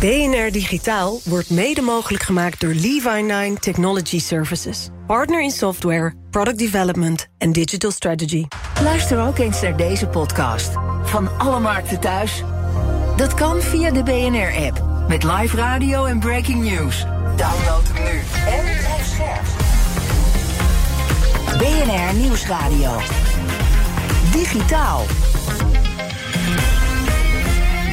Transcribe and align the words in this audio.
BNR 0.00 0.50
Digitaal 0.52 1.20
wordt 1.24 1.50
mede 1.50 1.80
mogelijk 1.80 2.22
gemaakt 2.22 2.60
door 2.60 2.72
Levi9 2.72 3.60
Technology 3.60 4.20
Services. 4.20 4.88
Partner 5.06 5.42
in 5.42 5.50
software, 5.50 6.14
product 6.30 6.58
development 6.58 7.26
en 7.38 7.52
digital 7.52 7.90
strategy. 7.90 8.46
Luister 8.82 9.26
ook 9.26 9.38
eens 9.38 9.60
naar 9.60 9.76
deze 9.76 10.06
podcast. 10.06 10.70
Van 11.02 11.38
alle 11.38 11.60
markten 11.60 12.00
thuis. 12.00 12.42
Dat 13.16 13.34
kan 13.34 13.60
via 13.60 13.90
de 13.90 14.02
BNR-app. 14.02 14.82
Met 15.08 15.22
live 15.22 15.56
radio 15.56 16.04
en 16.04 16.18
breaking 16.18 16.62
news. 16.62 17.04
Download 17.36 17.88
hem 17.92 18.04
nu 18.04 18.20
en 18.46 18.64
blijf 18.78 19.06
scherp. 19.06 19.46
BNR 21.58 22.14
Nieuwsradio. 22.14 23.00
Digitaal. 24.32 25.04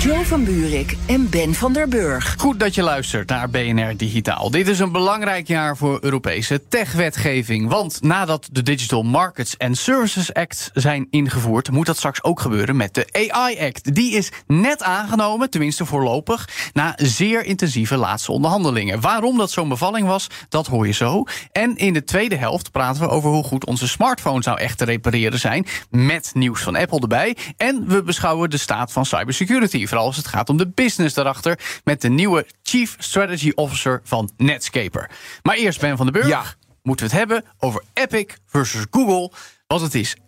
Joe 0.05 0.25
van 0.25 0.43
Buurik 0.43 0.97
en 1.07 1.29
Ben 1.29 1.53
van 1.53 1.73
der 1.73 1.87
Burg. 1.87 2.35
Goed 2.37 2.59
dat 2.59 2.75
je 2.75 2.81
luistert 2.81 3.29
naar 3.29 3.49
BNR 3.49 3.97
Digitaal. 3.97 4.51
Dit 4.51 4.67
is 4.67 4.79
een 4.79 4.91
belangrijk 4.91 5.47
jaar 5.47 5.77
voor 5.77 5.97
Europese 6.01 6.67
techwetgeving. 6.67 7.69
Want 7.69 8.01
nadat 8.01 8.49
de 8.51 8.61
Digital 8.63 9.03
Markets 9.03 9.57
and 9.57 9.77
Services 9.77 10.33
Act 10.33 10.69
zijn 10.73 11.07
ingevoerd, 11.09 11.71
moet 11.71 11.85
dat 11.85 11.97
straks 11.97 12.23
ook 12.23 12.39
gebeuren 12.39 12.75
met 12.75 12.93
de 12.93 13.29
AI 13.31 13.59
Act. 13.59 13.95
Die 13.95 14.15
is 14.15 14.31
net 14.47 14.83
aangenomen, 14.83 15.49
tenminste 15.49 15.85
voorlopig, 15.85 16.49
na 16.73 16.93
zeer 16.95 17.45
intensieve 17.45 17.97
laatste 17.97 18.31
onderhandelingen. 18.31 19.01
Waarom 19.01 19.37
dat 19.37 19.51
zo'n 19.51 19.69
bevalling 19.69 20.07
was, 20.07 20.27
dat 20.49 20.67
hoor 20.67 20.87
je 20.87 20.93
zo. 20.93 21.23
En 21.51 21.75
in 21.75 21.93
de 21.93 22.03
tweede 22.03 22.35
helft 22.35 22.71
praten 22.71 23.01
we 23.01 23.09
over 23.09 23.29
hoe 23.29 23.43
goed 23.43 23.65
onze 23.65 23.87
smartphones 23.87 24.45
nou 24.45 24.59
echt 24.59 24.77
te 24.77 24.85
repareren 24.85 25.39
zijn. 25.39 25.65
Met 25.89 26.31
nieuws 26.33 26.61
van 26.61 26.75
Apple 26.75 26.99
erbij. 26.99 27.37
En 27.57 27.87
we 27.87 28.03
beschouwen 28.03 28.49
de 28.49 28.57
staat 28.57 28.91
van 28.91 29.05
cybersecurity 29.05 29.87
vooral 29.95 30.13
als 30.13 30.25
het 30.25 30.35
gaat 30.35 30.49
om 30.49 30.57
de 30.57 30.67
business 30.67 31.15
daarachter... 31.15 31.59
met 31.83 32.01
de 32.01 32.09
nieuwe 32.09 32.45
Chief 32.63 32.95
Strategy 32.99 33.51
Officer 33.55 34.01
van 34.03 34.29
Netscaper. 34.37 35.09
Maar 35.43 35.55
eerst 35.55 35.79
Ben 35.79 35.97
van 35.97 36.05
den 36.05 36.13
Burg. 36.13 36.27
Ja. 36.27 36.43
Moeten 36.83 37.05
we 37.05 37.11
het 37.11 37.21
hebben 37.21 37.43
over 37.59 37.83
Epic 37.93 38.33
versus 38.45 38.85
Google... 38.91 39.31
Want 39.67 39.81
het 39.81 39.95
is 39.95 40.15
1-0. 40.15 40.17
1-0 40.17 40.19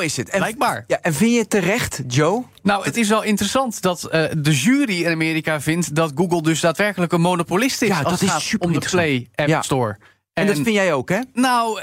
is 0.00 0.16
het. 0.16 0.28
En, 0.28 0.38
Blijkbaar. 0.38 0.84
Ja, 0.86 0.98
en 1.00 1.14
vind 1.14 1.32
je 1.32 1.38
het 1.38 1.50
terecht, 1.50 2.02
Joe? 2.06 2.44
Nou, 2.62 2.84
het 2.84 2.96
is 2.96 3.08
wel 3.08 3.22
interessant 3.22 3.82
dat 3.82 4.04
uh, 4.04 4.24
de 4.38 4.54
jury 4.54 5.02
in 5.02 5.12
Amerika 5.12 5.60
vindt... 5.60 5.94
dat 5.94 6.12
Google 6.14 6.42
dus 6.42 6.60
daadwerkelijk 6.60 7.12
een 7.12 7.20
monopolist 7.20 7.82
is... 7.82 7.88
Ja, 7.88 7.94
als 7.94 8.02
dat 8.02 8.12
het 8.12 8.22
is 8.22 8.28
gaat 8.28 8.40
super 8.40 8.66
om 8.66 8.72
de. 8.72 8.86
Play 8.90 9.28
App 9.34 9.48
Ja. 9.48 9.62
Store. 9.62 9.98
En, 10.32 10.46
dat 10.46 10.54
vind 10.54 10.66
jij 10.66 10.92
ook, 10.92 11.08
hè? 11.08 11.20
Nou, 11.32 11.80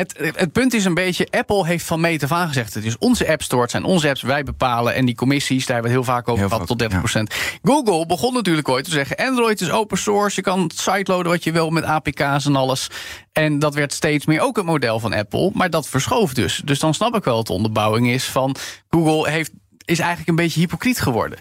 het, 0.00 0.34
het 0.36 0.52
punt 0.52 0.74
is 0.74 0.84
een 0.84 0.94
beetje... 0.94 1.26
Apple 1.30 1.66
heeft 1.66 1.84
van 1.84 2.00
meet 2.00 2.22
af 2.22 2.32
aan 2.32 2.48
gezegd... 2.48 2.74
het 2.74 2.84
is 2.84 2.98
onze 2.98 3.28
App 3.28 3.42
Store, 3.42 3.62
het 3.62 3.70
zijn 3.70 3.84
onze 3.84 4.08
apps, 4.08 4.22
wij 4.22 4.42
bepalen... 4.42 4.94
en 4.94 5.04
die 5.04 5.14
commissies, 5.14 5.66
daar 5.66 5.74
hebben 5.74 5.92
we 5.92 5.98
het 5.98 6.06
heel 6.06 6.14
vaak 6.14 6.28
over 6.28 6.48
gehad, 6.48 6.66
tot 6.66 7.32
30%. 7.32 7.58
Google 7.62 8.06
begon 8.06 8.34
natuurlijk 8.34 8.68
ooit 8.68 8.84
te 8.84 8.90
zeggen... 8.90 9.16
Android 9.16 9.60
is 9.60 9.70
open 9.70 9.98
source, 9.98 10.36
je 10.36 10.42
kan 10.42 10.70
siteloaden 10.74 11.32
wat 11.32 11.44
je 11.44 11.52
wil... 11.52 11.70
met 11.70 11.84
APK's 11.84 12.46
en 12.46 12.56
alles. 12.56 12.88
En 13.32 13.58
dat 13.58 13.74
werd 13.74 13.92
steeds 13.92 14.26
meer 14.26 14.40
ook 14.40 14.56
het 14.56 14.66
model 14.66 15.00
van 15.00 15.12
Apple. 15.12 15.50
Maar 15.54 15.70
dat 15.70 15.88
verschoof 15.88 16.34
dus. 16.34 16.62
Dus 16.64 16.78
dan 16.78 16.94
snap 16.94 17.14
ik 17.14 17.24
wel 17.24 17.36
dat 17.36 17.46
de 17.46 17.52
onderbouwing 17.52 18.08
is 18.08 18.24
van... 18.24 18.56
Google 18.88 19.30
heeft, 19.30 19.50
is 19.84 19.98
eigenlijk 19.98 20.28
een 20.28 20.36
beetje 20.36 20.60
hypocriet 20.60 21.00
geworden. 21.00 21.38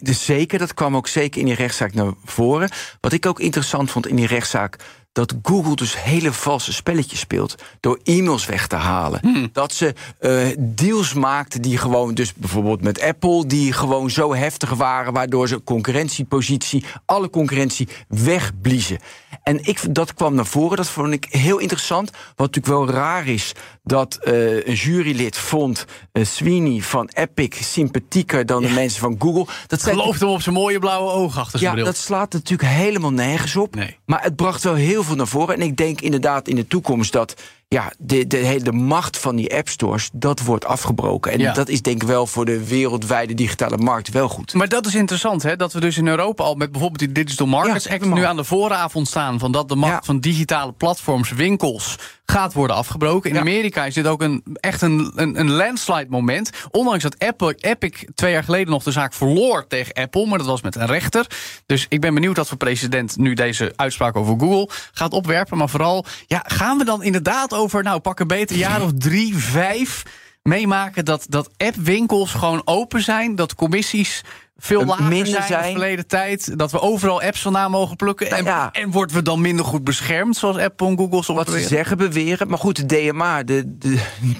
Dus 0.00 0.24
zeker, 0.24 0.58
dat 0.58 0.74
kwam 0.74 0.96
ook 0.96 1.08
zeker 1.08 1.40
in 1.40 1.46
die 1.46 1.54
rechtszaak 1.54 1.94
naar 1.94 2.12
voren. 2.24 2.68
Wat 3.00 3.12
ik 3.12 3.26
ook 3.26 3.40
interessant 3.40 3.90
vond 3.90 4.06
in 4.06 4.16
die 4.16 4.26
rechtszaak... 4.26 4.76
dat 5.14 5.34
Google 5.42 5.74
dus 5.74 6.02
hele 6.02 6.32
valse 6.32 6.72
spelletjes 6.72 7.18
speelt... 7.18 7.54
door 7.80 8.00
e-mails 8.04 8.46
weg 8.46 8.66
te 8.66 8.76
halen. 8.76 9.50
Dat 9.52 9.72
ze 9.72 9.94
eh, 10.18 10.46
deals 10.58 11.12
maakten 11.12 11.62
die 11.62 11.78
gewoon... 11.78 12.14
dus 12.14 12.34
bijvoorbeeld 12.34 12.82
met 12.82 13.00
Apple... 13.00 13.46
die 13.46 13.72
gewoon 13.72 14.10
zo 14.10 14.34
heftig 14.34 14.70
waren... 14.70 15.12
waardoor 15.12 15.48
ze 15.48 15.64
concurrentiepositie, 15.64 16.84
alle 17.04 17.30
concurrentie 17.30 17.88
wegbliezen. 18.08 18.98
En 19.42 19.64
ik, 19.64 19.94
dat 19.94 20.14
kwam 20.14 20.34
naar 20.34 20.46
voren, 20.46 20.76
dat 20.76 20.88
vond 20.88 21.12
ik 21.12 21.26
heel 21.30 21.58
interessant. 21.58 22.10
Wat 22.10 22.54
natuurlijk 22.54 22.66
wel 22.66 22.88
raar 22.96 23.26
is... 23.26 23.52
dat 23.82 24.14
eh, 24.14 24.66
een 24.66 24.74
jurylid 24.74 25.36
vond 25.36 25.84
eh, 26.12 26.24
Sweeney 26.24 26.80
van 26.80 27.08
Epic... 27.12 27.72
sympathieker 27.72 28.46
dan 28.46 28.62
de 28.62 28.68
mensen 28.68 29.00
van 29.00 29.16
Google. 29.18 29.46
Dat 29.66 29.80
zijn 29.80 29.96
Geloof 29.96 30.18
hem 30.18 30.28
op 30.28 30.42
zijn 30.42 30.54
mooie 30.54 30.78
blauwe 30.78 31.10
ogen 31.10 31.40
achter 31.40 31.58
zijn 31.58 31.70
ja, 31.70 31.76
bril. 31.76 31.92
dat 31.92 32.02
slaat 32.02 32.32
natuurlijk 32.32 32.68
helemaal 32.68 33.12
nergens 33.12 33.56
op. 33.56 33.74
Nee. 33.74 33.98
Maar 34.04 34.22
het 34.22 34.36
bracht 34.36 34.62
wel 34.62 34.74
heel 34.74 35.02
veel 35.02 35.16
naar 35.16 35.26
voren. 35.26 35.54
En 35.54 35.62
ik 35.62 35.76
denk 35.76 36.00
inderdaad 36.00 36.48
in 36.48 36.56
de 36.56 36.66
toekomst 36.66 37.12
dat 37.12 37.34
ja, 37.68 37.92
de, 37.98 38.26
de 38.26 38.36
hele 38.36 38.72
macht 38.72 39.18
van 39.18 39.36
die 39.36 39.54
app 39.56 39.68
stores... 39.68 40.10
dat 40.12 40.40
wordt 40.40 40.64
afgebroken. 40.64 41.32
En 41.32 41.38
Ja. 41.38 41.52
dat 41.52 41.68
is 41.68 41.82
denk 41.82 42.02
ik 42.02 42.08
wel 42.08 42.26
voor 42.26 42.44
de 42.44 42.64
wereldwijde 42.68 43.34
digitale 43.34 43.76
markt 43.76 44.08
wel 44.08 44.28
goed. 44.28 44.54
Maar 44.54 44.68
dat 44.68 44.86
is 44.86 44.94
interessant, 44.94 45.42
hè? 45.42 45.56
dat 45.56 45.72
we 45.72 45.80
dus 45.80 45.96
in 45.98 46.06
Europa 46.06 46.44
al 46.44 46.54
met 46.54 46.70
bijvoorbeeld 46.70 47.00
die 47.00 47.24
Digital 47.24 47.46
Markets 47.46 47.84
Ja, 47.84 47.94
Act 47.94 48.04
nu 48.04 48.22
aan 48.24 48.36
de 48.36 48.44
vooravond 48.44 49.08
staan 49.08 49.38
van 49.38 49.52
dat 49.52 49.68
de 49.68 49.74
macht 49.76 49.92
Ja. 49.92 50.00
van 50.04 50.20
digitale 50.20 50.72
platforms, 50.72 51.30
winkels 51.32 51.96
gaat 52.26 52.52
worden 52.52 52.76
afgebroken. 52.76 53.30
In. 53.30 53.38
Amerika 53.38 53.84
is 53.84 53.94
dit 53.94 54.06
ook 54.06 54.22
een, 54.22 54.42
echt 54.54 54.82
een, 54.82 55.12
een, 55.14 55.40
een 55.40 55.50
landslide 55.50 56.06
moment. 56.08 56.50
Ondanks 56.70 57.02
dat 57.02 57.18
Apple, 57.18 57.54
Epic 57.60 58.04
twee 58.14 58.32
jaar 58.32 58.44
geleden 58.44 58.70
nog 58.72 58.82
de 58.82 58.90
zaak 58.90 59.12
verloor 59.12 59.66
tegen 59.66 59.92
Apple, 59.94 60.26
maar 60.26 60.38
dat 60.38 60.46
was 60.46 60.62
met 60.62 60.74
een 60.76 60.86
rechter. 60.86 61.26
Dus 61.66 61.86
ik 61.88 62.00
ben 62.00 62.14
benieuwd 62.14 62.36
wat 62.36 62.48
voor 62.48 62.56
president 62.56 63.16
nu 63.16 63.34
deze 63.34 63.72
uitspraak 63.76 64.16
over 64.16 64.34
Google 64.38 64.68
gaat 64.92 65.12
opwerpen. 65.12 65.58
Maar 65.58 65.68
vooral, 65.68 66.04
ja, 66.26 66.44
gaan 66.46 66.78
we 66.78 66.84
dan 66.84 67.02
inderdaad 67.02 67.52
over, 67.54 67.63
nou 67.72 68.00
pak 68.00 68.20
een 68.20 68.26
beter 68.26 68.56
jaar 68.56 68.82
of 68.82 68.90
drie, 68.98 69.36
vijf 69.36 70.02
meemaken 70.42 71.04
dat, 71.04 71.26
dat 71.28 71.50
appwinkels 71.56 72.32
gewoon 72.32 72.62
open 72.64 73.02
zijn, 73.02 73.34
dat 73.34 73.54
commissies 73.54 74.22
veel 74.56 74.84
lager 74.84 75.04
minder 75.04 75.26
zijn, 75.26 75.42
in 75.42 75.48
de 75.48 75.52
zijn. 75.52 75.70
verleden 75.70 76.06
tijd, 76.06 76.58
dat 76.58 76.70
we 76.70 76.80
overal 76.80 77.22
apps 77.22 77.40
vandaan 77.40 77.70
mogen 77.70 77.96
plukken. 77.96 78.30
En, 78.30 78.44
Nou 78.44 78.56
ja. 78.56 78.72
en 78.72 78.90
worden 78.90 79.16
we 79.16 79.22
dan 79.22 79.40
minder 79.40 79.64
goed 79.64 79.84
beschermd, 79.84 80.36
zoals 80.36 80.56
Apple 80.56 80.86
en 80.86 80.96
Google 80.96 81.34
Wat 81.34 81.50
ze 81.50 81.60
zeggen, 81.60 81.96
beweren. 81.96 82.48
Maar 82.48 82.58
goed, 82.58 82.76
de 82.76 82.86
DMA, 82.86 83.42
de, 83.42 83.78
de, 83.78 83.98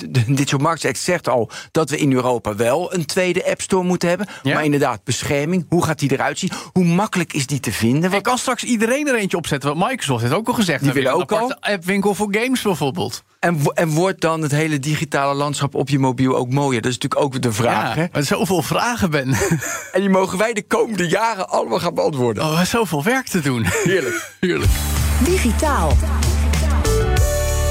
de 0.09 0.25
Digital 0.27 0.59
Markets 0.59 0.85
Act, 0.85 0.99
zegt 0.99 1.29
al... 1.29 1.51
dat 1.71 1.91
we 1.91 1.97
in 1.97 2.13
Europa 2.13 2.55
wel 2.57 2.95
een 2.95 3.07
tweede 3.07 3.51
app 3.51 3.61
store 3.61 3.85
moeten 3.85 4.09
hebben. 4.09 4.27
Ja. 4.43 4.55
Maar 4.55 4.65
inderdaad, 4.65 5.05
bescherming. 5.05 5.67
Hoe 5.69 5.85
gaat 5.85 5.99
die 5.99 6.13
eruit 6.13 6.39
zien? 6.39 6.51
Hoe 6.73 6.85
makkelijk 6.85 7.33
is 7.33 7.47
die 7.47 7.61
te 7.61 7.73
vinden? 7.73 8.11
Want 8.11 8.23
kan 8.23 8.39
straks 8.39 8.65
iedereen 8.65 9.09
er 9.09 9.15
eentje 9.15 9.37
opzetten. 9.37 9.69
Want 9.75 9.89
Microsoft 9.91 10.23
heeft 10.23 10.35
ook 10.35 10.49
al 10.49 10.55
gezegd. 10.55 10.83
Die 10.83 10.93
willen 10.93 11.13
ook 11.13 11.33
aparte 11.33 11.57
appwinkel 11.61 12.15
voor 12.15 12.29
games 12.31 12.63
bijvoorbeeld. 12.63 13.23
En, 13.41 13.61
en 13.75 13.89
wordt 13.89 14.21
dan 14.21 14.43
het 14.43 14.51
hele 14.51 14.79
digitale 14.79 15.35
landschap 15.35 15.75
op 15.75 15.89
je 15.89 15.99
mobiel 15.99 16.37
ook 16.37 16.51
mooier? 16.51 16.83
Dat 16.83 16.91
is 16.91 16.99
natuurlijk 16.99 17.35
ook 17.35 17.43
de 17.43 17.53
vraag. 17.53 17.95
ja, 17.95 18.01
Hè? 18.01 18.07
maar 18.13 18.23
zoveel 18.23 18.63
vragen, 18.63 19.11
Ben. 19.11 19.35
En 20.05 20.11
die 20.11 20.19
mogen 20.19 20.39
wij 20.39 20.53
de 20.53 20.63
komende 20.63 21.09
jaren 21.09 21.49
allemaal 21.49 21.79
gaan 21.79 21.95
beantwoorden. 21.95 22.43
Oh, 22.43 22.61
zoveel 22.63 23.03
werk 23.03 23.27
te 23.27 23.41
doen. 23.41 23.65
Heerlijk. 23.65 24.31
Heerlijk. 24.41 24.71
Digitaal. 25.25 25.93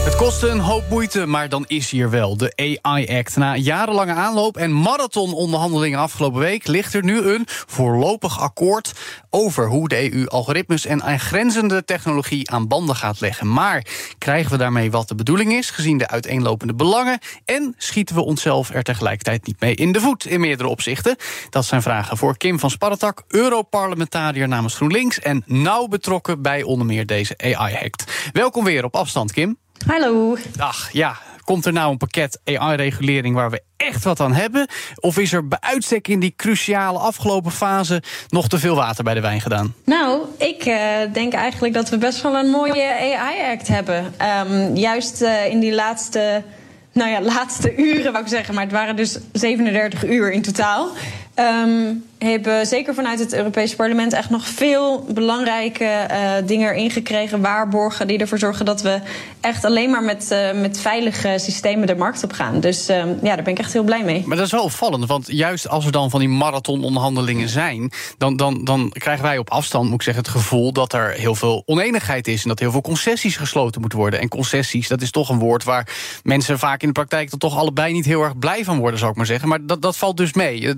Het 0.03 0.15
kostte 0.15 0.47
een 0.47 0.59
hoop 0.59 0.83
moeite, 0.89 1.25
maar 1.25 1.49
dan 1.49 1.65
is 1.67 1.91
hier 1.91 2.09
wel 2.09 2.37
de 2.37 2.79
AI-act. 2.81 3.35
Na 3.35 3.55
jarenlange 3.55 4.13
aanloop 4.13 4.57
en 4.57 4.73
marathononderhandelingen 4.73 5.99
afgelopen 5.99 6.39
week... 6.39 6.67
ligt 6.67 6.93
er 6.93 7.03
nu 7.03 7.21
een 7.21 7.43
voorlopig 7.47 8.39
akkoord 8.39 8.91
over 9.29 9.67
hoe 9.67 9.87
de 9.87 10.13
EU 10.13 10.27
algoritmes... 10.27 10.85
en 10.85 11.03
aangrenzende 11.03 11.83
technologie 11.85 12.51
aan 12.51 12.67
banden 12.67 12.95
gaat 12.95 13.19
leggen. 13.19 13.53
Maar 13.53 13.85
krijgen 14.17 14.51
we 14.51 14.57
daarmee 14.57 14.91
wat 14.91 15.07
de 15.07 15.15
bedoeling 15.15 15.53
is, 15.53 15.69
gezien 15.69 15.97
de 15.97 16.07
uiteenlopende 16.07 16.73
belangen... 16.73 17.19
en 17.45 17.75
schieten 17.77 18.15
we 18.15 18.21
onszelf 18.21 18.69
er 18.69 18.83
tegelijkertijd 18.83 19.45
niet 19.45 19.59
mee 19.59 19.75
in 19.75 19.91
de 19.91 19.99
voet 19.99 20.25
in 20.25 20.39
meerdere 20.39 20.69
opzichten? 20.69 21.15
Dat 21.49 21.65
zijn 21.65 21.81
vragen 21.81 22.17
voor 22.17 22.37
Kim 22.37 22.59
van 22.59 22.69
Sparretak, 22.69 23.23
Europarlementariër 23.27 24.47
namens 24.47 24.75
GroenLinks... 24.75 25.19
en 25.19 25.43
nauw 25.45 25.87
betrokken 25.87 26.41
bij 26.41 26.63
onder 26.63 26.85
meer 26.85 27.05
deze 27.05 27.37
AI-act. 27.37 28.29
Welkom 28.31 28.63
weer 28.63 28.83
op 28.83 28.95
afstand, 28.95 29.31
Kim. 29.31 29.61
Hallo. 29.87 30.37
Ach 30.57 30.91
ja, 30.91 31.17
komt 31.43 31.65
er 31.65 31.73
nou 31.73 31.91
een 31.91 31.97
pakket 31.97 32.39
AI-regulering 32.43 33.35
waar 33.35 33.49
we 33.49 33.61
echt 33.77 34.03
wat 34.03 34.19
aan 34.19 34.33
hebben? 34.33 34.67
Of 34.95 35.17
is 35.17 35.33
er 35.33 35.47
bij 35.47 35.57
uitstek 35.61 36.07
in 36.07 36.19
die 36.19 36.33
cruciale 36.35 36.99
afgelopen 36.99 37.51
fase 37.51 38.03
nog 38.29 38.47
te 38.47 38.59
veel 38.59 38.75
water 38.75 39.03
bij 39.03 39.13
de 39.13 39.21
wijn 39.21 39.41
gedaan? 39.41 39.73
Nou, 39.85 40.21
ik 40.37 40.65
eh, 40.65 40.77
denk 41.13 41.33
eigenlijk 41.33 41.73
dat 41.73 41.89
we 41.89 41.97
best 41.97 42.21
wel 42.21 42.35
een 42.35 42.49
mooie 42.49 43.15
AI-act 43.17 43.67
hebben. 43.67 44.13
Ehm, 44.17 44.75
juist 44.75 45.21
eh, 45.21 45.45
in 45.45 45.59
die 45.59 45.73
laatste, 45.73 46.43
nou 46.91 47.09
ja, 47.09 47.21
laatste 47.35 47.75
uren 47.75 48.11
wou 48.11 48.23
ik 48.23 48.29
zeggen, 48.29 48.53
maar 48.53 48.63
het 48.63 48.73
waren 48.73 48.95
dus 48.95 49.17
37 49.31 50.05
uur 50.05 50.31
in 50.31 50.41
totaal. 50.41 50.89
Um, 51.35 52.03
hebben 52.23 52.65
zeker 52.67 52.93
vanuit 52.93 53.19
het 53.19 53.33
Europese 53.33 53.75
parlement 53.75 54.13
echt 54.13 54.29
nog 54.29 54.47
veel 54.47 55.05
belangrijke 55.13 56.07
uh, 56.11 56.31
dingen 56.45 56.69
erin 56.69 56.91
gekregen. 56.91 57.41
Waarborgen 57.41 58.07
die 58.07 58.17
ervoor 58.17 58.39
zorgen 58.39 58.65
dat 58.65 58.81
we 58.81 58.99
echt 59.41 59.65
alleen 59.65 59.89
maar 59.89 60.03
met, 60.03 60.29
uh, 60.31 60.61
met 60.61 60.79
veilige 60.79 61.35
systemen 61.37 61.87
de 61.87 61.95
markt 61.95 62.23
op 62.23 62.31
gaan. 62.31 62.59
Dus 62.59 62.89
uh, 62.89 62.97
ja, 62.97 63.35
daar 63.35 63.43
ben 63.43 63.53
ik 63.53 63.59
echt 63.59 63.73
heel 63.73 63.83
blij 63.83 64.03
mee. 64.03 64.23
Maar 64.25 64.37
dat 64.37 64.45
is 64.45 64.51
wel 64.51 64.63
opvallend, 64.63 65.05
want 65.05 65.27
juist 65.27 65.69
als 65.69 65.85
er 65.85 65.91
dan 65.91 66.09
van 66.09 66.19
die 66.19 66.29
marathononderhandelingen 66.29 67.49
zijn, 67.49 67.91
dan, 68.17 68.35
dan, 68.35 68.63
dan 68.63 68.89
krijgen 68.89 69.23
wij 69.23 69.37
op 69.37 69.49
afstand, 69.49 69.85
moet 69.85 69.93
ik 69.93 70.01
zeggen, 70.01 70.23
het 70.23 70.31
gevoel 70.31 70.71
dat 70.71 70.93
er 70.93 71.11
heel 71.11 71.35
veel 71.35 71.63
oneenigheid 71.65 72.27
is 72.27 72.41
en 72.41 72.49
dat 72.49 72.59
heel 72.59 72.71
veel 72.71 72.81
concessies 72.81 73.37
gesloten 73.37 73.81
moeten 73.81 73.99
worden. 73.99 74.19
En 74.19 74.27
concessies, 74.27 74.87
dat 74.87 75.01
is 75.01 75.11
toch 75.11 75.29
een 75.29 75.39
woord 75.39 75.63
waar 75.63 75.87
mensen 76.23 76.59
vaak 76.59 76.81
in 76.81 76.87
de 76.87 76.93
praktijk 76.93 77.29
dan 77.29 77.39
toch 77.39 77.57
allebei 77.57 77.93
niet 77.93 78.05
heel 78.05 78.21
erg 78.21 78.37
blij 78.37 78.63
van 78.63 78.79
worden, 78.79 78.99
zou 78.99 79.11
ik 79.11 79.17
maar 79.17 79.25
zeggen. 79.25 79.49
Maar 79.49 79.65
dat, 79.65 79.81
dat 79.81 79.97
valt 79.97 80.17
dus 80.17 80.33
mee. 80.33 80.75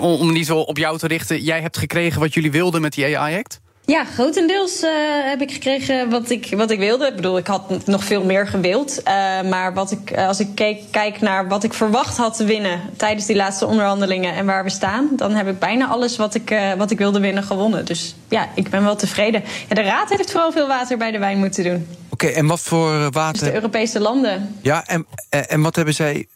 Om 0.00 0.32
niet 0.32 0.46
zo 0.46 0.57
op 0.64 0.78
jou 0.78 0.98
te 0.98 1.06
richten. 1.06 1.42
Jij 1.42 1.60
hebt 1.60 1.78
gekregen 1.78 2.20
wat 2.20 2.34
jullie 2.34 2.50
wilden 2.50 2.80
met 2.80 2.92
die 2.92 3.18
AI-act? 3.18 3.60
Ja, 3.88 4.04
grotendeels 4.04 4.82
uh, 4.82 4.90
heb 5.24 5.40
ik 5.40 5.52
gekregen 5.52 6.10
wat 6.10 6.30
ik, 6.30 6.48
wat 6.56 6.70
ik 6.70 6.78
wilde. 6.78 7.06
Ik 7.06 7.16
bedoel, 7.16 7.38
ik 7.38 7.46
had 7.46 7.86
nog 7.86 8.04
veel 8.04 8.24
meer 8.24 8.46
gewild. 8.46 8.98
Uh, 8.98 9.04
maar 9.50 9.74
wat 9.74 9.90
ik, 9.90 10.16
als 10.16 10.40
ik 10.40 10.48
keek, 10.54 10.82
kijk 10.90 11.20
naar 11.20 11.48
wat 11.48 11.64
ik 11.64 11.72
verwacht 11.72 12.16
had 12.16 12.36
te 12.36 12.44
winnen 12.44 12.80
tijdens 12.96 13.26
die 13.26 13.36
laatste 13.36 13.66
onderhandelingen 13.66 14.34
en 14.34 14.46
waar 14.46 14.64
we 14.64 14.70
staan, 14.70 15.08
dan 15.12 15.32
heb 15.32 15.48
ik 15.48 15.58
bijna 15.58 15.86
alles 15.86 16.16
wat 16.16 16.34
ik, 16.34 16.50
uh, 16.50 16.72
wat 16.72 16.90
ik 16.90 16.98
wilde 16.98 17.20
winnen 17.20 17.42
gewonnen. 17.42 17.84
Dus 17.84 18.14
ja, 18.28 18.48
ik 18.54 18.70
ben 18.70 18.82
wel 18.82 18.96
tevreden. 18.96 19.42
Ja, 19.68 19.74
de 19.74 19.82
Raad 19.82 20.08
heeft 20.08 20.30
vooral 20.30 20.52
veel 20.52 20.68
water 20.68 20.98
bij 20.98 21.10
de 21.10 21.18
wijn 21.18 21.38
moeten 21.38 21.64
doen. 21.64 21.86
Oké, 22.10 22.24
okay, 22.24 22.36
en 22.36 22.46
wat 22.46 22.60
voor 22.60 23.10
water? 23.10 23.32
Dus 23.32 23.48
de 23.48 23.54
Europese 23.54 24.00
landen. 24.00 24.58
Ja, 24.62 24.86
en, 24.86 25.06
en 25.28 25.62
wat 25.62 25.76
hebben 25.76 25.94
zij. 25.94 26.26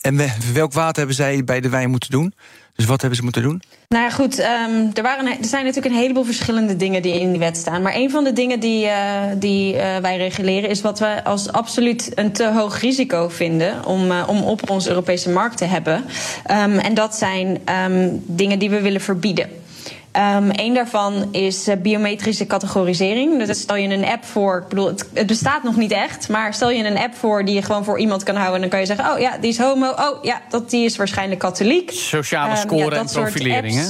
En 0.00 0.20
welk 0.52 0.72
water 0.72 0.96
hebben 0.96 1.16
zij 1.16 1.44
bij 1.44 1.60
de 1.60 1.68
wijn 1.68 1.90
moeten 1.90 2.10
doen? 2.10 2.34
Dus 2.74 2.84
wat 2.84 3.00
hebben 3.00 3.18
ze 3.18 3.24
moeten 3.24 3.42
doen? 3.42 3.62
Nou 3.88 4.04
ja, 4.04 4.10
goed. 4.10 4.38
Um, 4.38 4.90
er, 4.94 5.02
waren, 5.02 5.26
er 5.26 5.44
zijn 5.44 5.64
natuurlijk 5.64 5.94
een 5.94 6.00
heleboel 6.00 6.24
verschillende 6.24 6.76
dingen 6.76 7.02
die 7.02 7.20
in 7.20 7.30
die 7.30 7.38
wet 7.38 7.56
staan. 7.56 7.82
Maar 7.82 7.94
een 7.94 8.10
van 8.10 8.24
de 8.24 8.32
dingen 8.32 8.60
die, 8.60 8.84
uh, 8.84 8.92
die 9.36 9.74
uh, 9.74 9.96
wij 9.96 10.16
reguleren 10.16 10.70
is 10.70 10.80
wat 10.80 10.98
we 10.98 11.24
als 11.24 11.52
absoluut 11.52 12.12
een 12.14 12.32
te 12.32 12.52
hoog 12.52 12.80
risico 12.80 13.28
vinden 13.28 13.84
om, 13.84 14.12
om 14.26 14.42
op 14.42 14.70
onze 14.70 14.88
Europese 14.88 15.30
markt 15.30 15.56
te 15.56 15.64
hebben. 15.64 16.04
Um, 16.50 16.78
en 16.78 16.94
dat 16.94 17.14
zijn 17.14 17.58
um, 17.90 18.22
dingen 18.26 18.58
die 18.58 18.70
we 18.70 18.80
willen 18.80 19.00
verbieden. 19.00 19.61
Um, 20.16 20.50
een 20.52 20.74
daarvan 20.74 21.28
is 21.30 21.68
uh, 21.68 21.76
biometrische 21.76 22.46
categorisering. 22.46 23.44
Dus 23.44 23.60
stel 23.60 23.76
je 23.76 23.88
een 23.88 24.04
app 24.04 24.24
voor, 24.24 24.58
ik 24.62 24.68
bedoel, 24.68 24.86
het, 24.86 25.08
het, 25.12 25.26
bestaat 25.26 25.62
nog 25.62 25.76
niet 25.76 25.90
echt, 25.90 26.28
maar 26.28 26.54
stel 26.54 26.70
je 26.70 26.84
een 26.84 26.98
app 26.98 27.14
voor 27.14 27.44
die 27.44 27.54
je 27.54 27.62
gewoon 27.62 27.84
voor 27.84 27.98
iemand 27.98 28.22
kan 28.22 28.36
houden, 28.36 28.60
dan 28.60 28.70
kan 28.70 28.80
je 28.80 28.86
zeggen: 28.86 29.12
Oh 29.12 29.18
ja, 29.18 29.38
die 29.38 29.50
is 29.50 29.58
homo. 29.58 29.88
Oh 29.90 30.24
ja, 30.24 30.40
dat, 30.48 30.70
die 30.70 30.84
is 30.84 30.96
waarschijnlijk 30.96 31.40
katholiek. 31.40 31.90
Sociale 31.90 32.56
score 32.56 32.84
um, 32.84 32.90
ja, 32.90 32.98
en 32.98 33.06
profilering, 33.06 33.74
hè? 33.74 33.88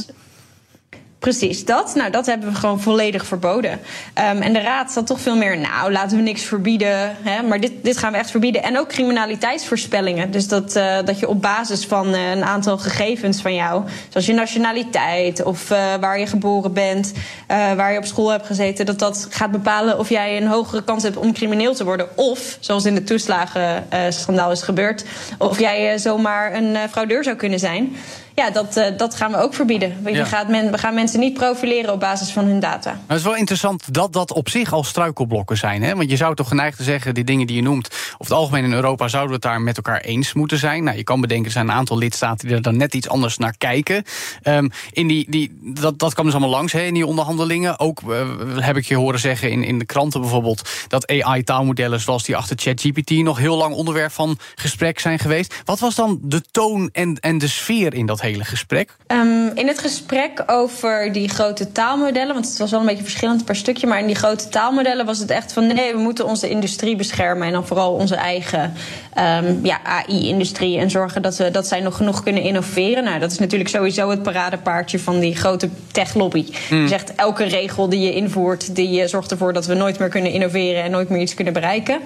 Precies, 1.22 1.64
dat. 1.64 1.94
Nou, 1.94 2.10
dat 2.10 2.26
hebben 2.26 2.48
we 2.48 2.54
gewoon 2.54 2.80
volledig 2.80 3.26
verboden. 3.26 3.70
Um, 3.70 4.42
en 4.42 4.52
de 4.52 4.60
raad 4.60 4.90
staat 4.90 5.06
toch 5.06 5.20
veel 5.20 5.36
meer, 5.36 5.58
nou, 5.58 5.92
laten 5.92 6.16
we 6.16 6.22
niks 6.22 6.42
verbieden. 6.42 7.16
Hè, 7.22 7.42
maar 7.42 7.60
dit, 7.60 7.72
dit 7.82 7.96
gaan 7.96 8.12
we 8.12 8.19
echt 8.19 8.30
verbieden. 8.30 8.62
En 8.62 8.78
ook 8.78 8.88
criminaliteitsvoorspellingen. 8.88 10.30
Dus 10.30 10.48
dat, 10.48 10.76
uh, 10.76 10.96
dat 11.04 11.19
je 11.19 11.28
op 11.28 11.42
basis 11.42 11.86
van 11.86 12.14
uh, 12.14 12.30
een 12.30 12.44
aantal 12.44 12.78
gegevens 12.78 13.40
van 13.40 13.54
jou, 13.54 13.84
zoals 14.08 14.26
je 14.26 14.32
nationaliteit 14.32 15.42
of 15.42 15.70
uh, 15.70 15.94
waar 16.00 16.19
je 16.19 16.26
geboren 16.26 16.72
bent, 16.72 17.12
waar 17.46 17.92
je 17.92 17.98
op 17.98 18.04
school 18.04 18.30
hebt 18.30 18.46
gezeten, 18.46 18.86
dat 18.86 18.98
dat 18.98 19.26
gaat 19.30 19.50
bepalen 19.50 19.98
of 19.98 20.08
jij 20.08 20.36
een 20.36 20.46
hogere 20.46 20.84
kans 20.84 21.02
hebt 21.02 21.16
om 21.16 21.32
crimineel 21.32 21.75
te 21.75 21.84
worden. 21.84 22.08
Of, 22.16 22.56
zoals 22.60 22.84
in 22.84 22.94
de 22.94 23.04
toeslagenschandaal 23.04 24.50
is 24.50 24.62
gebeurd, 24.62 25.04
of 25.38 25.58
jij 25.58 25.98
zomaar 25.98 26.54
een 26.54 26.76
fraudeur 26.90 27.25
zou 27.25 27.36
kunnen 27.36 27.58
zijn. 27.58 27.96
Ja, 28.34 28.50
dat, 28.50 28.76
uh, 28.76 28.87
dat 28.96 29.14
gaan 29.14 29.31
we 29.31 29.37
ook 29.37 29.55
verbieden. 29.55 29.96
Ja. 30.05 30.11
Je 30.11 30.25
gaat 30.25 30.49
men, 30.49 30.70
we 30.70 30.79
gaan 30.79 30.94
mensen 30.94 31.20
niet 31.20 31.34
profileren 31.34 31.93
op 31.93 32.00
basis 32.00 32.31
van 32.31 32.44
hun 32.44 32.61
data. 32.61 32.90
Maar 32.90 33.00
het 33.06 33.19
is 33.19 33.25
wel 33.25 33.37
interessant 33.37 33.94
dat 33.94 34.12
dat 34.12 34.32
op 34.32 34.49
zich 34.49 34.73
al 34.73 34.84
struikelblokken 34.84 35.56
zijn. 35.56 35.82
Hè? 35.82 35.94
Want 35.96 36.11
je 36.11 36.17
zou 36.17 36.34
toch 36.34 36.49
geneigd 36.49 36.76
te 36.76 36.82
zeggen, 36.82 37.14
die 37.14 37.25
dingen 37.25 37.46
die 37.46 37.56
je 37.56 37.62
noemt... 37.62 37.87
over 37.87 38.17
het 38.19 38.32
algemeen 38.32 38.64
in 38.64 38.73
Europa 38.73 39.08
zouden 39.08 39.29
we 39.31 39.34
het 39.34 39.44
daar 39.44 39.61
met 39.61 39.76
elkaar 39.76 40.00
eens 40.00 40.32
moeten 40.32 40.58
zijn. 40.58 40.84
Nou, 40.84 40.96
je 40.96 41.05
kan 41.05 41.20
bedenken, 41.20 41.46
er 41.46 41.52
zijn 41.52 41.69
een 41.69 41.75
aantal 41.75 41.99
lidstaten 41.99 42.46
die 42.46 42.56
er 42.56 42.62
dan 42.62 42.76
net 42.76 42.94
iets 42.94 43.08
anders 43.08 43.38
naar 43.38 43.55
kijken. 43.58 44.05
Um, 44.43 44.70
in 44.90 45.06
die, 45.06 45.26
die, 45.31 45.58
dat, 45.61 45.99
dat 45.99 46.12
kwam 46.12 46.25
dus 46.25 46.35
allemaal 46.35 46.52
langs 46.52 46.73
hè, 46.73 46.82
in 46.82 46.94
die 46.94 47.06
onderhandelingen. 47.06 47.78
Ook 47.78 48.00
uh, 48.06 48.26
heb 48.56 48.76
ik 48.76 48.85
je 48.85 48.96
horen 48.96 49.20
zeggen 49.20 49.50
in, 49.50 49.64
in 49.64 49.78
de 49.78 49.85
kranten 49.85 50.20
bijvoorbeeld... 50.20 50.70
dat 50.88 51.06
AI-taalmodellen 51.06 52.00
zoals 52.00 52.25
die 52.25 52.37
achter 52.37 52.56
ChatGPT... 52.58 53.11
nog 53.11 53.38
heel 53.38 53.56
lang 53.56 53.75
onderwerp 53.75 54.12
van 54.12 54.38
gesprek 54.55 54.99
zijn 54.99 55.19
geweest. 55.19 55.55
Wat 55.64 55.78
was 55.78 55.94
dan 55.94 56.19
de 56.23 56.43
toon 56.50 56.88
en, 56.93 57.20
en 57.20 57.38
de 57.38 57.49
sfeer 57.49 57.94
in 57.94 58.06
dat 58.06 58.20
hele 58.22 58.44
gesprek? 58.44 58.96
Um, 59.06 59.50
in 59.54 59.69
het 59.69 59.78
gesprek 59.78 60.42
over 60.46 61.12
die 61.12 61.28
grote 61.28 61.72
taalmodellen, 61.72 62.34
want 62.34 62.48
het 62.48 62.58
was 62.58 62.70
wel 62.70 62.80
een 62.80 62.86
beetje 62.86 63.02
verschillend 63.02 63.44
per 63.44 63.56
stukje, 63.56 63.86
maar 63.86 63.98
in 63.98 64.06
die 64.06 64.16
grote 64.16 64.48
taalmodellen 64.48 65.06
was 65.06 65.19
het 65.19 65.30
echt 65.30 65.52
van 65.52 65.66
nee, 65.66 65.92
we 65.92 65.98
moeten 65.98 66.26
onze 66.26 66.48
industrie 66.48 66.96
beschermen 66.96 67.46
en 67.46 67.52
dan 67.52 67.66
vooral 67.66 67.92
onze 67.92 68.14
eigen 68.14 68.72
um, 69.19 69.60
ja, 69.62 69.80
AI-industrie 69.84 70.78
en 70.78 70.90
zorgen 70.90 71.22
dat, 71.22 71.36
we, 71.36 71.50
dat 71.50 71.66
zij 71.66 71.80
nog 71.80 71.96
genoeg 71.96 72.22
kunnen 72.22 72.42
innoveren. 72.42 73.04
Nou, 73.04 73.19
dat 73.19 73.30
is 73.32 73.38
natuurlijk 73.38 73.70
sowieso 73.70 74.10
het 74.10 74.22
paradepaardje 74.22 74.98
van 74.98 75.20
die 75.20 75.36
grote 75.36 75.68
techlobby. 75.92 76.46
Mm. 76.70 76.78
Die 76.78 76.88
zegt 76.88 77.14
elke 77.14 77.44
regel 77.44 77.88
die 77.88 78.00
je 78.00 78.14
invoert, 78.14 78.75
die 78.76 79.08
zorgt 79.08 79.30
ervoor 79.30 79.52
dat 79.52 79.66
we 79.66 79.75
nooit 79.75 79.98
meer 79.98 80.08
kunnen 80.08 80.32
innoveren 80.32 80.82
en 80.82 80.90
nooit 80.90 81.08
meer 81.08 81.20
iets 81.20 81.34
kunnen 81.34 81.52
bereiken. 81.52 82.00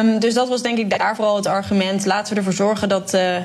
Um, 0.00 0.18
dus 0.18 0.34
dat 0.34 0.48
was 0.48 0.62
denk 0.62 0.78
ik 0.78 0.98
daar 0.98 1.16
vooral 1.16 1.36
het 1.36 1.46
argument. 1.46 2.06
Laten 2.06 2.32
we 2.32 2.38
ervoor 2.38 2.52
zorgen 2.52 2.88
dat, 2.88 3.14
uh, 3.14 3.36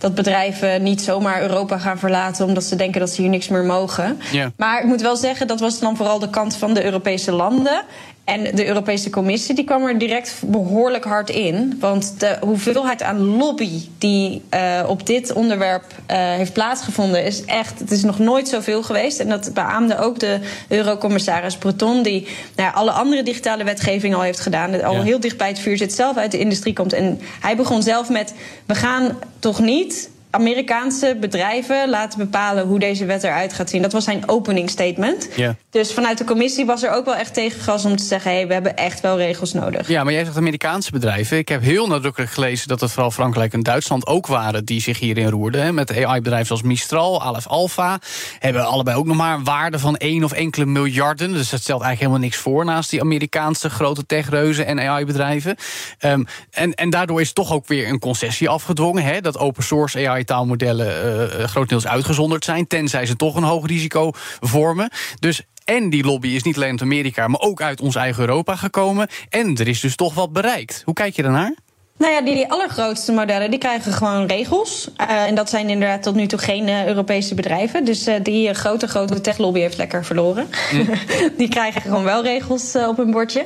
dat 0.00 0.14
bedrijven 0.14 0.82
niet 0.82 1.00
zomaar 1.00 1.42
Europa 1.42 1.78
gaan 1.78 1.98
verlaten 1.98 2.46
omdat 2.46 2.64
ze 2.64 2.76
denken 2.76 3.00
dat 3.00 3.10
ze 3.10 3.20
hier 3.20 3.30
niks 3.30 3.48
meer 3.48 3.64
mogen. 3.64 4.20
Yeah. 4.30 4.50
Maar 4.56 4.80
ik 4.80 4.86
moet 4.86 5.00
wel 5.00 5.16
zeggen, 5.16 5.46
dat 5.46 5.60
was 5.60 5.78
dan 5.78 5.96
vooral 5.96 6.18
de 6.18 6.30
kant 6.30 6.56
van 6.56 6.74
de 6.74 6.84
Europese 6.84 7.32
landen. 7.32 7.82
En 8.30 8.56
de 8.56 8.66
Europese 8.66 9.10
Commissie 9.10 9.54
die 9.54 9.64
kwam 9.64 9.86
er 9.86 9.98
direct 9.98 10.42
behoorlijk 10.46 11.04
hard 11.04 11.30
in. 11.30 11.76
Want 11.80 12.20
de 12.20 12.36
hoeveelheid 12.40 13.02
aan 13.02 13.20
lobby 13.20 13.80
die 13.98 14.42
uh, 14.54 14.84
op 14.88 15.06
dit 15.06 15.32
onderwerp 15.32 15.84
uh, 15.92 16.16
heeft 16.16 16.52
plaatsgevonden 16.52 17.24
is 17.24 17.44
echt. 17.44 17.78
Het 17.78 17.90
is 17.90 18.02
nog 18.02 18.18
nooit 18.18 18.48
zoveel 18.48 18.82
geweest. 18.82 19.20
En 19.20 19.28
dat 19.28 19.50
beaamde 19.54 19.98
ook 19.98 20.18
de 20.18 20.38
Eurocommissaris 20.68 21.56
Breton, 21.56 22.02
die 22.02 22.28
nou, 22.56 22.74
alle 22.74 22.90
andere 22.90 23.22
digitale 23.22 23.64
wetgeving 23.64 24.14
al 24.14 24.22
heeft 24.22 24.40
gedaan. 24.40 24.82
Al 24.82 24.94
ja. 24.94 25.02
heel 25.02 25.20
dicht 25.20 25.36
bij 25.36 25.48
het 25.48 25.58
vuur 25.58 25.76
zit, 25.76 25.92
zelf 25.92 26.16
uit 26.16 26.30
de 26.30 26.38
industrie 26.38 26.74
komt. 26.74 26.92
En 26.92 27.20
hij 27.40 27.56
begon 27.56 27.82
zelf 27.82 28.08
met: 28.08 28.34
we 28.66 28.74
gaan 28.74 29.18
toch 29.38 29.60
niet 29.60 30.10
Amerikaanse 30.30 31.16
bedrijven 31.20 31.88
laten 31.88 32.18
bepalen 32.18 32.66
hoe 32.66 32.78
deze 32.78 33.04
wet 33.04 33.24
eruit 33.24 33.52
gaat 33.52 33.70
zien. 33.70 33.82
Dat 33.82 33.92
was 33.92 34.04
zijn 34.04 34.28
opening 34.28 34.70
statement. 34.70 35.28
Yeah. 35.36 35.54
Dus 35.70 35.92
vanuit 35.92 36.18
de 36.18 36.24
commissie 36.24 36.66
was 36.66 36.82
er 36.82 36.90
ook 36.90 37.04
wel 37.04 37.14
echt 37.14 37.34
tegengas 37.34 37.84
om 37.84 37.96
te 37.96 38.04
zeggen: 38.04 38.30
hé, 38.30 38.36
hey, 38.36 38.46
we 38.46 38.52
hebben 38.52 38.76
echt 38.76 39.00
wel 39.00 39.16
regels 39.16 39.52
nodig. 39.52 39.88
Ja, 39.88 40.04
maar 40.04 40.12
jij 40.12 40.24
zegt 40.24 40.36
Amerikaanse 40.36 40.90
bedrijven. 40.90 41.38
Ik 41.38 41.48
heb 41.48 41.62
heel 41.62 41.86
nadrukkelijk 41.86 42.30
gelezen 42.30 42.68
dat 42.68 42.80
het 42.80 42.90
vooral 42.90 43.10
Frankrijk 43.10 43.52
en 43.52 43.62
Duitsland 43.62 44.06
ook 44.06 44.26
waren 44.26 44.64
die 44.64 44.80
zich 44.80 44.98
hierin 44.98 45.28
roerden. 45.28 45.62
Hè, 45.62 45.72
met 45.72 45.90
AI-bedrijven 45.90 46.46
zoals 46.46 46.62
Mistral, 46.62 47.22
Aleph 47.22 47.46
Alpha. 47.46 47.98
Hebben 48.38 48.66
allebei 48.66 48.96
ook 48.96 49.06
nog 49.06 49.16
maar 49.16 49.34
een 49.34 49.44
waarde 49.44 49.78
van 49.78 49.96
één 49.96 50.24
of 50.24 50.32
enkele 50.32 50.66
miljarden. 50.66 51.32
Dus 51.32 51.50
dat 51.50 51.60
stelt 51.60 51.82
eigenlijk 51.82 52.00
helemaal 52.00 52.20
niks 52.20 52.36
voor 52.36 52.64
naast 52.64 52.90
die 52.90 53.00
Amerikaanse 53.00 53.70
grote 53.70 54.06
techreuzen 54.06 54.66
en 54.66 54.80
AI-bedrijven. 54.80 55.56
Um, 56.00 56.26
en, 56.50 56.74
en 56.74 56.90
daardoor 56.90 57.20
is 57.20 57.32
toch 57.32 57.52
ook 57.52 57.66
weer 57.66 57.88
een 57.88 57.98
concessie 57.98 58.48
afgedwongen. 58.48 59.04
Hè, 59.04 59.20
dat 59.20 59.38
open 59.38 59.62
source 59.62 60.08
AI 60.08 60.19
taalmodellen 60.24 60.86
uh, 61.40 61.44
grotendeels 61.44 61.86
uitgezonderd 61.86 62.44
zijn, 62.44 62.66
tenzij 62.66 63.06
ze 63.06 63.16
toch 63.16 63.36
een 63.36 63.42
hoog 63.42 63.66
risico 63.66 64.10
vormen. 64.40 64.90
Dus 65.18 65.42
en 65.64 65.90
die 65.90 66.04
lobby 66.04 66.28
is 66.28 66.42
niet 66.42 66.56
alleen 66.56 66.70
uit 66.70 66.82
Amerika, 66.82 67.28
maar 67.28 67.40
ook 67.40 67.62
uit 67.62 67.80
ons 67.80 67.94
eigen 67.94 68.20
Europa 68.20 68.56
gekomen. 68.56 69.08
En 69.28 69.56
er 69.56 69.68
is 69.68 69.80
dus 69.80 69.96
toch 69.96 70.14
wat 70.14 70.32
bereikt. 70.32 70.82
Hoe 70.84 70.94
kijk 70.94 71.16
je 71.16 71.22
daarnaar? 71.22 71.54
Nou 72.00 72.12
ja, 72.12 72.20
die, 72.20 72.34
die 72.34 72.50
allergrootste 72.50 73.12
modellen 73.12 73.50
die 73.50 73.58
krijgen 73.58 73.92
gewoon 73.92 74.26
regels. 74.26 74.88
Uh, 75.00 75.22
en 75.22 75.34
dat 75.34 75.50
zijn 75.50 75.68
inderdaad 75.68 76.02
tot 76.02 76.14
nu 76.14 76.26
toe 76.26 76.38
geen 76.38 76.68
uh, 76.68 76.86
Europese 76.86 77.34
bedrijven. 77.34 77.84
Dus 77.84 78.08
uh, 78.08 78.14
die 78.22 78.54
grote, 78.54 78.86
grote 78.86 79.20
techlobby 79.20 79.60
heeft 79.60 79.76
lekker 79.76 80.04
verloren. 80.04 80.48
Mm. 80.72 80.88
die 81.36 81.48
krijgen 81.48 81.80
gewoon 81.80 82.04
wel 82.04 82.22
regels 82.22 82.76
op 82.88 82.96
hun 82.96 83.10
bordje. 83.10 83.44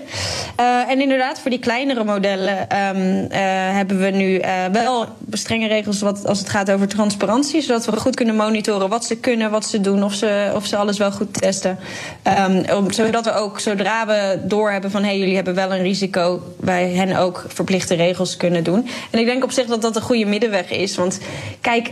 en 0.89 1.01
inderdaad, 1.01 1.41
voor 1.41 1.51
die 1.51 1.59
kleinere 1.59 2.05
modellen 2.05 2.59
um, 2.61 3.27
hebben 3.75 3.99
we 3.99 4.11
nu 4.11 4.41
wel 4.73 5.07
strenge 5.31 5.69
regels 5.69 6.01
wat, 6.01 6.27
als 6.27 6.39
het 6.39 6.49
gaat 6.49 6.71
over 6.71 6.89
transparantie. 6.89 7.63
Zodat 7.63 7.85
we 7.85 7.97
goed 7.97 8.15
kunnen 8.15 8.37
monitoren 8.37 8.89
wat 8.89 9.05
ze 9.05 9.17
kunnen, 9.17 9.51
wat 9.51 9.67
ze 9.67 9.81
doen, 9.81 10.05
of 10.05 10.13
ze, 10.13 10.53
of 10.55 10.67
ze 10.67 10.77
alles 10.77 10.99
wel 10.99 11.13
goed 11.13 11.41
testen. 11.41 11.79
Um, 12.69 12.93
zodat 12.93 13.25
we 13.25 13.33
ook, 13.33 13.61
zodra 13.61 14.07
we 14.07 14.39
doorhebben 14.45 14.91
van 14.91 15.03
hé, 15.03 15.09
hey, 15.09 15.19
jullie 15.19 15.35
hebben 15.35 15.55
wel 15.55 15.73
een 15.73 15.83
risico, 15.83 16.43
wij 16.57 16.91
hen 16.91 17.17
ook 17.17 17.45
verplichte 17.49 17.95
regels 17.95 18.37
kunnen 18.37 18.43
doen. 18.65 18.89
En 19.11 19.19
ik 19.19 19.27
denk 19.27 19.45
op 19.45 19.53
zich 19.53 19.67
dat 19.67 19.83
dat 19.83 19.97
een 19.97 20.03
goede 20.03 20.25
middenweg 20.25 20.71
is. 20.71 20.97
Want 20.97 21.19
kijk, 21.61 21.91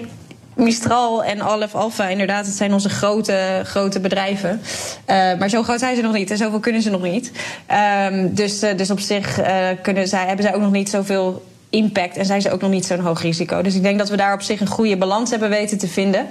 Mistral 0.54 1.24
en 1.24 1.40
Aleph 1.40 1.74
Alpha, 1.74 2.08
inderdaad, 2.08 2.46
het 2.46 2.54
zijn 2.54 2.72
onze 2.72 2.88
grote, 2.88 3.60
grote 3.64 4.00
bedrijven. 4.00 4.60
Uh, 4.60 5.38
maar 5.38 5.48
zo 5.48 5.62
groot 5.62 5.78
zijn 5.78 5.96
ze 5.96 6.02
nog 6.02 6.12
niet 6.12 6.30
en 6.30 6.36
zoveel 6.36 6.60
kunnen 6.60 6.82
ze 6.82 6.90
nog 6.90 7.02
niet. 7.02 7.32
Um, 8.10 8.34
dus, 8.34 8.62
uh, 8.62 8.76
dus 8.76 8.90
op 8.90 9.00
zich 9.00 9.40
uh, 9.40 9.68
kunnen 9.82 10.08
zij, 10.08 10.26
hebben 10.26 10.44
zij 10.44 10.54
ook 10.54 10.60
nog 10.60 10.72
niet 10.72 10.90
zoveel 10.90 11.42
impact 11.72 12.16
en 12.16 12.26
zijn 12.26 12.42
ze 12.42 12.52
ook 12.52 12.60
nog 12.60 12.70
niet 12.70 12.86
zo'n 12.86 12.98
hoog 12.98 13.22
risico. 13.22 13.62
Dus 13.62 13.74
ik 13.74 13.82
denk 13.82 13.98
dat 13.98 14.08
we 14.08 14.16
daar 14.16 14.34
op 14.34 14.42
zich 14.42 14.60
een 14.60 14.66
goede 14.66 14.96
balans 14.96 15.30
hebben 15.30 15.48
weten 15.48 15.78
te 15.78 15.88
vinden. 15.88 16.26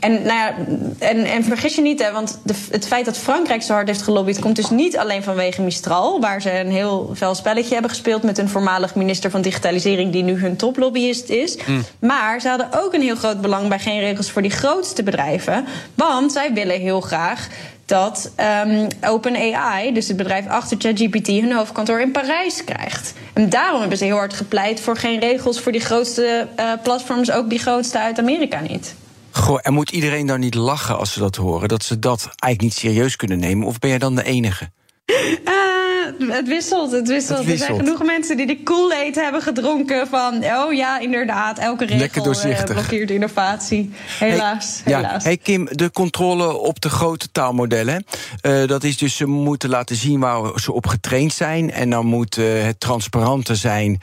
En, 0.00 0.12
nou 0.12 0.26
ja, 0.26 0.54
en, 0.98 1.24
en 1.24 1.44
vergis 1.44 1.74
je 1.74 1.82
niet, 1.82 2.02
hè, 2.02 2.12
want 2.12 2.38
de, 2.44 2.54
het 2.70 2.86
feit 2.86 3.04
dat 3.04 3.18
Frankrijk 3.18 3.62
zo 3.62 3.72
hard 3.72 3.86
heeft 3.86 4.02
gelobbyd, 4.02 4.38
komt 4.38 4.56
dus 4.56 4.70
niet 4.70 4.96
alleen 4.96 5.22
vanwege 5.22 5.62
Mistral, 5.62 6.20
waar 6.20 6.40
ze 6.40 6.58
een 6.58 6.70
heel 6.70 7.12
fel 7.14 7.34
spelletje 7.34 7.72
hebben 7.72 7.90
gespeeld 7.90 8.22
met 8.22 8.38
een 8.38 8.48
voormalig 8.48 8.94
minister 8.94 9.30
van 9.30 9.42
Digitalisering, 9.42 10.12
die 10.12 10.22
nu 10.22 10.38
hun 10.38 10.56
toplobbyist 10.56 11.28
is. 11.28 11.56
Mm. 11.66 11.84
Maar 11.98 12.40
ze 12.40 12.48
hadden 12.48 12.68
ook 12.72 12.94
een 12.94 13.02
heel 13.02 13.16
groot 13.16 13.40
belang 13.40 13.68
bij 13.68 13.78
geen 13.78 14.00
regels 14.00 14.30
voor 14.30 14.42
die 14.42 14.50
grootste 14.50 15.02
bedrijven. 15.02 15.64
Want 15.94 16.32
zij 16.32 16.52
willen 16.52 16.80
heel 16.80 17.00
graag 17.00 17.48
dat 17.86 18.32
um, 18.66 18.88
OpenAI, 19.00 19.92
dus 19.92 20.08
het 20.08 20.16
bedrijf 20.16 20.46
achter 20.46 20.76
ChatGPT, 20.80 21.26
hun 21.26 21.52
hoofdkantoor 21.52 22.00
in 22.00 22.10
Parijs 22.10 22.64
krijgt. 22.64 23.14
En 23.32 23.50
daarom 23.50 23.80
hebben 23.80 23.98
ze 23.98 24.04
heel 24.04 24.16
hard 24.16 24.34
gepleit 24.34 24.80
voor 24.80 24.96
geen 24.96 25.20
regels 25.20 25.60
voor 25.60 25.72
die 25.72 25.80
grootste 25.80 26.48
uh, 26.58 26.72
platforms, 26.82 27.30
ook 27.30 27.50
die 27.50 27.58
grootste 27.58 27.98
uit 27.98 28.18
Amerika 28.18 28.60
niet. 28.60 28.94
Goh, 29.30 29.58
en 29.62 29.72
moet 29.72 29.90
iedereen 29.90 30.26
dan 30.26 30.40
niet 30.40 30.54
lachen 30.54 30.98
als 30.98 31.12
ze 31.12 31.18
dat 31.18 31.36
horen? 31.36 31.68
Dat 31.68 31.82
ze 31.82 31.98
dat 31.98 32.22
eigenlijk 32.22 32.60
niet 32.60 32.74
serieus 32.74 33.16
kunnen 33.16 33.38
nemen? 33.38 33.66
Of 33.66 33.78
ben 33.78 33.90
jij 33.90 33.98
dan 33.98 34.14
de 34.14 34.24
enige? 34.24 34.70
Uh, 35.06 35.75
het 36.18 36.48
wisselt, 36.48 36.90
het 36.90 37.08
wisselt. 37.08 37.48
Er 37.48 37.58
zijn 37.58 37.76
genoeg 37.76 38.04
mensen 38.04 38.36
die 38.36 38.46
de 38.46 38.62
Kool-Aid 38.62 39.14
hebben 39.14 39.42
gedronken 39.42 40.08
van... 40.08 40.44
oh 40.44 40.72
ja, 40.72 40.98
inderdaad, 40.98 41.58
elke 41.58 41.84
regel 41.84 42.34
uh, 42.46 42.64
blokkeert 42.64 43.10
innovatie. 43.10 43.92
Helaas, 44.18 44.80
hey, 44.84 44.94
helaas. 44.94 45.18
Ja. 45.18 45.28
Hey 45.28 45.36
Kim, 45.36 45.68
de 45.70 45.90
controle 45.90 46.56
op 46.56 46.80
de 46.80 46.90
grote 46.90 47.30
taalmodellen... 47.32 48.04
Uh, 48.42 48.66
dat 48.66 48.84
is 48.84 48.96
dus, 48.96 49.16
ze 49.16 49.26
moeten 49.26 49.68
laten 49.68 49.96
zien 49.96 50.20
waar 50.20 50.60
ze 50.60 50.72
op 50.72 50.86
getraind 50.86 51.32
zijn... 51.32 51.72
en 51.72 51.90
dan 51.90 52.06
moet 52.06 52.36
uh, 52.36 52.62
het 52.62 52.80
transparanter 52.80 53.56
zijn 53.56 54.00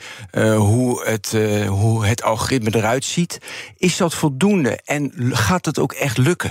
hoe, 0.56 1.04
het, 1.04 1.36
hoe 1.68 2.06
het 2.06 2.22
algoritme 2.22 2.76
eruit 2.76 3.04
ziet. 3.04 3.38
Is 3.76 3.96
dat 3.96 4.14
voldoende 4.14 4.80
en 4.84 5.12
gaat 5.16 5.64
het 5.64 5.78
ook 5.78 5.92
echt 5.92 6.18
lukken? 6.18 6.50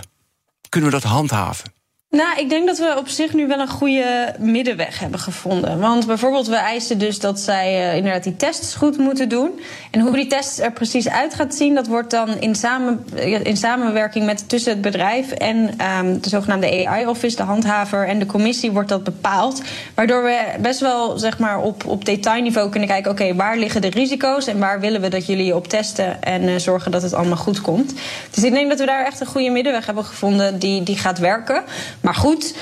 Kunnen 0.70 0.90
we 0.90 1.00
dat 1.00 1.12
handhaven? 1.12 1.74
Nou, 2.14 2.40
ik 2.40 2.50
denk 2.50 2.68
dat 2.68 2.78
we 2.78 2.96
op 2.98 3.08
zich 3.08 3.34
nu 3.34 3.48
wel 3.48 3.60
een 3.60 3.68
goede 3.68 4.36
middenweg 4.40 5.00
hebben 5.00 5.20
gevonden. 5.20 5.80
Want 5.80 6.06
bijvoorbeeld, 6.06 6.48
we 6.48 6.56
eisen 6.56 6.98
dus 6.98 7.20
dat 7.20 7.40
zij 7.40 7.90
uh, 7.90 7.96
inderdaad 7.96 8.24
die 8.24 8.36
tests 8.36 8.76
goed 8.76 8.98
moeten 8.98 9.30
doen. 9.30 9.60
En 9.92 10.00
hoe 10.00 10.16
die 10.16 10.28
tests 10.28 10.60
er 10.60 10.72
precies 10.72 11.10
uit 11.10 11.34
gaat 11.34 11.56
zien, 11.56 11.76
dat 11.76 11.88
wordt 11.88 12.12
dan 12.12 12.38
in, 12.40 12.56
samen, 12.56 13.06
in 13.44 13.58
samenwerking 13.58 14.26
met 14.26 14.50
tussen 14.50 14.72
het 14.72 14.82
bedrijf 14.82 15.32
en 15.32 15.58
um, 15.98 16.22
de 16.22 16.30
zogenaamde 16.30 16.88
AI-office, 16.88 17.36
de 17.36 17.44
handhaver 17.44 18.08
en 18.08 18.20
de 18.20 18.26
commissie, 18.26 18.72
wordt 18.72 18.90
dat 18.90 19.04
bepaald. 19.04 19.62
Waardoor 19.94 20.24
we 20.24 20.40
best 20.60 20.80
wel 20.80 21.18
zeg 21.18 21.40
maar, 21.40 21.62
op, 21.62 21.86
op 21.86 22.06
detailniveau 22.06 22.70
kunnen 22.70 22.90
kijken: 22.90 23.12
oké, 23.12 23.36
waar 23.36 23.58
liggen 23.58 23.82
de 23.82 23.90
risico's 23.90 24.48
en 24.48 24.60
waar 24.60 24.80
willen 24.80 25.02
we 25.02 25.08
dat 25.08 25.26
jullie 25.26 25.56
op 25.56 25.68
testen 25.68 26.24
en 26.24 26.44
uh, 26.44 26.56
zorgen 26.56 26.92
dat 26.92 27.02
het 27.02 27.14
allemaal 27.14 27.38
goed 27.38 27.62
komt. 27.62 27.94
Dus 28.30 28.44
ik 28.44 28.52
denk 28.52 28.70
dat 28.70 28.80
we 28.80 28.86
daar 28.86 29.06
echt 29.06 29.20
een 29.20 29.28
goede 29.28 29.50
middenweg 29.50 29.86
hebben 29.86 30.06
gevonden 30.06 30.60
die, 30.60 30.84
die 30.84 30.98
gaat 30.98 31.20
werken. 31.20 31.64
Maar 32.04 32.16
goed, 32.16 32.56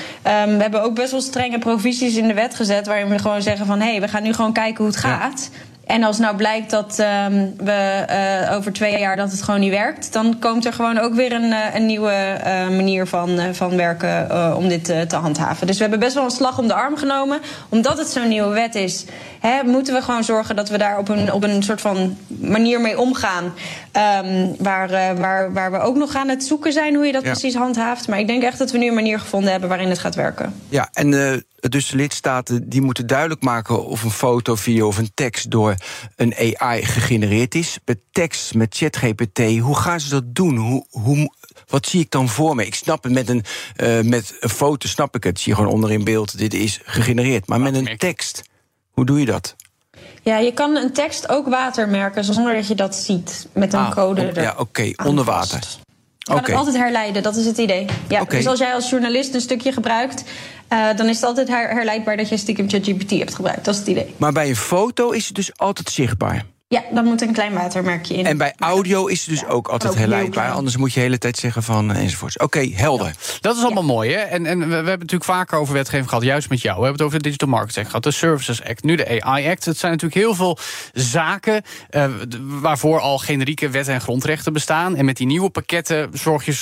um, 0.46 0.56
we 0.56 0.62
hebben 0.62 0.82
ook 0.82 0.94
best 0.94 1.10
wel 1.10 1.20
strenge 1.20 1.58
provisies 1.58 2.16
in 2.16 2.28
de 2.28 2.34
wet 2.34 2.54
gezet. 2.54 2.86
waarin 2.86 3.08
we 3.08 3.18
gewoon 3.18 3.42
zeggen 3.42 3.66
van 3.66 3.80
hé, 3.80 3.90
hey, 3.90 4.00
we 4.00 4.08
gaan 4.08 4.22
nu 4.22 4.32
gewoon 4.32 4.52
kijken 4.52 4.76
hoe 4.76 4.86
het 4.86 4.96
gaat. 4.96 5.50
En 5.86 6.02
als 6.02 6.18
nou 6.18 6.36
blijkt 6.36 6.70
dat 6.70 6.98
um, 6.98 7.54
we 7.56 8.04
uh, 8.46 8.56
over 8.56 8.72
twee 8.72 8.98
jaar 8.98 9.16
dat 9.16 9.30
het 9.30 9.42
gewoon 9.42 9.60
niet 9.60 9.70
werkt, 9.70 10.12
dan 10.12 10.36
komt 10.38 10.64
er 10.64 10.72
gewoon 10.72 10.98
ook 10.98 11.14
weer 11.14 11.32
een, 11.32 11.50
uh, 11.50 11.74
een 11.74 11.86
nieuwe 11.86 12.40
uh, 12.46 12.68
manier 12.68 13.06
van, 13.06 13.40
van 13.52 13.76
werken 13.76 14.56
om 14.56 14.68
dit 14.68 14.84
te 14.84 15.16
handhaven. 15.16 15.66
Dus 15.66 15.76
we 15.76 15.82
hebben 15.82 16.00
best 16.00 16.14
wel 16.14 16.24
een 16.24 16.30
slag 16.30 16.58
om 16.58 16.66
de 16.66 16.74
arm 16.74 16.96
genomen. 16.96 17.40
Omdat 17.68 17.98
het 17.98 18.08
zo'n 18.08 18.28
nieuwe 18.28 18.52
wet 18.52 18.74
is, 18.74 19.04
hè, 19.40 19.62
moeten 19.64 19.94
we 19.94 20.02
gewoon 20.02 20.24
zorgen 20.24 20.56
dat 20.56 20.68
we 20.68 20.78
daar 20.78 20.98
op 20.98 21.08
een, 21.08 21.32
op 21.32 21.42
een 21.42 21.62
soort 21.62 21.80
van 21.80 22.16
manier 22.26 22.80
mee 22.80 22.98
omgaan. 22.98 23.52
Um, 23.96 24.54
waar, 24.58 25.16
waar, 25.16 25.52
waar 25.52 25.70
we 25.70 25.78
ook 25.78 25.96
nog 25.96 26.14
aan 26.14 26.28
het 26.28 26.44
zoeken 26.44 26.72
zijn 26.72 26.94
hoe 26.94 27.06
je 27.06 27.12
dat 27.12 27.22
ja. 27.22 27.30
precies 27.30 27.54
handhaaft. 27.54 28.08
Maar 28.08 28.18
ik 28.18 28.26
denk 28.26 28.42
echt 28.42 28.58
dat 28.58 28.70
we 28.70 28.78
nu 28.78 28.88
een 28.88 28.94
manier 28.94 29.20
gevonden 29.20 29.50
hebben 29.50 29.68
waarin 29.68 29.88
het 29.88 29.98
gaat 29.98 30.14
werken. 30.14 30.54
Ja, 30.68 30.88
en 30.92 31.10
dus 31.68 31.88
de 31.88 31.96
lidstaten 31.96 32.68
die 32.68 32.80
moeten 32.80 33.06
duidelijk 33.06 33.42
maken 33.42 33.86
of 33.86 34.02
een 34.02 34.10
foto, 34.10 34.54
video 34.54 34.86
of 34.86 34.98
een 34.98 35.10
tekst 35.14 35.50
door 35.50 35.74
een 36.16 36.34
AI 36.34 36.84
gegenereerd 36.84 37.54
is. 37.54 37.78
Met 37.84 37.98
tekst, 38.12 38.54
met 38.54 38.76
ChatGPT, 38.76 39.58
hoe 39.58 39.76
gaan 39.76 40.00
ze 40.00 40.08
dat 40.08 40.34
doen? 40.34 40.56
Hoe, 40.56 40.86
hoe, 40.90 41.34
wat 41.66 41.86
zie 41.86 42.00
ik 42.00 42.10
dan 42.10 42.28
voor 42.28 42.54
me? 42.54 42.66
Ik 42.66 42.74
snap 42.74 43.02
het 43.02 43.12
met 43.12 43.28
een, 43.28 43.44
uh, 43.76 44.00
met 44.00 44.36
een 44.40 44.48
foto, 44.48 44.88
snap 44.88 45.16
ik 45.16 45.24
het. 45.24 45.40
Zie 45.40 45.52
je 45.52 45.58
gewoon 45.58 45.72
onder 45.72 45.92
in 45.92 46.04
beeld, 46.04 46.38
dit 46.38 46.54
is 46.54 46.80
gegenereerd. 46.84 47.46
Maar 47.46 47.60
met 47.60 47.74
een 47.74 47.96
tekst, 47.96 48.42
hoe 48.90 49.04
doe 49.04 49.18
je 49.18 49.26
dat? 49.26 49.56
Ja, 50.22 50.38
je 50.38 50.52
kan 50.52 50.76
een 50.76 50.92
tekst 50.92 51.28
ook 51.28 51.48
watermerken 51.48 52.24
zonder 52.24 52.54
dat 52.54 52.66
je 52.66 52.74
dat 52.74 52.94
ziet 52.94 53.46
met 53.52 53.72
een 53.72 53.80
ah, 53.80 53.90
code. 53.90 54.30
Ja, 54.34 54.50
oké, 54.50 54.60
okay, 54.60 54.96
onder 55.06 55.24
water. 55.24 55.58
Je 55.58 56.28
kan 56.28 56.36
okay. 56.36 56.50
het 56.50 56.58
altijd 56.58 56.76
herleiden, 56.82 57.22
dat 57.22 57.36
is 57.36 57.46
het 57.46 57.58
idee. 57.58 57.86
Ja, 58.08 58.20
okay. 58.20 58.38
Dus 58.38 58.46
als 58.46 58.58
jij 58.58 58.74
als 58.74 58.90
journalist 58.90 59.34
een 59.34 59.40
stukje 59.40 59.72
gebruikt, 59.72 60.24
uh, 60.72 60.96
dan 60.96 61.08
is 61.08 61.16
het 61.16 61.24
altijd 61.24 61.48
her 61.48 61.68
herleidbaar 61.68 62.16
dat 62.16 62.28
je 62.28 62.36
stiekem 62.36 62.68
ChatGPT 62.68 63.10
hebt 63.10 63.34
gebruikt. 63.34 63.64
Dat 63.64 63.74
is 63.74 63.80
het 63.80 63.88
idee. 63.88 64.14
Maar 64.16 64.32
bij 64.32 64.48
een 64.48 64.56
foto 64.56 65.10
is 65.10 65.26
het 65.26 65.34
dus 65.34 65.58
altijd 65.58 65.90
zichtbaar. 65.90 66.44
Ja, 66.72 66.82
dan 66.90 67.04
moet 67.04 67.22
een 67.22 67.32
klein 67.32 67.52
watermerkje 67.52 68.14
in. 68.14 68.26
En 68.26 68.36
bij 68.36 68.52
audio 68.58 69.06
is 69.06 69.20
het 69.20 69.28
dus 69.28 69.40
ja, 69.40 69.46
ook 69.46 69.68
altijd 69.68 69.94
herleidbaar. 69.94 70.50
Anders 70.50 70.76
moet 70.76 70.92
je 70.92 70.94
de 70.94 71.06
hele 71.06 71.18
tijd 71.18 71.36
zeggen 71.36 71.62
van 71.62 71.92
eh, 71.92 72.02
enzovoorts. 72.02 72.34
Oké, 72.36 72.44
okay, 72.44 72.72
helder. 72.76 73.06
Ja. 73.06 73.12
Dat 73.40 73.56
is 73.56 73.62
allemaal 73.62 73.82
ja. 73.82 73.88
mooi, 73.88 74.12
hè? 74.12 74.18
En, 74.18 74.46
en 74.46 74.58
we, 74.58 74.66
we, 74.66 74.74
hebben 74.74 74.98
natuurlijk 74.98 75.24
vaker 75.24 75.58
over 75.58 75.74
wetgeving 75.74 76.08
gehad, 76.08 76.24
juist 76.24 76.48
met 76.48 76.60
jou. 76.60 76.76
We 76.78 76.84
hebben 76.84 76.98
het 76.98 77.06
over 77.06 77.18
de 77.18 77.24
Digital 77.24 77.48
Markets 77.48 77.78
Act 77.78 77.86
gehad, 77.86 78.02
de 78.02 78.10
Services 78.10 78.64
Act, 78.64 78.84
nu 78.84 78.96
de 78.96 79.22
AI 79.22 79.48
Act. 79.48 79.64
Het 79.64 79.78
zijn 79.78 79.92
natuurlijk 79.92 80.20
heel 80.20 80.34
veel 80.34 80.58
zaken 80.92 81.62
uh, 81.90 82.04
waarvoor 82.60 83.00
al 83.00 83.18
generieke 83.18 83.68
wetten 83.68 83.94
en 83.94 84.00
grondrechten 84.00 84.52
bestaan. 84.52 84.96
En 84.96 85.04
met 85.04 85.16
die 85.16 85.26
nieuwe 85.26 85.50
pakketten 85.50 86.10
zorg 86.12 86.44
je 86.44 86.52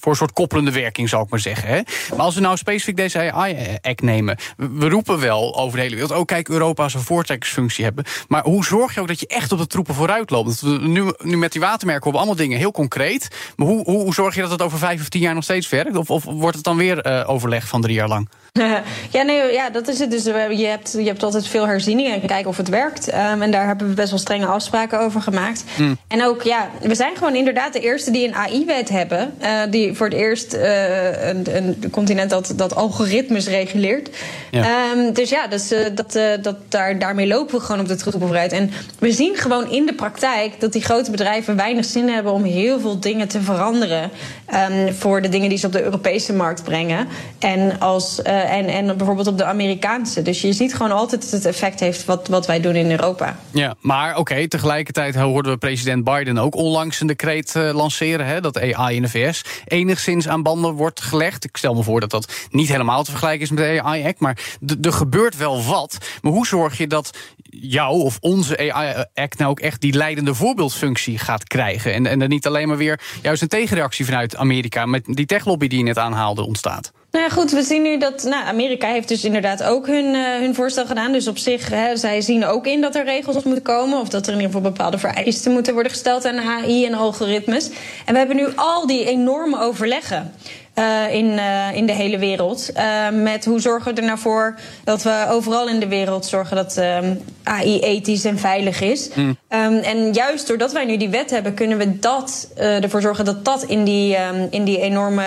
voor 0.00 0.12
een 0.12 0.18
soort 0.18 0.32
koppelende 0.32 0.72
werking, 0.72 1.08
zou 1.08 1.24
ik 1.24 1.30
maar 1.30 1.40
zeggen. 1.40 1.68
Hè? 1.68 1.80
Maar 2.10 2.24
als 2.24 2.34
we 2.34 2.40
nou 2.40 2.56
specifiek 2.56 2.96
deze 2.96 3.32
AI-act 3.32 4.02
nemen... 4.02 4.36
we 4.56 4.88
roepen 4.88 5.20
wel 5.20 5.56
over 5.56 5.76
de 5.76 5.82
hele 5.82 5.94
wereld... 5.94 6.18
oh, 6.18 6.24
kijk, 6.24 6.48
Europa 6.48 6.82
als 6.82 6.94
een 6.94 7.00
voortrekkersfunctie 7.00 7.84
hebben. 7.84 8.04
Maar 8.28 8.42
hoe 8.42 8.64
zorg 8.64 8.94
je 8.94 9.00
ook 9.00 9.08
dat 9.08 9.20
je 9.20 9.26
echt 9.26 9.52
op 9.52 9.58
de 9.58 9.66
troepen 9.66 9.94
vooruit 9.94 10.30
loopt? 10.30 10.62
Nu, 10.62 11.12
nu 11.18 11.36
met 11.36 11.52
die 11.52 11.60
watermerken 11.60 12.02
hebben 12.02 12.20
allemaal 12.20 12.44
dingen 12.44 12.58
heel 12.58 12.72
concreet. 12.72 13.28
Maar 13.56 13.66
hoe, 13.66 13.84
hoe, 13.84 14.02
hoe 14.02 14.14
zorg 14.14 14.34
je 14.34 14.40
dat 14.40 14.50
het 14.50 14.62
over 14.62 14.78
vijf 14.78 15.00
of 15.00 15.08
tien 15.08 15.20
jaar 15.20 15.34
nog 15.34 15.44
steeds 15.44 15.68
werkt? 15.68 15.96
Of, 15.96 16.10
of 16.10 16.24
wordt 16.24 16.56
het 16.56 16.64
dan 16.64 16.76
weer 16.76 17.06
uh, 17.06 17.30
overleg 17.30 17.68
van 17.68 17.80
drie 17.80 17.94
jaar 17.94 18.08
lang? 18.08 18.28
Ja, 19.10 19.22
nee, 19.22 19.52
ja, 19.52 19.70
dat 19.70 19.88
is 19.88 19.98
het. 19.98 20.10
Dus 20.10 20.24
je 20.24 20.66
hebt, 20.66 20.92
je 20.92 21.04
hebt 21.04 21.22
altijd 21.22 21.46
veel 21.46 21.66
herzieningen 21.66 22.12
en 22.12 22.26
kijken 22.26 22.50
of 22.50 22.56
het 22.56 22.68
werkt. 22.68 23.12
Um, 23.12 23.42
en 23.42 23.50
daar 23.50 23.66
hebben 23.66 23.88
we 23.88 23.94
best 23.94 24.10
wel 24.10 24.18
strenge 24.18 24.46
afspraken 24.46 25.00
over 25.00 25.22
gemaakt. 25.22 25.64
Mm. 25.76 25.98
En 26.08 26.24
ook, 26.24 26.42
ja, 26.42 26.68
we 26.80 26.94
zijn 26.94 27.16
gewoon 27.16 27.34
inderdaad 27.34 27.72
de 27.72 27.80
eerste 27.80 28.10
die 28.10 28.26
een 28.26 28.34
AI-wet 28.34 28.88
hebben. 28.88 29.34
Uh, 29.42 29.60
die 29.70 29.89
voor 29.94 30.06
het 30.06 30.14
eerst 30.14 30.54
uh, 30.54 31.28
een, 31.28 31.56
een, 31.56 31.90
continent 31.90 32.30
dat, 32.30 32.52
dat 32.56 32.74
algoritmes 32.74 33.48
reguleert. 33.48 34.10
Ja. 34.50 34.90
Um, 34.90 35.12
dus 35.12 35.30
ja, 35.30 35.46
dus, 35.46 35.72
uh, 35.72 35.78
dat, 35.94 36.12
dat, 36.42 36.56
daar, 36.68 36.98
daarmee 36.98 37.26
lopen 37.26 37.54
we 37.54 37.64
gewoon 37.64 37.80
op 37.80 37.88
de 37.88 37.96
troepen 37.96 38.20
vooruit. 38.20 38.52
En 38.52 38.70
we 38.98 39.12
zien 39.12 39.36
gewoon 39.36 39.70
in 39.70 39.86
de 39.86 39.94
praktijk 39.94 40.60
dat 40.60 40.72
die 40.72 40.82
grote 40.82 41.10
bedrijven 41.10 41.56
weinig 41.56 41.84
zin 41.84 42.08
hebben 42.08 42.32
om 42.32 42.44
heel 42.44 42.80
veel 42.80 43.00
dingen 43.00 43.28
te 43.28 43.40
veranderen. 43.40 44.10
Um, 44.54 44.94
voor 44.94 45.22
de 45.22 45.28
dingen 45.28 45.48
die 45.48 45.58
ze 45.58 45.66
op 45.66 45.72
de 45.72 45.82
Europese 45.82 46.32
markt 46.32 46.64
brengen. 46.64 47.08
En 47.38 47.80
als 47.80 48.20
uh, 48.26 48.52
en, 48.52 48.66
en 48.66 48.96
bijvoorbeeld 48.96 49.26
op 49.26 49.38
de 49.38 49.44
Amerikaanse. 49.44 50.22
Dus 50.22 50.40
je 50.40 50.52
ziet 50.52 50.74
gewoon 50.74 50.92
altijd 50.92 51.22
dat 51.22 51.30
het 51.30 51.44
effect 51.44 51.80
heeft 51.80 52.04
wat, 52.04 52.28
wat 52.28 52.46
wij 52.46 52.60
doen 52.60 52.74
in 52.74 52.90
Europa. 52.90 53.38
Ja, 53.50 53.74
maar 53.80 54.16
oké, 54.16 54.48
tegelijkertijd 54.48 55.14
hoorden 55.14 55.52
we 55.52 55.58
president 55.58 56.04
Biden 56.04 56.38
ook 56.38 56.54
onlangs 56.54 57.00
een 57.00 57.06
decreet 57.06 57.54
uh, 57.56 57.70
lanceren... 57.72 58.26
Hè, 58.26 58.40
dat 58.40 58.60
AI 58.60 58.96
in 58.96 59.02
de 59.02 59.08
VS 59.08 59.44
enigszins 59.64 60.28
aan 60.28 60.42
banden 60.42 60.72
wordt 60.72 61.00
gelegd. 61.00 61.44
Ik 61.44 61.56
stel 61.56 61.74
me 61.74 61.82
voor 61.82 62.00
dat 62.00 62.10
dat 62.10 62.32
niet 62.50 62.68
helemaal 62.68 63.04
te 63.04 63.10
vergelijken 63.10 63.42
is 63.42 63.50
met 63.50 63.58
de 63.58 63.82
AI-act... 63.82 64.20
maar 64.20 64.38
er 64.82 64.92
gebeurt 64.92 65.36
wel 65.36 65.64
wat. 65.64 65.98
Maar 66.22 66.32
hoe 66.32 66.46
zorg 66.46 66.78
je 66.78 66.86
dat 66.86 67.10
jou 67.50 68.00
of 68.00 68.18
onze 68.20 68.72
AI-act 68.72 69.38
nou 69.38 69.50
ook 69.50 69.60
echt 69.60 69.80
die 69.80 69.92
leidende 69.92 70.34
voorbeeldfunctie 70.34 71.18
gaat 71.18 71.44
krijgen? 71.44 71.92
En, 71.92 72.06
en 72.06 72.22
er 72.22 72.28
niet 72.28 72.46
alleen 72.46 72.68
maar 72.68 72.76
weer 72.76 73.00
juist 73.22 73.42
een 73.42 73.48
tegenreactie 73.48 74.04
vanuit 74.04 74.36
Amerika... 74.40 74.86
met 74.86 75.02
die 75.04 75.26
techlobby 75.26 75.68
die 75.68 75.78
je 75.78 75.84
net 75.84 75.98
aanhaalde 75.98 76.46
ontstaat? 76.46 76.92
Nou 77.10 77.24
ja, 77.24 77.30
goed, 77.30 77.50
we 77.50 77.62
zien 77.62 77.82
nu 77.82 77.98
dat 77.98 78.22
nou, 78.22 78.44
Amerika 78.44 78.88
heeft 78.88 79.08
dus 79.08 79.24
inderdaad 79.24 79.62
ook 79.62 79.86
hun, 79.86 80.14
uh, 80.14 80.38
hun 80.38 80.54
voorstel 80.54 80.86
gedaan. 80.86 81.12
Dus 81.12 81.28
op 81.28 81.38
zich, 81.38 81.68
hè, 81.68 81.96
zij 81.96 82.20
zien 82.20 82.44
ook 82.44 82.66
in 82.66 82.80
dat 82.80 82.94
er 82.94 83.04
regels 83.04 83.44
moeten 83.44 83.62
komen... 83.62 84.00
of 84.00 84.08
dat 84.08 84.26
er 84.26 84.32
in 84.32 84.40
ieder 84.40 84.54
geval 84.54 84.70
bepaalde 84.70 84.98
vereisten 84.98 85.52
moeten 85.52 85.72
worden 85.72 85.92
gesteld 85.92 86.24
aan 86.24 86.38
AI 86.38 86.86
en 86.86 86.94
algoritmes. 86.94 87.70
En 88.04 88.12
we 88.12 88.18
hebben 88.18 88.36
nu 88.36 88.48
al 88.54 88.86
die 88.86 89.04
enorme 89.04 89.60
overleggen... 89.60 90.32
uh, 90.80 91.14
in, 91.14 91.26
uh, 91.26 91.76
in 91.76 91.86
de 91.86 91.92
hele 91.92 92.18
wereld. 92.18 92.70
Uh, 92.76 93.08
met 93.22 93.44
hoe 93.44 93.60
zorgen 93.60 93.94
we 93.94 94.00
er 94.00 94.06
nou 94.06 94.18
voor 94.18 94.54
dat 94.84 95.02
we 95.02 95.26
overal 95.28 95.68
in 95.68 95.80
de 95.80 95.88
wereld 95.88 96.26
zorgen 96.26 96.56
dat 96.56 96.76
um, 96.76 97.20
AI 97.42 97.80
ethisch 97.80 98.24
en 98.24 98.38
veilig 98.38 98.80
is. 98.80 99.08
Mm. 99.14 99.36
Um, 99.48 99.76
en 99.76 100.12
juist 100.12 100.46
doordat 100.46 100.72
wij 100.72 100.84
nu 100.84 100.96
die 100.96 101.08
wet 101.08 101.30
hebben, 101.30 101.54
kunnen 101.54 101.78
we 101.78 101.98
dat, 101.98 102.48
ervoor 102.56 103.00
zorgen 103.00 103.24
dat 103.24 103.44
dat 103.44 103.62
in 103.62 103.84
die, 103.84 104.16
um, 104.16 104.46
in 104.50 104.64
die 104.64 104.80
enorme 104.80 105.24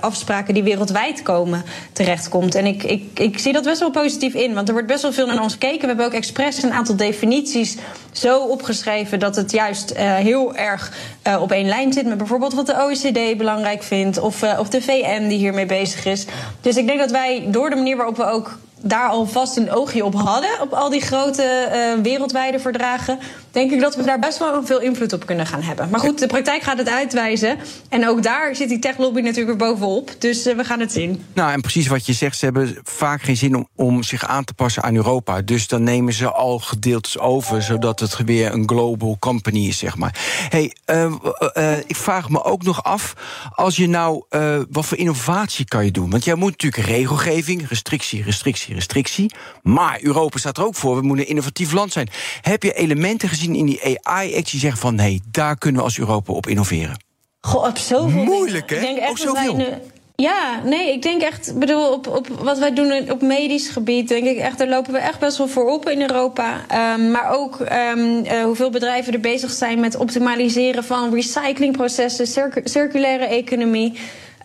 afspraken 0.00 0.54
die 0.54 0.62
wereldwijd 0.62 1.22
komen 1.22 1.64
terechtkomt. 1.92 2.54
En 2.54 2.66
ik, 2.66 2.82
ik, 2.82 3.18
ik 3.18 3.38
zie 3.38 3.52
dat 3.52 3.64
best 3.64 3.80
wel 3.80 3.90
positief 3.90 4.34
in, 4.34 4.54
want 4.54 4.68
er 4.68 4.74
wordt 4.74 4.88
best 4.88 5.02
wel 5.02 5.12
veel 5.12 5.26
naar 5.26 5.42
ons 5.42 5.52
gekeken. 5.52 5.80
We 5.80 5.86
hebben 5.86 6.06
ook 6.06 6.12
expres 6.12 6.62
een 6.62 6.72
aantal 6.72 6.96
definities 6.96 7.76
zo 8.12 8.38
opgeschreven 8.38 9.18
dat 9.18 9.36
het 9.36 9.50
juist 9.50 9.96
heel 9.96 10.56
erg 10.56 10.92
op 11.40 11.52
één 11.52 11.68
lijn 11.68 11.92
zit 11.92 12.06
met 12.06 12.18
bijvoorbeeld 12.18 12.54
wat 12.54 12.66
de 12.66 12.74
OECD 12.82 13.36
belangrijk 13.36 13.82
vindt 13.82 14.18
of, 14.18 14.42
of 14.58 14.68
de 14.68 14.80
Die 14.90 15.38
hiermee 15.38 15.66
bezig 15.66 16.04
is. 16.04 16.26
Dus 16.60 16.76
ik 16.76 16.86
denk 16.86 16.98
dat 16.98 17.10
wij 17.10 17.44
door 17.46 17.70
de 17.70 17.76
manier 17.76 17.96
waarop 17.96 18.16
we 18.16 18.24
ook 18.24 18.58
daar 18.82 19.08
alvast 19.08 19.56
een 19.56 19.70
oogje 19.72 20.04
op 20.04 20.14
hadden, 20.14 20.50
op 20.60 20.72
al 20.72 20.90
die 20.90 21.00
grote 21.00 21.68
uh, 21.96 22.02
wereldwijde 22.02 22.58
verdragen, 22.58 23.18
denk 23.50 23.70
ik 23.70 23.80
dat 23.80 23.96
we 23.96 24.02
daar 24.02 24.18
best 24.18 24.38
wel 24.38 24.64
veel 24.64 24.80
invloed 24.80 25.12
op 25.12 25.26
kunnen 25.26 25.46
gaan 25.46 25.62
hebben. 25.62 25.88
Maar 25.90 26.00
goed, 26.00 26.18
de 26.18 26.26
praktijk 26.26 26.62
gaat 26.62 26.78
het 26.78 26.88
uitwijzen. 26.88 27.58
En 27.88 28.08
ook 28.08 28.22
daar 28.22 28.56
zit 28.56 28.68
die 28.68 28.78
techlobby 28.78 29.20
natuurlijk 29.20 29.58
weer 29.58 29.68
bovenop. 29.68 30.10
Dus 30.18 30.46
uh, 30.46 30.56
we 30.56 30.64
gaan 30.64 30.80
het 30.80 30.92
zien. 30.92 31.24
Nou, 31.32 31.52
en 31.52 31.60
precies 31.60 31.86
wat 31.86 32.06
je 32.06 32.12
zegt, 32.12 32.38
ze 32.38 32.44
hebben 32.44 32.78
vaak 32.82 33.22
geen 33.22 33.36
zin 33.36 33.54
om, 33.56 33.68
om 33.76 34.02
zich 34.02 34.26
aan 34.26 34.44
te 34.44 34.54
passen 34.54 34.82
aan 34.82 34.94
Europa. 34.94 35.42
Dus 35.42 35.68
dan 35.68 35.82
nemen 35.82 36.12
ze 36.12 36.30
al 36.30 36.58
gedeeltes 36.58 37.18
over, 37.18 37.62
zodat 37.62 38.00
het 38.00 38.16
weer 38.24 38.52
een 38.52 38.68
global 38.68 39.16
company 39.18 39.66
is, 39.66 39.78
zeg 39.78 39.96
maar. 39.96 40.14
hey, 40.48 40.74
uh, 40.86 41.78
ik 41.86 41.96
vraag 41.96 42.28
me 42.28 42.44
ook 42.44 42.62
nog 42.62 42.82
af, 42.82 43.14
als 43.54 43.76
je 43.76 43.88
nou, 43.88 44.24
wat 44.70 44.86
voor 44.86 44.98
innovatie 44.98 45.64
kan 45.64 45.84
je 45.84 45.90
doen? 45.90 46.10
Want 46.10 46.24
jij 46.24 46.34
moet 46.34 46.50
natuurlijk 46.50 46.86
regelgeving, 46.86 47.68
restrictie, 47.68 48.22
restrictie 48.22 48.69
restrictie. 48.74 49.34
Maar 49.62 49.98
Europa 50.02 50.38
staat 50.38 50.58
er 50.58 50.64
ook 50.64 50.74
voor, 50.74 50.96
we 50.96 51.02
moeten 51.02 51.24
een 51.24 51.30
innovatief 51.30 51.72
land 51.72 51.92
zijn. 51.92 52.08
Heb 52.40 52.62
je 52.62 52.72
elementen 52.72 53.28
gezien 53.28 53.54
in 53.54 53.66
die 53.66 53.98
AI-act 54.02 54.50
die 54.50 54.60
zeggen 54.60 54.80
van... 54.80 54.94
nee, 54.94 55.22
daar 55.30 55.58
kunnen 55.58 55.80
we 55.80 55.86
als 55.86 55.98
Europa 55.98 56.32
op 56.32 56.46
innoveren? 56.46 57.04
Goh, 57.40 57.66
op 57.66 57.78
zoveel 57.78 58.24
Moeilijk, 58.24 58.70
hè? 58.70 58.76
Ik 58.76 58.82
denk 58.82 58.98
echt 58.98 59.10
ook 59.10 59.18
zoveel. 59.18 59.80
Ja, 60.20 60.60
nee, 60.64 60.92
ik 60.92 61.02
denk 61.02 61.22
echt, 61.22 61.52
bedoel, 61.58 61.92
op, 61.92 62.06
op 62.06 62.28
wat 62.28 62.58
wij 62.58 62.74
doen 62.74 63.10
op 63.10 63.22
medisch 63.22 63.68
gebied, 63.68 64.08
denk 64.08 64.24
ik 64.24 64.36
echt, 64.36 64.58
daar 64.58 64.68
lopen 64.68 64.92
we 64.92 64.98
echt 64.98 65.18
best 65.18 65.38
wel 65.38 65.48
voor 65.48 65.70
op 65.70 65.88
in 65.88 66.00
Europa. 66.00 66.60
Um, 66.94 67.10
maar 67.10 67.30
ook 67.30 67.58
um, 67.60 68.24
uh, 68.24 68.42
hoeveel 68.42 68.70
bedrijven 68.70 69.12
er 69.12 69.20
bezig 69.20 69.50
zijn 69.50 69.80
met 69.80 69.96
optimaliseren 69.96 70.84
van 70.84 71.14
recyclingprocessen, 71.14 72.26
circ 72.26 72.60
circulaire 72.64 73.24
economie. 73.24 73.98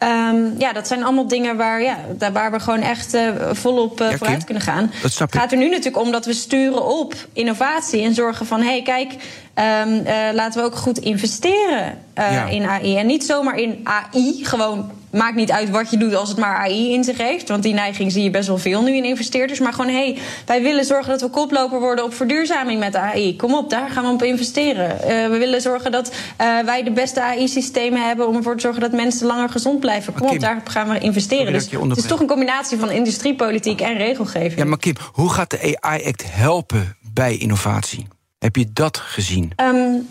Um, 0.04 0.56
ja, 0.58 0.74
dat 0.74 0.88
zijn 0.88 1.04
allemaal 1.04 1.28
dingen 1.28 1.58
waar, 1.58 1.82
ja, 1.82 1.98
waar 2.34 2.52
we 2.52 2.60
gewoon 2.60 2.82
echt 2.82 3.14
uh, 3.14 3.30
volop 3.52 4.02
uh, 4.02 4.12
ja, 4.12 4.18
vooruit 4.18 4.44
kunnen 4.44 4.64
gaan. 4.64 4.92
Het 5.02 5.22
gaat 5.30 5.52
er 5.52 5.58
nu 5.58 5.70
natuurlijk 5.70 6.04
om 6.04 6.12
dat 6.12 6.26
we 6.26 6.34
sturen 6.34 6.86
op 6.86 7.16
innovatie 7.34 8.04
en 8.04 8.14
zorgen 8.14 8.46
van: 8.46 8.62
hé, 8.62 8.68
hey, 8.68 8.82
kijk, 8.82 9.12
um, 9.12 9.94
uh, 9.94 10.14
laten 10.34 10.62
we 10.62 10.68
ook 10.68 10.76
goed 10.76 10.98
investeren 10.98 11.98
ja. 12.16 12.46
in 12.46 12.66
AI. 12.66 12.98
En 12.98 13.06
niet 13.06 13.26
zomaar 13.26 13.58
in 13.58 13.80
AI, 13.84 14.46
gewoon 14.46 14.92
maakt 15.16 15.36
niet 15.36 15.52
uit 15.52 15.70
wat 15.70 15.92
je 15.92 15.98
doet 15.98 16.16
als 16.16 16.30
het 16.30 16.38
maar 16.38 16.56
AI 16.56 16.94
in 16.94 17.04
zich 17.04 17.18
heeft. 17.18 17.50
Want 17.50 17.64
die 17.64 17.74
neiging 17.74 18.12
zie 18.12 18.24
je 18.24 18.30
best 18.30 18.48
wel 18.48 18.58
veel 18.58 18.84
nu 18.84 18.96
in 18.96 19.04
investeerders. 19.04 19.60
Maar 19.60 19.74
gewoon, 19.74 19.92
hé, 19.92 20.12
hey, 20.12 20.18
wij 20.46 20.62
willen 20.62 20.86
zorgen 20.86 21.10
dat 21.10 21.22
we 21.22 21.30
koploper 21.30 21.80
worden 21.80 22.06
op 22.06 22.14
verduurzaming 22.14 22.80
met 22.80 22.96
AI. 22.96 23.36
Kom 23.36 23.56
op, 23.56 23.70
daar 23.70 23.90
gaan 23.90 24.04
we 24.04 24.12
op 24.12 24.24
investeren. 24.24 24.98
Uh, 25.02 25.30
we 25.30 25.38
willen 25.38 25.62
zorgen 25.62 25.92
dat 25.92 26.08
uh, 26.42 26.60
wij 26.60 26.84
de 26.84 26.92
beste 26.92 27.22
AI-systemen 27.22 28.08
hebben 28.08 28.28
om 28.28 28.36
ervoor 28.36 28.56
te 28.56 28.62
zorgen 28.62 28.82
dat 28.82 28.92
mensen 28.92 29.28
langer 29.28 29.50
gezond 29.50 29.80
blijven. 29.80 30.14
Kom 30.14 30.28
Kim, 30.28 30.36
op, 30.36 30.42
daar 30.42 30.62
gaan 30.64 30.90
we 30.90 31.00
investeren. 31.00 31.54
Dus 31.54 31.70
het 31.72 31.98
is 31.98 32.06
toch 32.06 32.20
een 32.20 32.28
combinatie 32.28 32.78
van 32.78 32.92
industriepolitiek 32.92 33.82
en 33.82 33.98
regelgeving. 33.98 34.58
Ja, 34.58 34.66
maar 34.66 34.78
Kim, 34.78 34.96
hoe 35.12 35.30
gaat 35.30 35.50
de 35.50 35.78
AI-act 35.80 36.24
helpen 36.28 36.98
bij 37.14 37.38
innovatie? 37.38 38.08
Heb 38.40 38.56
je 38.56 38.66
dat 38.74 38.98
gezien? 38.98 39.52
Um, 39.62 40.08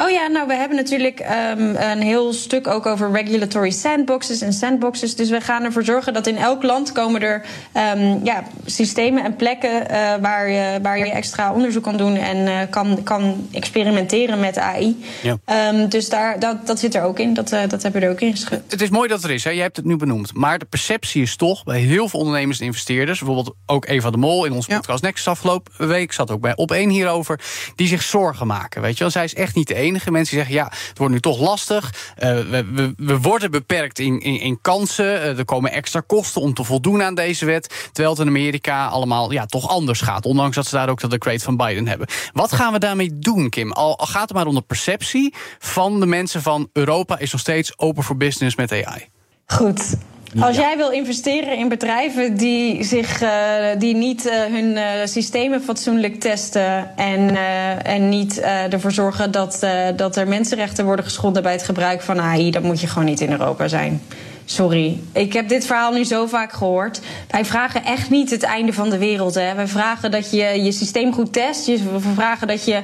Oh 0.00 0.10
ja, 0.10 0.26
nou, 0.26 0.46
we 0.46 0.54
hebben 0.54 0.76
natuurlijk 0.76 1.20
um, 1.20 1.76
een 1.76 2.02
heel 2.02 2.32
stuk 2.32 2.66
ook 2.66 2.86
over 2.86 3.12
regulatory 3.12 3.70
sandboxes 3.70 4.40
en 4.40 4.52
sandboxes. 4.52 5.16
Dus 5.16 5.30
we 5.30 5.40
gaan 5.40 5.64
ervoor 5.64 5.84
zorgen 5.84 6.12
dat 6.12 6.26
in 6.26 6.36
elk 6.36 6.62
land 6.62 6.92
komen 6.92 7.22
er 7.22 7.44
um, 7.96 8.24
ja, 8.24 8.42
systemen 8.64 9.24
en 9.24 9.36
plekken 9.36 9.82
uh, 9.90 10.14
waar, 10.20 10.50
je, 10.50 10.78
waar 10.82 10.98
je 10.98 11.10
extra 11.10 11.52
onderzoek 11.52 11.82
kan 11.82 11.96
doen 11.96 12.16
en 12.16 12.36
uh, 12.36 12.60
kan, 12.70 13.02
kan 13.02 13.48
experimenteren 13.52 14.40
met 14.40 14.58
AI. 14.58 15.04
Ja. 15.22 15.68
Um, 15.72 15.88
dus 15.88 16.08
daar, 16.08 16.40
dat, 16.40 16.66
dat 16.66 16.78
zit 16.78 16.94
er 16.94 17.02
ook 17.02 17.18
in. 17.18 17.34
Dat, 17.34 17.52
uh, 17.52 17.60
dat 17.68 17.82
hebben 17.82 18.00
we 18.00 18.06
er 18.06 18.12
ook 18.12 18.20
in 18.20 18.30
geschreven. 18.30 18.64
Het 18.68 18.82
is 18.82 18.88
mooi 18.88 19.08
dat 19.08 19.24
er 19.24 19.30
is, 19.30 19.44
hè? 19.44 19.50
je 19.50 19.60
hebt 19.60 19.76
het 19.76 19.84
nu 19.84 19.96
benoemd. 19.96 20.34
Maar 20.34 20.58
de 20.58 20.64
perceptie 20.64 21.22
is 21.22 21.36
toch 21.36 21.64
bij 21.64 21.80
heel 21.80 22.08
veel 22.08 22.20
ondernemers 22.20 22.60
en 22.60 22.66
investeerders, 22.66 23.18
bijvoorbeeld 23.18 23.54
ook 23.66 23.86
Eva 23.86 24.10
de 24.10 24.16
Mol 24.16 24.44
in 24.44 24.52
onze 24.52 24.68
podcast. 24.68 25.02
Next 25.02 25.28
afgelopen 25.28 25.88
week, 25.88 26.12
zat 26.12 26.30
ook 26.30 26.40
bij 26.40 26.56
op 26.56 26.70
één 26.70 26.90
hierover, 26.90 27.40
die 27.74 27.86
zich 27.86 28.02
zorgen 28.02 28.46
maken. 28.46 28.82
Weet 28.82 28.94
je 28.94 28.98
wel, 28.98 29.10
zij 29.10 29.24
is 29.24 29.34
echt 29.34 29.54
niet 29.54 29.68
de 29.68 29.74
enige. 29.88 30.10
Mensen 30.10 30.36
zeggen, 30.36 30.54
ja, 30.54 30.64
het 30.64 30.98
wordt 30.98 31.12
nu 31.12 31.20
toch 31.20 31.40
lastig. 31.40 31.84
Uh, 32.18 32.30
we, 32.30 32.64
we, 32.72 32.92
we, 32.96 33.18
worden 33.20 33.50
beperkt 33.50 33.98
in, 33.98 34.20
in, 34.20 34.40
in 34.40 34.60
kansen. 34.60 35.04
Uh, 35.04 35.38
er 35.38 35.44
komen 35.44 35.72
extra 35.72 36.02
kosten 36.06 36.40
om 36.42 36.54
te 36.54 36.64
voldoen 36.64 37.02
aan 37.02 37.14
deze 37.14 37.44
wet. 37.44 37.88
Terwijl 37.92 38.14
het 38.14 38.22
in 38.22 38.28
Amerika 38.28 38.86
allemaal 38.86 39.32
ja, 39.32 39.46
toch 39.46 39.68
anders 39.68 40.00
gaat. 40.00 40.24
Ondanks 40.24 40.56
dat 40.56 40.66
ze 40.66 40.76
daar 40.76 40.88
ook 40.88 41.00
dat 41.00 41.10
decree 41.10 41.40
van 41.40 41.56
Biden 41.56 41.88
hebben. 41.88 42.06
Wat 42.32 42.52
gaan 42.52 42.72
we 42.72 42.78
daarmee 42.78 43.18
doen, 43.18 43.48
Kim? 43.48 43.72
Al, 43.72 43.98
al 43.98 44.06
gaat 44.06 44.28
het 44.28 44.32
maar 44.32 44.46
om 44.46 44.54
de 44.54 44.60
perceptie 44.60 45.34
van 45.58 46.00
de 46.00 46.06
mensen 46.06 46.42
van... 46.42 46.68
Europa 46.72 47.18
is 47.18 47.32
nog 47.32 47.40
steeds 47.40 47.78
open 47.78 48.02
voor 48.02 48.16
business 48.16 48.56
met 48.56 48.72
AI. 48.72 49.08
Goed, 49.46 49.96
als 50.40 50.56
jij 50.56 50.76
wil 50.76 50.90
investeren 50.90 51.56
in 51.56 51.68
bedrijven 51.68 52.36
die, 52.36 52.84
zich, 52.84 53.22
uh, 53.22 53.30
die 53.78 53.96
niet 53.96 54.26
uh, 54.26 54.32
hun 54.32 54.70
uh, 54.70 54.82
systemen 55.04 55.62
fatsoenlijk 55.62 56.20
testen 56.20 56.96
en, 56.96 57.36
en 57.82 58.08
niet 58.08 58.40
ervoor 58.40 58.92
zorgen 58.92 59.30
dat, 59.30 59.66
dat 59.96 60.16
er 60.16 60.28
mensenrechten 60.28 60.84
worden 60.84 61.04
geschonden 61.04 61.42
bij 61.42 61.52
het 61.52 61.62
gebruik 61.62 62.02
van 62.02 62.20
AI, 62.20 62.50
dan 62.50 62.62
moet 62.62 62.80
je 62.80 62.86
gewoon 62.86 63.04
niet 63.04 63.20
in 63.20 63.30
Europa 63.30 63.68
zijn. 63.68 64.00
Sorry, 64.50 65.00
ik 65.12 65.32
heb 65.32 65.48
dit 65.48 65.66
verhaal 65.66 65.92
nu 65.92 66.04
zo 66.04 66.26
vaak 66.26 66.52
gehoord. 66.52 67.00
Wij 67.30 67.44
vragen 67.44 67.84
echt 67.84 68.10
niet 68.10 68.30
het 68.30 68.42
einde 68.42 68.72
van 68.72 68.90
de 68.90 68.98
wereld. 68.98 69.34
Hè. 69.34 69.54
Wij 69.54 69.66
vragen 69.66 70.10
dat 70.10 70.30
je 70.30 70.62
je 70.62 70.72
systeem 70.72 71.12
goed 71.12 71.32
test. 71.32 71.66
We 71.66 72.00
vragen 72.14 72.46
dat 72.46 72.64
je 72.64 72.82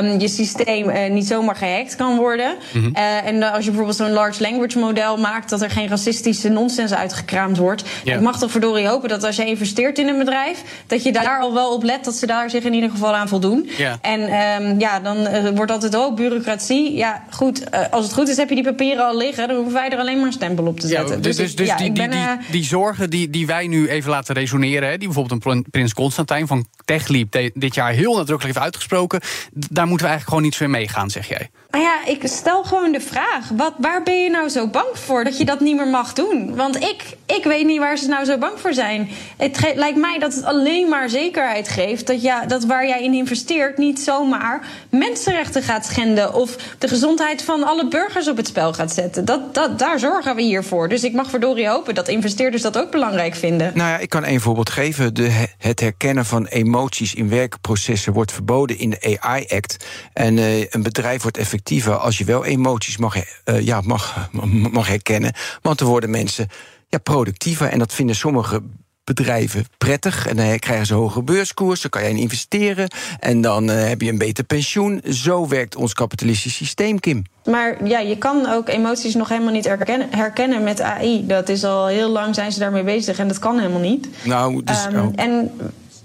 um, 0.00 0.20
je 0.20 0.28
systeem 0.28 0.88
uh, 0.88 1.10
niet 1.10 1.26
zomaar 1.26 1.56
gehackt 1.56 1.96
kan 1.96 2.16
worden. 2.16 2.54
Mm 2.72 2.82
-hmm. 2.82 2.92
uh, 2.96 3.26
en 3.26 3.42
als 3.42 3.64
je 3.64 3.70
bijvoorbeeld 3.70 3.96
zo'n 3.96 4.12
large 4.12 4.42
language 4.42 4.78
model 4.78 5.16
maakt, 5.16 5.50
dat 5.50 5.62
er 5.62 5.70
geen 5.70 5.88
racistische 5.88 6.48
nonsens 6.48 6.94
uitgekraamd 6.94 7.56
wordt. 7.56 7.84
Yeah. 8.04 8.16
Ik 8.16 8.22
mag 8.22 8.38
toch 8.38 8.50
verdorie 8.50 8.86
hopen 8.86 9.08
dat 9.08 9.24
als 9.24 9.36
je 9.36 9.46
investeert 9.46 9.98
in 9.98 10.08
een 10.08 10.18
bedrijf, 10.18 10.62
dat 10.86 11.02
je 11.02 11.12
daar 11.12 11.40
al 11.40 11.54
wel 11.54 11.74
op 11.74 11.82
let 11.82 12.04
dat 12.04 12.14
ze 12.14 12.26
daar 12.26 12.50
zich 12.50 12.64
in 12.64 12.74
ieder 12.74 12.90
geval 12.90 13.14
aan 13.14 13.28
voldoen. 13.28 13.70
Yeah. 13.76 13.94
En 14.00 14.20
um, 14.20 14.80
ja, 14.80 15.00
dan 15.00 15.16
uh, 15.16 15.48
wordt 15.54 15.70
altijd 15.70 15.96
ook 15.96 16.16
bureaucratie. 16.16 16.96
Ja, 16.96 17.22
goed, 17.30 17.62
als 17.90 18.04
het 18.04 18.14
goed 18.14 18.28
is, 18.28 18.36
heb 18.36 18.48
je 18.48 18.54
die 18.54 18.64
papieren 18.64 19.06
al 19.06 19.16
liggen. 19.16 19.48
Dan 19.48 19.56
hoeven 19.56 19.74
wij 19.74 19.88
er 19.88 19.98
alleen 19.98 20.16
maar 20.16 20.26
een 20.26 20.32
stempel 20.32 20.66
op 20.66 20.80
te 20.80 20.86
zetten. 20.86 21.01
Dus, 21.08 21.36
dus, 21.36 21.56
dus 21.56 21.66
ja, 21.66 21.76
die, 21.76 21.92
die, 21.92 22.08
die, 22.08 22.20
die, 22.50 22.64
zorgen 22.64 23.10
die, 23.10 23.30
die 23.30 23.46
wij 23.46 23.66
nu 23.66 23.88
even 23.88 24.10
laten 24.10 24.34
resoneren, 24.34 24.88
hè, 24.88 24.98
die 24.98 25.08
bijvoorbeeld 25.08 25.46
een 25.46 25.66
Prins 25.70 25.94
Constantijn 25.94 26.46
van 26.46 26.66
TechLeap 26.84 27.50
dit 27.54 27.74
jaar 27.74 27.92
heel 27.92 28.16
nadrukkelijk 28.16 28.44
heeft 28.44 28.58
uitgesproken, 28.58 29.20
daar 29.52 29.86
moeten 29.86 30.06
we 30.06 30.12
eigenlijk 30.12 30.28
gewoon 30.28 30.42
niet 30.42 30.54
zo 30.54 30.64
in 30.64 30.70
meegaan, 30.70 31.10
zeg 31.10 31.28
jij. 31.28 31.50
Nou 31.72 31.84
ja, 31.84 32.06
ik 32.06 32.22
stel 32.24 32.64
gewoon 32.64 32.92
de 32.92 33.00
vraag: 33.00 33.48
wat, 33.56 33.72
waar 33.78 34.02
ben 34.02 34.22
je 34.22 34.30
nou 34.30 34.48
zo 34.48 34.68
bang 34.68 34.88
voor 34.92 35.24
dat 35.24 35.38
je 35.38 35.44
dat 35.44 35.60
niet 35.60 35.76
meer 35.76 35.86
mag 35.86 36.12
doen? 36.12 36.54
Want 36.56 36.76
ik, 36.76 37.16
ik 37.26 37.44
weet 37.44 37.66
niet 37.66 37.78
waar 37.78 37.96
ze 37.96 38.08
nou 38.08 38.24
zo 38.24 38.38
bang 38.38 38.60
voor 38.60 38.74
zijn. 38.74 39.08
Het 39.36 39.72
lijkt 39.74 39.98
mij 39.98 40.18
dat 40.18 40.34
het 40.34 40.44
alleen 40.44 40.88
maar 40.88 41.10
zekerheid 41.10 41.68
geeft 41.68 42.06
dat, 42.06 42.22
ja, 42.22 42.46
dat 42.46 42.64
waar 42.64 42.86
jij 42.86 43.02
in 43.02 43.14
investeert 43.14 43.78
niet 43.78 44.00
zomaar 44.00 44.66
mensenrechten 44.90 45.62
gaat 45.62 45.86
schenden 45.86 46.34
of 46.34 46.56
de 46.78 46.88
gezondheid 46.88 47.42
van 47.42 47.62
alle 47.62 47.88
burgers 47.88 48.28
op 48.28 48.36
het 48.36 48.46
spel 48.46 48.72
gaat 48.72 48.92
zetten. 48.92 49.24
Dat, 49.24 49.54
dat, 49.54 49.78
daar 49.78 49.98
zorgen 49.98 50.36
we 50.36 50.42
hier 50.42 50.64
voor. 50.64 50.88
Dus 50.88 51.04
ik 51.04 51.12
mag 51.12 51.30
verdorie 51.30 51.68
hopen 51.68 51.94
dat 51.94 52.08
investeerders 52.08 52.62
dat 52.62 52.78
ook 52.78 52.90
belangrijk 52.90 53.34
vinden. 53.34 53.72
Nou 53.74 53.90
ja, 53.90 53.98
ik 53.98 54.08
kan 54.08 54.24
één 54.24 54.40
voorbeeld 54.40 54.70
geven. 54.70 55.14
De, 55.14 55.46
het 55.58 55.80
herkennen 55.80 56.24
van 56.24 56.46
emoties 56.46 57.14
in 57.14 57.28
werkprocessen 57.28 58.12
wordt 58.12 58.32
verboden 58.32 58.78
in 58.78 58.90
de 58.90 59.18
AI-act. 59.20 59.84
En 60.12 60.36
uh, 60.36 60.60
een 60.70 60.82
bedrijf 60.82 61.22
wordt 61.22 61.38
effectief 61.38 61.60
als 61.86 62.18
je 62.18 62.24
wel 62.24 62.44
emoties 62.44 62.96
mag, 62.96 63.16
uh, 63.16 63.60
ja, 63.60 63.80
mag, 63.80 64.28
mag 64.72 64.88
herkennen. 64.88 65.32
Want 65.62 65.80
er 65.80 65.86
worden 65.86 66.10
mensen 66.10 66.48
ja, 66.88 66.98
productiever. 66.98 67.68
En 67.68 67.78
dat 67.78 67.94
vinden 67.94 68.16
sommige 68.16 68.62
bedrijven 69.04 69.66
prettig. 69.78 70.26
En 70.26 70.36
dan 70.36 70.58
krijgen 70.58 70.86
ze 70.86 70.94
hoge 70.94 71.22
beurskoers, 71.22 71.80
dan 71.80 71.90
kan 71.90 72.02
in 72.02 72.16
investeren. 72.16 72.90
En 73.18 73.40
dan 73.40 73.70
uh, 73.70 73.88
heb 73.88 74.00
je 74.00 74.10
een 74.10 74.18
beter 74.18 74.44
pensioen. 74.44 75.00
Zo 75.04 75.48
werkt 75.48 75.76
ons 75.76 75.92
kapitalistisch 75.92 76.54
systeem, 76.54 77.00
Kim. 77.00 77.22
Maar 77.44 77.86
ja, 77.86 77.98
je 77.98 78.18
kan 78.18 78.46
ook 78.46 78.68
emoties 78.68 79.14
nog 79.14 79.28
helemaal 79.28 79.52
niet 79.52 79.64
herkennen, 79.64 80.08
herkennen 80.10 80.62
met 80.62 80.80
AI. 80.80 81.26
Dat 81.26 81.48
is 81.48 81.64
al 81.64 81.86
heel 81.86 82.10
lang 82.10 82.34
zijn 82.34 82.52
ze 82.52 82.58
daarmee 82.58 82.84
bezig 82.84 83.18
en 83.18 83.28
dat 83.28 83.38
kan 83.38 83.58
helemaal 83.58 83.80
niet. 83.80 84.08
Nou, 84.24 84.62
dus, 84.64 84.86
um, 84.92 85.12
En 85.14 85.50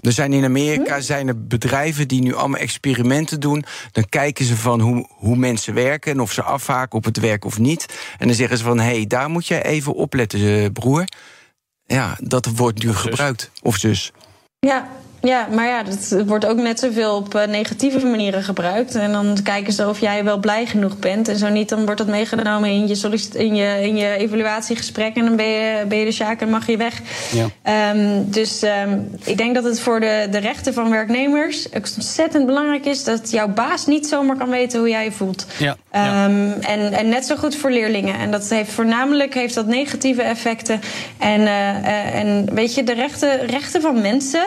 Er 0.00 0.12
zijn 0.12 0.32
in 0.32 0.44
Amerika 0.44 1.00
zijn 1.00 1.28
er 1.28 1.46
bedrijven 1.46 2.08
die 2.08 2.22
nu 2.22 2.34
allemaal 2.34 2.60
experimenten 2.60 3.40
doen. 3.40 3.64
Dan 3.92 4.08
kijken 4.08 4.44
ze 4.44 4.56
van 4.56 4.80
hoe, 4.80 5.06
hoe 5.08 5.36
mensen 5.36 5.74
werken 5.74 6.12
en 6.12 6.20
of 6.20 6.32
ze 6.32 6.42
afhaken 6.42 6.98
op 6.98 7.04
het 7.04 7.18
werk 7.18 7.44
of 7.44 7.58
niet. 7.58 7.86
En 8.18 8.26
dan 8.26 8.36
zeggen 8.36 8.58
ze 8.58 8.64
van 8.64 8.78
hé, 8.78 8.94
hey, 8.94 9.06
daar 9.06 9.30
moet 9.30 9.46
je 9.46 9.64
even 9.64 9.94
opletten, 9.94 10.40
eh, 10.40 10.70
broer. 10.72 11.04
Ja, 11.86 12.16
dat 12.20 12.46
wordt 12.46 12.82
nu 12.82 12.94
gebruikt. 12.94 13.50
Of 13.62 13.76
zus. 13.76 14.12
Ja, 14.58 14.88
ja, 15.20 15.48
maar 15.54 15.66
ja, 15.66 15.82
dat 15.82 16.26
wordt 16.26 16.46
ook 16.46 16.56
net 16.56 16.78
zoveel 16.78 17.16
op 17.16 17.34
uh, 17.34 17.44
negatieve 17.44 18.06
manieren 18.06 18.42
gebruikt. 18.42 18.94
En 18.94 19.12
dan 19.12 19.38
kijken 19.42 19.72
ze 19.72 19.88
of 19.88 20.00
jij 20.00 20.24
wel 20.24 20.38
blij 20.38 20.66
genoeg 20.66 20.98
bent. 20.98 21.28
En 21.28 21.36
zo 21.36 21.48
niet, 21.48 21.68
dan 21.68 21.84
wordt 21.84 21.98
dat 21.98 22.06
meegenomen 22.06 22.70
in 22.70 22.88
je, 22.88 23.28
in 23.32 23.54
je, 23.54 23.78
in 23.82 23.96
je 23.96 24.16
evaluatiegesprek. 24.16 25.16
En 25.16 25.24
dan 25.24 25.36
ben 25.36 25.46
je, 25.46 25.84
ben 25.88 25.98
je 25.98 26.04
de 26.04 26.12
sjaak 26.12 26.40
en 26.40 26.50
mag 26.50 26.66
je 26.66 26.76
weg. 26.76 27.00
Ja. 27.30 27.90
Um, 27.92 28.30
dus 28.30 28.62
um, 28.62 29.10
ik 29.24 29.36
denk 29.36 29.54
dat 29.54 29.64
het 29.64 29.80
voor 29.80 30.00
de, 30.00 30.26
de 30.30 30.38
rechten 30.38 30.74
van 30.74 30.90
werknemers 30.90 31.68
ontzettend 31.96 32.46
belangrijk 32.46 32.84
is 32.84 33.04
dat 33.04 33.30
jouw 33.30 33.48
baas 33.48 33.86
niet 33.86 34.06
zomaar 34.06 34.36
kan 34.36 34.50
weten 34.50 34.78
hoe 34.78 34.88
jij 34.88 35.04
je 35.04 35.12
voelt. 35.12 35.46
Ja. 35.58 35.76
Um, 36.24 36.52
en, 36.52 36.92
en 36.92 37.08
net 37.08 37.26
zo 37.26 37.36
goed 37.36 37.56
voor 37.56 37.70
leerlingen. 37.70 38.18
En 38.18 38.30
dat 38.30 38.48
heeft 38.48 38.70
voornamelijk 38.70 39.34
heeft 39.34 39.54
dat 39.54 39.66
negatieve 39.66 40.22
effecten. 40.22 40.80
En, 41.18 41.40
uh, 41.40 41.46
uh, 41.46 42.14
en 42.14 42.54
weet 42.54 42.74
je, 42.74 42.84
de 42.84 42.94
rechten, 42.94 43.46
rechten 43.46 43.80
van 43.80 44.00
mensen 44.00 44.46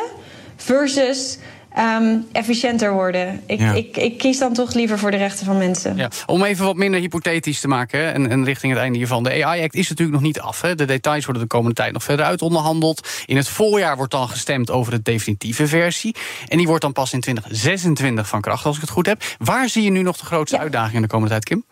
versus 0.62 1.38
um, 1.78 2.28
efficiënter 2.32 2.94
worden. 2.94 3.42
Ik, 3.46 3.60
ik, 3.62 3.98
ik, 3.98 4.18
kies 4.18 4.38
dan 4.38 4.54
toch 4.54 4.74
liever 4.74 5.00
voor 5.00 5.12
de 5.12 5.18
rechten 5.18 5.46
van 5.46 5.58
mensen. 5.58 5.96
Ja. 5.96 6.10
Om 6.26 6.44
even 6.44 6.66
wat 6.66 6.76
minder 6.76 7.00
hypothetisch 7.00 7.60
te 7.60 7.68
maken 7.68 8.14
en, 8.14 8.30
en, 8.30 8.46
richting 8.46 8.74
het 8.74 8.82
einde 8.82 8.98
hiervan. 8.98 9.24
De 9.24 9.46
AI-act 9.46 9.76
is 9.76 9.90
natuurlijk 9.90 10.18
nog 10.18 10.28
niet 10.28 10.40
af. 10.40 10.62
Hè. 10.62 10.76
De 10.76 10.86
details 10.86 11.26
worden 11.26 11.44
de 11.44 11.48
komende 11.48 11.76
tijd 11.76 11.94
nog 11.94 12.04
verder 12.04 12.26
uit 12.26 12.42
onderhandeld. 12.42 13.08
In 13.26 13.38
het 13.38 13.48
voorjaar 13.48 13.98
wordt 13.98 14.12
dan 14.12 14.30
gestemd 14.30 14.72
over 14.72 14.92
de 14.92 15.02
definitieve 15.02 15.68
versie. 15.68 16.16
En 16.48 16.58
die 16.58 16.68
wordt 16.68 16.82
dan 16.82 16.94
pas 16.94 17.14
in 17.14 17.22
2026 17.22 18.28
van 18.28 18.42
kracht, 18.42 18.66
als 18.66 18.76
ik 18.76 18.82
het 18.82 18.92
goed 18.92 19.06
heb. 19.06 19.24
Waar 19.38 19.70
zie 19.70 19.84
je 19.84 19.90
nu 19.90 20.02
nog 20.02 20.18
de 20.18 20.26
grootste 20.26 20.56
ja. 20.56 20.62
uitdagingen 20.62 21.02
de 21.02 21.08
komende 21.08 21.32
tijd, 21.32 21.46
Kim? 21.46 21.64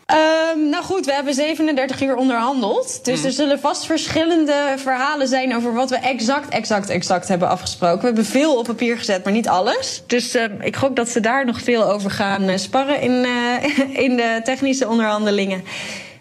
Um, 0.55 0.69
nou 0.69 0.83
goed, 0.83 1.05
we 1.05 1.13
hebben 1.13 1.33
37 1.33 2.01
uur 2.01 2.15
onderhandeld. 2.15 3.05
Dus 3.05 3.19
mm. 3.19 3.25
er 3.25 3.31
zullen 3.31 3.59
vast 3.59 3.85
verschillende 3.85 4.73
verhalen 4.77 5.27
zijn 5.27 5.55
over 5.55 5.73
wat 5.73 5.89
we 5.89 5.95
exact, 5.95 6.49
exact, 6.49 6.89
exact 6.89 7.27
hebben 7.27 7.49
afgesproken. 7.49 7.99
We 7.99 8.05
hebben 8.05 8.25
veel 8.25 8.57
op 8.57 8.65
papier 8.65 8.97
gezet, 8.97 9.23
maar 9.23 9.33
niet 9.33 9.47
alles. 9.47 9.88
Dus 10.05 10.35
uh, 10.35 10.43
ik 10.59 10.75
hoop 10.75 10.95
dat 10.95 11.09
ze 11.09 11.19
daar 11.19 11.45
nog 11.45 11.61
veel 11.61 11.91
over 11.91 12.11
gaan 12.11 12.49
uh, 12.49 12.57
sparren 12.57 13.01
in, 13.01 13.11
uh, 13.11 13.63
in 14.05 14.15
de 14.15 14.41
technische 14.43 14.87
onderhandelingen. 14.87 15.63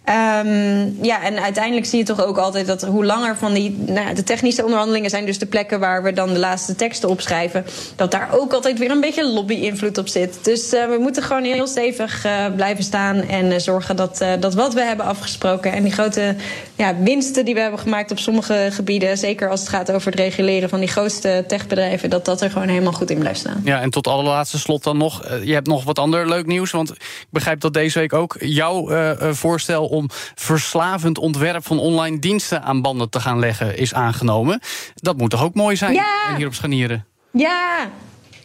Um, 0.08 0.98
ja, 1.02 1.22
en 1.22 1.42
uiteindelijk 1.42 1.86
zie 1.86 1.98
je 1.98 2.04
toch 2.04 2.24
ook 2.24 2.38
altijd 2.38 2.66
dat 2.66 2.82
hoe 2.82 3.04
langer 3.04 3.36
van 3.36 3.54
die. 3.54 3.76
Nou, 3.86 4.14
de 4.14 4.22
technische 4.22 4.64
onderhandelingen 4.64 5.10
zijn 5.10 5.26
dus 5.26 5.38
de 5.38 5.46
plekken 5.46 5.80
waar 5.80 6.02
we 6.02 6.12
dan 6.12 6.32
de 6.32 6.38
laatste 6.38 6.74
teksten 6.74 7.08
opschrijven. 7.08 7.64
Dat 7.96 8.10
daar 8.10 8.28
ook 8.32 8.52
altijd 8.52 8.78
weer 8.78 8.90
een 8.90 9.00
beetje 9.00 9.32
lobby-invloed 9.32 9.98
op 9.98 10.08
zit. 10.08 10.38
Dus 10.42 10.72
uh, 10.72 10.86
we 10.86 10.96
moeten 11.00 11.22
gewoon 11.22 11.42
heel 11.44 11.66
stevig 11.66 12.26
uh, 12.26 12.46
blijven 12.56 12.84
staan 12.84 13.16
en 13.16 13.44
uh, 13.44 13.58
zorgen 13.58 13.96
dat, 13.96 14.24
dat 14.40 14.54
wat 14.54 14.74
we 14.74 14.82
hebben 14.82 15.06
afgesproken. 15.06 15.72
en 15.72 15.82
die 15.82 15.92
grote 15.92 16.36
ja, 16.76 16.96
winsten 16.96 17.44
die 17.44 17.54
we 17.54 17.60
hebben 17.60 17.80
gemaakt 17.80 18.10
op 18.10 18.18
sommige 18.18 18.68
gebieden. 18.70 19.18
zeker 19.18 19.50
als 19.50 19.60
het 19.60 19.68
gaat 19.68 19.92
over 19.92 20.10
het 20.10 20.20
reguleren 20.20 20.68
van 20.68 20.80
die 20.80 20.88
grootste 20.88 21.44
techbedrijven. 21.46 22.10
dat 22.10 22.24
dat 22.24 22.40
er 22.40 22.50
gewoon 22.50 22.68
helemaal 22.68 22.92
goed 22.92 23.10
in 23.10 23.18
blijft 23.18 23.40
staan. 23.40 23.60
Ja, 23.64 23.80
en 23.80 23.90
tot 23.90 24.06
allerlaatste 24.06 24.58
slot 24.58 24.84
dan 24.84 24.96
nog. 24.96 25.22
je 25.44 25.52
hebt 25.52 25.66
nog 25.66 25.84
wat 25.84 25.98
ander 25.98 26.28
leuk 26.28 26.46
nieuws. 26.46 26.70
Want 26.70 26.90
ik 26.90 27.26
begrijp 27.30 27.60
dat 27.60 27.72
deze 27.72 27.98
week 27.98 28.12
ook 28.12 28.36
jouw 28.40 28.88
voorstel 29.32 29.86
om 29.86 29.97
verslavend 30.34 31.18
ontwerp 31.18 31.66
van 31.66 31.78
online 31.78 32.18
diensten 32.18 32.62
aan 32.62 32.82
banden 32.82 33.10
te 33.10 33.20
gaan 33.20 33.38
leggen 33.38 33.78
is 33.78 33.94
aangenomen. 33.94 34.60
Dat 34.94 35.16
moet 35.16 35.30
toch 35.30 35.42
ook 35.42 35.54
mooi 35.54 35.76
zijn? 35.76 35.92
Ja. 35.92 36.28
En 36.28 36.36
hier 36.36 36.46
op 36.46 36.54
Scharnieren. 36.54 37.06
Ja, 37.32 37.88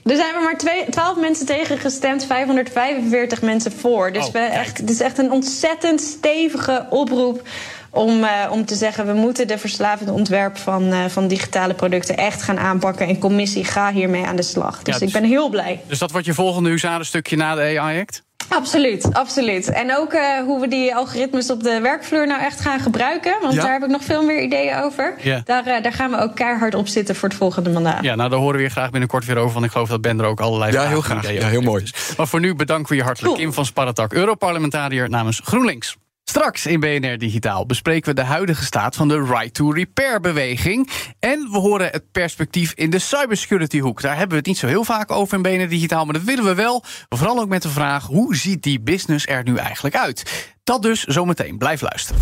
er 0.04 0.16
zijn 0.16 0.36
er 0.36 0.42
maar 0.42 0.58
twee, 0.58 0.90
12 0.90 1.20
mensen 1.20 1.46
tegen 1.46 1.78
gestemd, 1.78 2.26
545 2.26 3.42
mensen 3.42 3.72
voor. 3.72 4.12
Dus 4.12 4.26
oh, 4.26 4.32
we 4.32 4.40
echt, 4.40 4.78
het 4.78 4.90
is 4.90 5.00
echt 5.00 5.18
een 5.18 5.32
ontzettend 5.32 6.02
stevige 6.02 6.88
oproep 6.90 7.42
om, 7.90 8.24
uh, 8.24 8.30
om 8.52 8.66
te 8.66 8.76
zeggen: 8.76 9.06
we 9.06 9.14
moeten 9.14 9.48
de 9.48 9.58
verslavende 9.58 10.12
ontwerp 10.12 10.58
van, 10.58 10.84
uh, 10.84 11.06
van 11.06 11.28
digitale 11.28 11.74
producten 11.74 12.18
echt 12.18 12.42
gaan 12.42 12.60
aanpakken. 12.60 13.08
En 13.08 13.18
commissie, 13.18 13.66
ga 13.66 13.92
hiermee 13.92 14.26
aan 14.26 14.36
de 14.36 14.42
slag. 14.42 14.82
Dus, 14.82 14.94
ja, 14.94 15.00
dus 15.00 15.08
ik 15.08 15.14
ben 15.22 15.30
heel 15.30 15.50
blij. 15.50 15.82
Dus 15.88 16.00
dat 16.00 16.12
wordt 16.12 16.26
je 16.26 16.34
volgende 16.34 16.70
huzarenstukje 16.70 17.36
na 17.36 17.56
de 17.56 17.62
AI-act? 17.62 18.24
Absoluut, 18.48 19.14
absoluut. 19.14 19.70
En 19.70 19.98
ook 19.98 20.14
uh, 20.14 20.40
hoe 20.46 20.62
we 20.62 20.68
die 20.68 20.96
algoritmes 20.96 21.52
op 21.52 21.64
de 21.64 21.80
werkvloer 21.82 22.28
nou 22.28 22.42
echt 22.42 22.60
gaan 22.60 22.80
gebruiken. 22.80 23.36
Want 23.42 23.54
ja. 23.54 23.62
daar 23.62 23.74
heb 23.74 23.84
ik 23.84 23.90
nog 23.90 24.04
veel 24.04 24.24
meer 24.24 24.42
ideeën 24.42 24.76
over. 24.76 25.16
Ja. 25.22 25.42
Daar, 25.46 25.68
uh, 25.68 25.82
daar 25.82 25.94
gaan 25.94 26.12
we 26.12 26.18
ook 26.18 26.36
keihard 26.36 26.76
op 26.76 26.88
zitten 26.88 27.16
voor 27.16 27.30
het 27.30 27.38
volgende 27.38 27.70
mandaat. 27.70 28.04
Ja, 28.04 28.16
nou 28.16 28.30
daar 28.30 28.40
horen 28.40 28.58
we 28.58 28.64
je 28.64 28.70
graag 28.70 28.90
binnenkort 28.90 29.26
weer 29.26 29.38
over. 29.38 29.54
Want 29.54 29.66
ik 29.66 29.72
geloof 29.72 29.90
dat 29.90 30.02
Ben 30.02 30.20
er 30.20 30.26
ook 30.26 30.40
allerlei 30.40 30.72
ja, 30.72 30.88
heel 30.88 31.02
graag. 31.02 31.32
Ja, 31.32 31.48
heel 31.48 31.62
mooi. 31.62 31.84
Maar 32.18 32.28
voor 32.28 32.40
nu 32.40 32.56
bedanken 32.56 32.90
we 32.90 32.96
je 32.96 33.04
hartelijk. 33.04 33.34
Cool. 33.34 33.46
Kim 33.46 33.54
van 33.54 33.66
Sparretak, 33.66 34.14
Europarlementariër 34.14 35.10
namens 35.10 35.42
GroenLinks. 35.44 35.96
Straks 36.34 36.66
in 36.66 36.80
BNR 36.80 37.18
Digitaal 37.18 37.66
bespreken 37.66 38.10
we 38.10 38.22
de 38.22 38.28
huidige 38.28 38.64
staat 38.64 38.96
van 38.96 39.08
de 39.08 39.24
Right 39.24 39.54
to 39.54 39.72
Repair 39.72 40.20
beweging. 40.20 40.90
En 41.20 41.48
we 41.52 41.58
horen 41.58 41.90
het 41.92 42.12
perspectief 42.12 42.74
in 42.76 42.90
de 42.90 43.00
cybersecurity 43.00 43.80
hoek. 43.80 44.02
Daar 44.02 44.12
hebben 44.12 44.30
we 44.30 44.36
het 44.36 44.46
niet 44.46 44.58
zo 44.58 44.68
heel 44.68 44.84
vaak 44.84 45.12
over 45.12 45.36
in 45.36 45.42
BNR 45.42 45.70
Digitaal, 45.70 46.06
maar 46.06 46.14
dat 46.14 46.24
willen 46.24 46.44
we 46.44 46.56
wel. 46.56 46.84
Vooral 47.10 47.40
ook 47.40 47.48
met 47.48 47.62
de 47.62 47.70
vraag: 47.70 48.06
hoe 48.06 48.36
ziet 48.36 48.64
die 48.64 48.80
business 48.80 49.28
er 49.28 49.44
nu 49.44 49.56
eigenlijk 49.56 49.96
uit? 49.96 50.52
Dat 50.64 50.82
dus 50.82 51.04
zometeen. 51.04 51.58
Blijf 51.58 51.82
luisteren. 51.82 52.22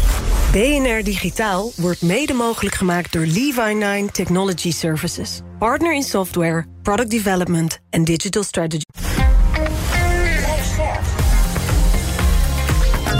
BNR 0.52 1.04
Digitaal 1.04 1.72
wordt 1.76 2.02
mede 2.02 2.34
mogelijk 2.34 2.76
gemaakt 2.76 3.14
door 3.14 3.26
Levi9 3.26 4.12
Technology 4.12 4.72
Services. 4.72 5.42
Partner 5.60 5.94
in 5.94 6.04
software, 6.04 6.66
product 6.82 7.10
development 7.10 7.80
en 7.90 8.04
digital 8.04 8.44
strategy. 8.44 8.84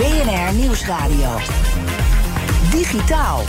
BNR 0.02 0.54
Nieuwsradio. 0.54 1.38
Digitaal. 2.72 3.44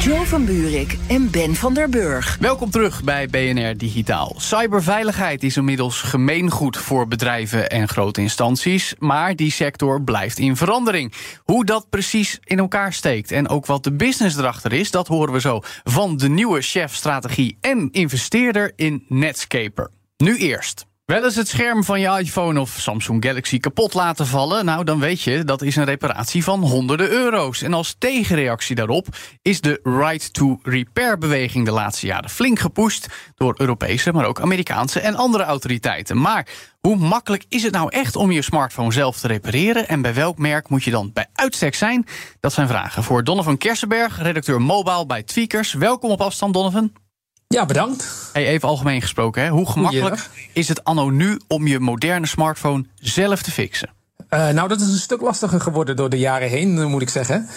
Joe 0.00 0.26
van 0.26 0.44
Buurik 0.44 0.98
en 1.08 1.30
Ben 1.30 1.54
van 1.54 1.74
der 1.74 1.88
Burg. 1.88 2.36
Welkom 2.40 2.70
terug 2.70 3.04
bij 3.04 3.28
BNR 3.28 3.76
Digitaal. 3.76 4.34
Cyberveiligheid 4.36 5.42
is 5.42 5.56
inmiddels 5.56 6.00
gemeengoed 6.00 6.76
voor 6.76 7.08
bedrijven 7.08 7.70
en 7.70 7.88
grote 7.88 8.20
instanties. 8.20 8.94
Maar 8.98 9.36
die 9.36 9.50
sector 9.50 10.02
blijft 10.02 10.38
in 10.38 10.56
verandering. 10.56 11.12
Hoe 11.44 11.64
dat 11.64 11.90
precies 11.90 12.38
in 12.44 12.58
elkaar 12.58 12.92
steekt 12.92 13.30
en 13.30 13.48
ook 13.48 13.66
wat 13.66 13.84
de 13.84 13.92
business 13.92 14.36
erachter 14.36 14.72
is, 14.72 14.90
dat 14.90 15.06
horen 15.06 15.32
we 15.32 15.40
zo 15.40 15.60
van 15.84 16.16
de 16.16 16.28
nieuwe 16.28 16.60
chef 16.60 16.94
strategie 16.94 17.58
en 17.60 17.88
investeerder 17.90 18.72
in 18.76 19.04
Netscaper. 19.08 19.90
Nu 20.16 20.36
eerst. 20.36 20.88
Wel 21.10 21.24
eens 21.24 21.36
het 21.36 21.48
scherm 21.48 21.84
van 21.84 22.00
je 22.00 22.18
iPhone 22.18 22.60
of 22.60 22.76
Samsung 22.78 23.24
Galaxy 23.24 23.58
kapot 23.58 23.94
laten 23.94 24.26
vallen? 24.26 24.64
Nou, 24.64 24.84
dan 24.84 25.00
weet 25.00 25.22
je 25.22 25.44
dat 25.44 25.62
is 25.62 25.76
een 25.76 25.84
reparatie 25.84 26.44
van 26.44 26.60
honderden 26.60 27.10
euro's. 27.10 27.62
En 27.62 27.74
als 27.74 27.94
tegenreactie 27.98 28.76
daarop 28.76 29.06
is 29.42 29.60
de 29.60 29.80
Right 29.82 30.32
to 30.32 30.58
Repair 30.62 31.18
beweging 31.18 31.64
de 31.64 31.70
laatste 31.70 32.06
jaren 32.06 32.30
flink 32.30 32.58
gepusht 32.58 33.06
door 33.34 33.54
Europese, 33.58 34.12
maar 34.12 34.24
ook 34.24 34.40
Amerikaanse 34.40 35.00
en 35.00 35.14
andere 35.14 35.44
autoriteiten. 35.44 36.20
Maar 36.20 36.46
hoe 36.80 36.96
makkelijk 36.96 37.44
is 37.48 37.62
het 37.62 37.72
nou 37.72 37.88
echt 37.90 38.16
om 38.16 38.30
je 38.30 38.42
smartphone 38.42 38.92
zelf 38.92 39.18
te 39.18 39.26
repareren? 39.26 39.88
En 39.88 40.02
bij 40.02 40.14
welk 40.14 40.38
merk 40.38 40.68
moet 40.68 40.84
je 40.84 40.90
dan 40.90 41.10
bij 41.12 41.26
uitstek 41.34 41.74
zijn? 41.74 42.06
Dat 42.40 42.52
zijn 42.52 42.68
vragen 42.68 43.02
voor 43.02 43.24
Donovan 43.24 43.58
Kersenberg, 43.58 44.22
redacteur 44.22 44.62
mobile 44.62 45.06
bij 45.06 45.22
Tweakers. 45.22 45.72
Welkom 45.72 46.10
op 46.10 46.20
afstand, 46.20 46.54
Donovan. 46.54 46.92
Ja, 47.54 47.66
bedankt. 47.66 48.30
Hey, 48.32 48.46
even 48.46 48.68
algemeen 48.68 49.00
gesproken, 49.00 49.42
hè? 49.42 49.48
hoe 49.48 49.70
gemakkelijk 49.70 50.28
is 50.52 50.68
het 50.68 50.84
anno 50.84 51.10
nu 51.10 51.40
om 51.48 51.66
je 51.66 51.80
moderne 51.80 52.26
smartphone 52.26 52.84
zelf 52.94 53.42
te 53.42 53.50
fixen? 53.50 53.90
Uh, 54.30 54.48
nou, 54.48 54.68
dat 54.68 54.80
is 54.80 54.86
een 54.86 54.98
stuk 54.98 55.20
lastiger 55.20 55.60
geworden 55.60 55.96
door 55.96 56.08
de 56.08 56.18
jaren 56.18 56.48
heen, 56.48 56.82
moet 56.82 57.02
ik 57.02 57.08
zeggen. 57.08 57.48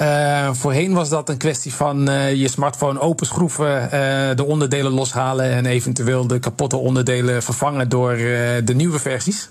Uh, 0.00 0.52
voorheen 0.52 0.92
was 0.92 1.08
dat 1.08 1.28
een 1.28 1.36
kwestie 1.36 1.74
van 1.74 2.08
uh, 2.08 2.34
je 2.34 2.48
smartphone 2.48 3.00
openschroeven, 3.00 3.88
de 4.36 4.44
onderdelen 4.44 4.92
loshalen 4.92 5.50
en 5.50 5.66
eventueel 5.66 6.26
de 6.26 6.38
kapotte 6.38 6.76
onderdelen 6.76 7.42
vervangen 7.42 7.88
door 7.88 8.16
de 8.64 8.72
nieuwe 8.74 8.98
versies. 8.98 9.48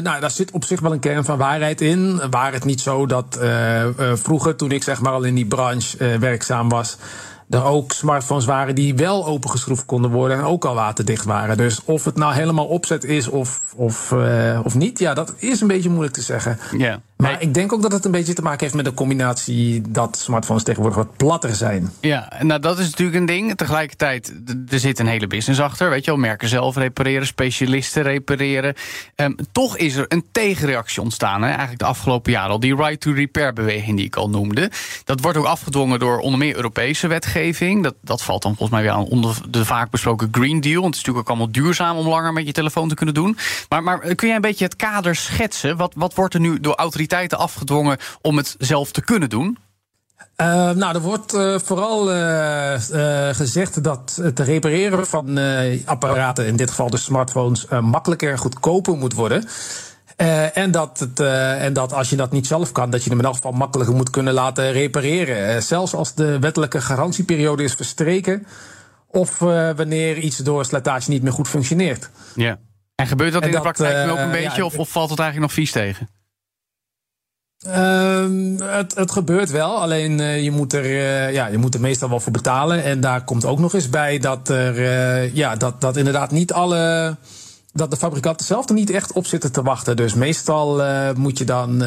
nou, 0.02 0.20
daar 0.20 0.30
zit 0.30 0.50
op 0.50 0.64
zich 0.64 0.80
wel 0.80 0.92
een 0.92 0.98
kern 0.98 1.24
van 1.24 1.38
waarheid 1.38 1.80
in. 1.80 2.20
Waar 2.30 2.52
het 2.52 2.64
niet 2.64 2.80
zo 2.80 3.06
dat 3.06 3.38
vroeger, 4.14 4.56
toen 4.56 4.70
ik 4.70 4.82
zeg 4.82 5.00
maar 5.00 5.12
al 5.12 5.22
in 5.22 5.34
die 5.34 5.46
branche 5.46 6.18
werkzaam 6.18 6.68
was, 6.68 6.96
er 7.50 7.64
ook 7.64 7.92
smartphones 7.92 8.44
waren 8.44 8.74
die 8.74 8.94
wel 8.94 9.26
opengeschroefd 9.26 9.84
konden 9.84 10.10
worden 10.10 10.38
en 10.38 10.44
ook 10.44 10.64
al 10.64 10.74
waterdicht 10.74 11.24
waren. 11.24 11.56
Dus 11.56 11.84
of 11.84 12.04
het 12.04 12.16
nou 12.16 12.34
helemaal 12.34 12.66
opzet 12.66 13.04
is 13.04 13.28
of, 13.28 13.74
of, 13.76 14.12
of 14.64 14.74
niet, 14.74 14.98
ja, 14.98 15.14
dat 15.14 15.34
is 15.36 15.60
een 15.60 15.68
beetje 15.68 15.90
moeilijk 15.90 16.14
te 16.14 16.22
zeggen. 16.22 16.58
Yeah. 16.76 16.96
Maar 17.20 17.32
nee. 17.32 17.40
ik 17.40 17.54
denk 17.54 17.72
ook 17.72 17.82
dat 17.82 17.92
het 17.92 18.04
een 18.04 18.10
beetje 18.10 18.32
te 18.32 18.42
maken 18.42 18.60
heeft 18.60 18.74
met 18.74 18.84
de 18.84 18.94
combinatie 18.94 19.82
dat 19.88 20.18
smartphones 20.18 20.62
tegenwoordig 20.62 20.98
wat 20.98 21.16
platter 21.16 21.54
zijn. 21.54 21.92
Ja, 22.00 22.32
nou 22.40 22.60
dat 22.60 22.78
is 22.78 22.84
natuurlijk 22.90 23.18
een 23.18 23.26
ding. 23.26 23.56
Tegelijkertijd, 23.56 24.34
er 24.68 24.78
zit 24.78 24.98
een 24.98 25.06
hele 25.06 25.26
business 25.26 25.60
achter. 25.60 25.90
Weet 25.90 26.04
je 26.04 26.10
wel, 26.10 26.20
merken 26.20 26.48
zelf 26.48 26.76
repareren, 26.76 27.26
specialisten 27.26 28.02
repareren. 28.02 28.74
Um, 29.16 29.36
toch 29.52 29.76
is 29.76 29.94
er 29.94 30.04
een 30.08 30.24
tegenreactie 30.32 31.02
ontstaan, 31.02 31.42
hè? 31.42 31.48
eigenlijk 31.48 31.78
de 31.78 31.84
afgelopen 31.84 32.32
jaren 32.32 32.50
al. 32.50 32.60
Die 32.60 32.76
right 32.76 33.00
to 33.00 33.12
repair 33.12 33.52
beweging 33.52 33.96
die 33.96 34.06
ik 34.06 34.16
al 34.16 34.30
noemde. 34.30 34.70
Dat 35.04 35.20
wordt 35.20 35.38
ook 35.38 35.44
afgedwongen 35.44 35.98
door 35.98 36.18
onder 36.18 36.38
meer 36.38 36.56
Europese 36.56 37.06
wetgeving. 37.06 37.82
Dat, 37.82 37.94
dat 38.00 38.22
valt 38.22 38.42
dan 38.42 38.56
volgens 38.56 38.78
mij 38.78 38.82
weer 38.82 38.96
aan 38.96 39.04
onder 39.04 39.36
de 39.48 39.64
vaak 39.64 39.90
besproken 39.90 40.28
Green 40.32 40.60
Deal. 40.60 40.80
Want 40.80 40.94
het 40.94 40.94
is 40.94 41.00
natuurlijk 41.00 41.28
ook 41.28 41.36
allemaal 41.36 41.52
duurzaam 41.52 41.96
om 41.96 42.08
langer 42.08 42.32
met 42.32 42.46
je 42.46 42.52
telefoon 42.52 42.88
te 42.88 42.94
kunnen 42.94 43.14
doen. 43.14 43.36
Maar, 43.68 43.82
maar 43.82 44.14
kun 44.14 44.26
jij 44.26 44.36
een 44.36 44.42
beetje 44.42 44.64
het 44.64 44.76
kader 44.76 45.16
schetsen? 45.16 45.76
Wat, 45.76 45.92
wat 45.96 46.14
wordt 46.14 46.34
er 46.34 46.40
nu 46.40 46.60
door 46.60 46.74
autoriteiten 47.10 47.38
afgedwongen 47.38 47.98
om 48.22 48.36
het 48.36 48.54
zelf 48.58 48.92
te 48.92 49.04
kunnen 49.04 49.28
doen? 49.28 49.58
Uh, 50.36 50.70
nou, 50.70 50.94
er 50.94 51.00
wordt 51.00 51.34
uh, 51.34 51.58
vooral 51.58 52.14
uh, 52.14 52.74
gezegd 53.32 53.84
dat 53.84 54.18
het 54.22 54.38
repareren 54.38 55.06
van 55.06 55.38
apparaten, 55.84 56.46
in 56.46 56.56
dit 56.56 56.70
geval 56.70 56.90
de 56.90 56.96
smartphones, 56.96 57.66
makkelijker 57.80 58.30
en 58.30 58.38
goedkoper 58.38 58.96
moet 58.96 59.12
worden. 59.14 59.44
en, 60.54 60.70
dat 60.70 60.98
het, 60.98 61.20
en 61.60 61.72
dat 61.72 61.92
als 61.92 62.10
je 62.10 62.16
dat 62.16 62.32
niet 62.32 62.46
zelf 62.46 62.72
kan, 62.72 62.90
dat 62.90 63.04
je 63.04 63.10
hem 63.10 63.18
in 63.18 63.24
elk 63.24 63.34
geval 63.34 63.52
makkelijker 63.52 63.96
moet 63.96 64.10
kunnen 64.10 64.32
laten 64.32 64.72
repareren. 64.72 65.62
zelfs 65.62 65.94
als 65.94 66.14
de 66.14 66.38
wettelijke 66.38 66.80
garantieperiode 66.80 67.62
is 67.62 67.74
verstreken. 67.74 68.46
Of 69.06 69.38
wanneer 69.38 70.18
iets 70.18 70.36
door 70.36 70.64
slijtage 70.64 71.10
niet 71.10 71.22
meer 71.22 71.32
goed 71.32 71.48
functioneert. 71.48 72.10
Ja. 72.34 72.58
En 72.94 73.06
gebeurt 73.06 73.32
dat 73.32 73.42
en 73.42 73.48
in 73.48 73.54
dat, 73.54 73.62
de 73.62 73.72
praktijk 73.72 74.10
ook 74.10 74.18
een 74.18 74.30
beetje, 74.30 74.60
ja, 74.60 74.64
of, 74.64 74.78
of 74.78 74.88
valt 74.88 75.10
het 75.10 75.18
eigenlijk 75.18 75.48
nog 75.48 75.58
vies 75.58 75.72
tegen? 75.72 76.08
Uh, 77.66 78.24
het, 78.58 78.94
het, 78.94 79.10
gebeurt 79.10 79.50
wel, 79.50 79.80
alleen 79.80 80.18
uh, 80.18 80.42
je, 80.42 80.50
moet 80.50 80.72
er, 80.72 80.84
uh, 80.84 81.32
ja, 81.32 81.46
je 81.46 81.58
moet 81.58 81.74
er 81.74 81.80
meestal 81.80 82.08
wel 82.08 82.20
voor 82.20 82.32
betalen. 82.32 82.84
En 82.84 83.00
daar 83.00 83.24
komt 83.24 83.44
ook 83.44 83.58
nog 83.58 83.74
eens 83.74 83.90
bij 83.90 84.18
dat 84.18 84.48
er 84.48 84.78
uh, 84.78 85.34
ja, 85.34 85.56
dat, 85.56 85.80
dat 85.80 85.96
inderdaad 85.96 86.30
niet 86.30 86.52
alle. 86.52 87.16
dat 87.72 87.90
de 87.90 87.96
fabrikanten 87.96 88.46
zelf 88.46 88.68
er 88.68 88.74
niet 88.74 88.90
echt 88.90 89.12
op 89.12 89.26
zitten 89.26 89.52
te 89.52 89.62
wachten. 89.62 89.96
Dus 89.96 90.14
meestal 90.14 90.82
moet 91.14 91.38
je 91.38 91.44
dan 91.44 91.82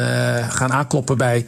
gaan 0.48 0.72
aankloppen 0.72 1.16
bij. 1.16 1.46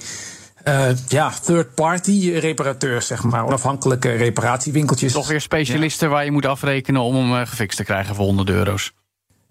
ja, 1.08 1.32
third-party 1.44 2.30
reparateurs, 2.38 3.06
zeg 3.06 3.22
maar. 3.22 3.46
Onafhankelijke 3.46 4.10
reparatiewinkeltjes. 4.10 5.12
Toch 5.12 5.28
weer 5.28 5.40
specialisten 5.40 6.08
ja. 6.08 6.14
waar 6.14 6.24
je 6.24 6.30
moet 6.30 6.46
afrekenen 6.46 7.00
om 7.00 7.14
hem 7.14 7.46
gefixt 7.46 7.76
te 7.76 7.84
krijgen 7.84 8.14
voor 8.14 8.24
100 8.24 8.50
euro's. 8.50 8.92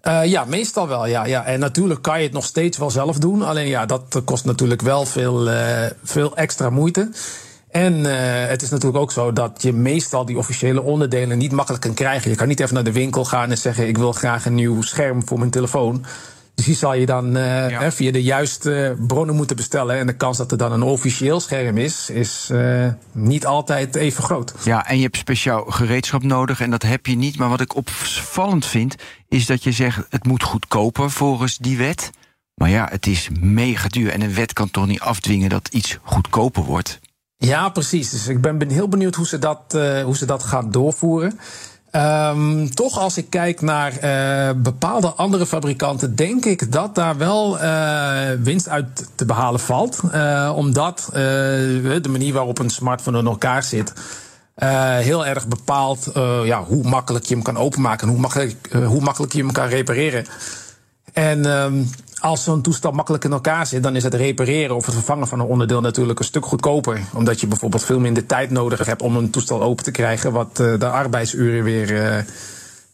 Uh, 0.06 0.24
ja, 0.24 0.44
meestal 0.44 0.88
wel. 0.88 1.06
Ja, 1.06 1.24
ja. 1.24 1.44
En 1.44 1.60
natuurlijk 1.60 2.02
kan 2.02 2.18
je 2.18 2.24
het 2.24 2.32
nog 2.32 2.44
steeds 2.44 2.78
wel 2.78 2.90
zelf 2.90 3.18
doen. 3.18 3.42
Alleen 3.42 3.66
ja, 3.66 3.86
dat 3.86 4.22
kost 4.24 4.44
natuurlijk 4.44 4.82
wel 4.82 5.06
veel, 5.06 5.48
uh, 5.48 5.86
veel 6.02 6.36
extra 6.36 6.70
moeite. 6.70 7.10
En 7.70 7.94
uh, 7.94 8.12
het 8.46 8.62
is 8.62 8.70
natuurlijk 8.70 9.02
ook 9.02 9.12
zo 9.12 9.32
dat 9.32 9.62
je 9.62 9.72
meestal 9.72 10.24
die 10.24 10.38
officiële 10.38 10.82
onderdelen 10.82 11.38
niet 11.38 11.52
makkelijk 11.52 11.82
kan 11.82 11.94
krijgen. 11.94 12.30
Je 12.30 12.36
kan 12.36 12.48
niet 12.48 12.60
even 12.60 12.74
naar 12.74 12.84
de 12.84 12.92
winkel 12.92 13.24
gaan 13.24 13.50
en 13.50 13.58
zeggen: 13.58 13.88
Ik 13.88 13.98
wil 13.98 14.12
graag 14.12 14.46
een 14.46 14.54
nieuw 14.54 14.82
scherm 14.82 15.26
voor 15.26 15.38
mijn 15.38 15.50
telefoon. 15.50 16.04
Dus 16.56 16.64
die 16.64 16.74
zal 16.74 16.94
je 16.94 17.06
dan 17.06 17.36
uh, 17.36 17.70
ja. 17.70 17.92
via 17.92 18.12
de 18.12 18.22
juiste 18.22 18.96
bronnen 19.06 19.34
moeten 19.34 19.56
bestellen. 19.56 19.96
En 19.96 20.06
de 20.06 20.16
kans 20.16 20.36
dat 20.36 20.50
er 20.50 20.58
dan 20.58 20.72
een 20.72 20.82
officieel 20.82 21.40
scherm 21.40 21.78
is, 21.78 22.10
is 22.10 22.48
uh, 22.52 22.88
niet 23.12 23.46
altijd 23.46 23.94
even 23.94 24.22
groot. 24.22 24.54
Ja, 24.64 24.86
en 24.88 24.96
je 24.96 25.02
hebt 25.02 25.16
speciaal 25.16 25.64
gereedschap 25.64 26.22
nodig 26.22 26.60
en 26.60 26.70
dat 26.70 26.82
heb 26.82 27.06
je 27.06 27.16
niet. 27.16 27.38
Maar 27.38 27.48
wat 27.48 27.60
ik 27.60 27.76
opvallend 27.76 28.66
vind, 28.66 28.94
is 29.28 29.46
dat 29.46 29.64
je 29.64 29.72
zegt 29.72 30.06
het 30.10 30.26
moet 30.26 30.42
goedkoper 30.42 31.10
volgens 31.10 31.56
die 31.56 31.76
wet. 31.76 32.10
Maar 32.54 32.70
ja, 32.70 32.88
het 32.90 33.06
is 33.06 33.28
mega 33.40 33.88
duur. 33.88 34.10
En 34.10 34.20
een 34.20 34.34
wet 34.34 34.52
kan 34.52 34.70
toch 34.70 34.86
niet 34.86 35.00
afdwingen 35.00 35.48
dat 35.48 35.68
iets 35.68 35.98
goedkoper 36.02 36.62
wordt? 36.62 37.00
Ja, 37.36 37.68
precies. 37.68 38.10
Dus 38.10 38.28
ik 38.28 38.40
ben 38.40 38.70
heel 38.70 38.88
benieuwd 38.88 39.14
hoe 39.14 39.26
ze 39.26 39.38
dat, 39.38 39.74
uh, 39.74 40.02
hoe 40.02 40.16
ze 40.16 40.26
dat 40.26 40.42
gaan 40.42 40.70
doorvoeren. 40.70 41.38
Um, 41.96 42.74
toch 42.74 42.98
als 42.98 43.16
ik 43.16 43.30
kijk 43.30 43.60
naar 43.60 43.92
uh, 43.92 44.62
bepaalde 44.62 45.08
andere 45.08 45.46
fabrikanten, 45.46 46.16
denk 46.16 46.44
ik 46.44 46.72
dat 46.72 46.94
daar 46.94 47.16
wel 47.16 47.62
uh, 47.62 48.18
winst 48.42 48.68
uit 48.68 49.06
te 49.14 49.24
behalen 49.24 49.60
valt. 49.60 50.00
Uh, 50.04 50.52
omdat 50.56 51.08
de 51.12 52.08
manier 52.08 52.32
waarop 52.32 52.58
een 52.58 52.70
smartphone 52.70 53.18
in 53.18 53.26
elkaar 53.26 53.62
zit. 53.62 53.92
heel 55.00 55.26
erg 55.26 55.46
bepaalt 55.46 56.10
ja, 56.44 56.64
hoe 56.64 56.88
makkelijk 56.88 57.24
je 57.24 57.34
hem 57.34 57.42
kan 57.42 57.56
openmaken 57.56 58.06
en 58.06 58.12
hoe 58.12 58.22
makkelijk, 58.22 58.68
hoe 58.72 59.00
makkelijk 59.00 59.32
je 59.32 59.42
hem 59.42 59.52
kan 59.52 59.66
repareren. 59.66 60.26
En 61.16 61.44
um, 61.44 61.90
als 62.18 62.44
zo'n 62.44 62.62
toestel 62.62 62.90
makkelijk 62.90 63.24
in 63.24 63.32
elkaar 63.32 63.66
zit, 63.66 63.82
dan 63.82 63.96
is 63.96 64.02
het 64.02 64.14
repareren 64.14 64.76
of 64.76 64.86
het 64.86 64.94
vervangen 64.94 65.28
van 65.28 65.40
een 65.40 65.46
onderdeel 65.46 65.80
natuurlijk 65.80 66.18
een 66.18 66.24
stuk 66.24 66.46
goedkoper. 66.46 67.00
Omdat 67.14 67.40
je 67.40 67.46
bijvoorbeeld 67.46 67.84
veel 67.84 67.98
minder 67.98 68.26
tijd 68.26 68.50
nodig 68.50 68.86
hebt 68.86 69.02
om 69.02 69.16
een 69.16 69.30
toestel 69.30 69.62
open 69.62 69.84
te 69.84 69.90
krijgen, 69.90 70.32
wat 70.32 70.60
uh, 70.60 70.78
de 70.78 70.88
arbeidsuren 70.88 71.64
weer 71.64 71.90
uh, 71.90 72.16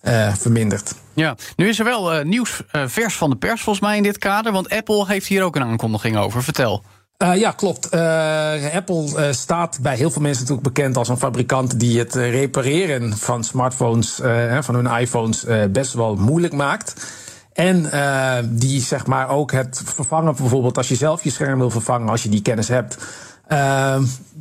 uh, 0.03 0.35
vermindert. 0.35 0.95
Ja, 1.13 1.37
nu 1.57 1.69
is 1.69 1.79
er 1.79 1.85
wel 1.85 2.23
nieuws 2.23 2.63
vers 2.73 3.17
van 3.17 3.31
de 3.31 3.37
pers 3.37 3.63
volgens 3.63 3.85
mij 3.85 3.97
in 3.97 4.03
dit 4.03 4.19
kader, 4.19 4.53
want 4.53 4.71
Apple 4.71 5.07
heeft 5.07 5.27
hier 5.27 5.43
ook 5.43 5.57
een 5.57 5.65
aankondiging 5.65 6.17
over. 6.17 6.43
Vertel. 6.43 6.83
Uh, 7.19 7.37
ja, 7.37 7.51
klopt. 7.51 7.95
Uh, 7.95 8.75
Apple 8.75 9.05
uh, 9.17 9.33
staat 9.33 9.79
bij 9.81 9.97
heel 9.97 10.11
veel 10.11 10.23
mensen 10.23 10.43
natuurlijk 10.43 10.75
bekend 10.75 10.97
als 10.97 11.09
een 11.09 11.19
fabrikant 11.19 11.81
die 11.81 11.99
het 11.99 12.15
repareren 12.15 13.17
van 13.17 13.45
smartphones, 13.45 14.21
van 14.61 14.75
hun 14.75 15.01
iPhones, 15.01 15.45
best 15.71 15.93
wel 15.93 16.15
moeilijk 16.15 16.53
maakt. 16.53 16.95
En 17.53 17.85
uh, 17.85 18.39
die 18.45 18.81
zeg 18.81 19.07
maar 19.07 19.29
ook 19.29 19.53
het 19.53 19.83
vervangen, 19.85 20.35
bijvoorbeeld 20.37 20.77
als 20.77 20.89
je 20.89 20.95
zelf 20.95 21.25
je 21.25 21.31
scherm 21.31 21.59
wil 21.59 21.71
vervangen, 21.71 22.09
als 22.09 22.23
je 22.23 22.29
die 22.29 22.43
kennis 22.43 22.69
hebt. 22.69 22.97
Uh, 23.49 23.59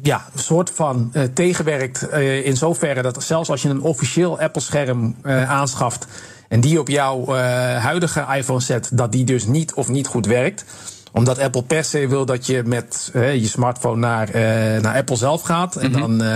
ja, 0.01 0.25
een 0.33 0.39
soort 0.39 0.69
van 0.69 1.11
uh, 1.13 1.23
tegenwerkt 1.23 2.07
uh, 2.13 2.45
in 2.45 2.57
zoverre 2.57 3.01
dat 3.01 3.23
zelfs 3.23 3.49
als 3.49 3.61
je 3.61 3.69
een 3.69 3.81
officieel 3.81 4.39
Apple-scherm 4.39 5.15
aanschaft 5.47 6.07
en 6.47 6.61
die 6.61 6.79
op 6.79 6.87
jouw 6.87 7.33
huidige 7.77 8.25
iPhone 8.35 8.59
zet, 8.59 8.89
dat 8.93 9.11
die 9.11 9.23
dus 9.23 9.45
niet 9.45 9.73
of 9.73 9.87
niet 9.87 10.07
goed 10.07 10.25
werkt 10.25 10.65
omdat 11.11 11.39
Apple 11.39 11.63
per 11.63 11.83
se 11.83 12.07
wil 12.07 12.25
dat 12.25 12.45
je 12.45 12.63
met 12.65 13.11
uh, 13.13 13.35
je 13.35 13.47
smartphone 13.47 13.99
naar, 13.99 14.27
uh, 14.27 14.81
naar 14.81 14.95
Apple 14.95 15.15
zelf 15.15 15.41
gaat. 15.41 15.75
En 15.75 15.91
mm-hmm. 15.91 16.17
dan 16.17 16.27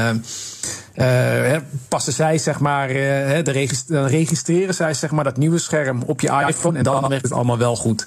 uh, 0.96 1.58
passen 1.88 2.14
zij, 2.14 2.38
zeg 2.38 2.60
maar, 2.60 2.88
de 2.88 3.84
dan 3.88 4.06
registreren 4.06 4.74
zij 4.74 4.94
zeg 4.94 5.12
maar, 5.12 5.24
dat 5.24 5.38
nieuwe 5.38 5.60
scherm 5.60 6.04
op 6.06 6.22
je 6.22 6.44
iPhone. 6.48 6.78
En 6.78 6.84
dan 6.84 7.08
werkt 7.08 7.24
het 7.24 7.34
allemaal 7.34 7.58
wel 7.58 7.76
goed. 7.76 8.06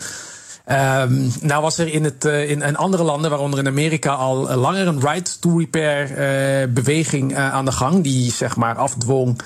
Um, 1.00 1.33
nou 1.40 1.62
was 1.62 1.78
er 1.78 1.92
in, 1.92 2.04
het, 2.04 2.24
in, 2.24 2.62
in, 2.62 2.76
andere 2.76 3.02
landen, 3.02 3.31
waaronder 3.31 3.59
in 3.59 3.66
Amerika, 3.66 4.12
al 4.12 4.57
langer 4.57 4.87
een 4.87 5.00
right 5.00 5.40
to 5.40 5.59
repair 5.59 6.72
beweging 6.72 7.37
aan 7.37 7.64
de 7.64 7.72
gang. 7.72 8.02
Die 8.02 8.33
zeg 8.33 8.57
maar 8.57 8.76
afdwong 8.76 9.40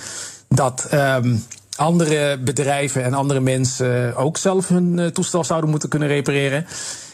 dat. 0.49 0.89
Um, 0.95 1.45
andere 1.77 2.39
bedrijven 2.39 3.05
en 3.05 3.15
andere 3.15 3.41
mensen 3.41 4.17
ook 4.17 4.37
zelf 4.37 4.69
hun 4.69 5.13
toestel 5.13 5.45
zouden 5.45 5.71
moeten 5.71 5.89
kunnen 5.89 6.09
repareren. 6.09 6.67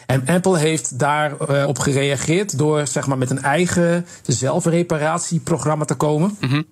En 0.09 0.23
Apple 0.25 0.57
heeft 0.57 0.99
daarop 0.99 1.49
op 1.67 1.79
gereageerd 1.79 2.57
door 2.57 2.87
zeg 2.87 3.07
maar, 3.07 3.17
met 3.17 3.29
een 3.29 3.43
eigen 3.43 4.05
zelfreparatieprogramma 4.25 5.85
te 5.85 5.95
komen. 5.95 6.37
Mm-hmm. 6.39 6.65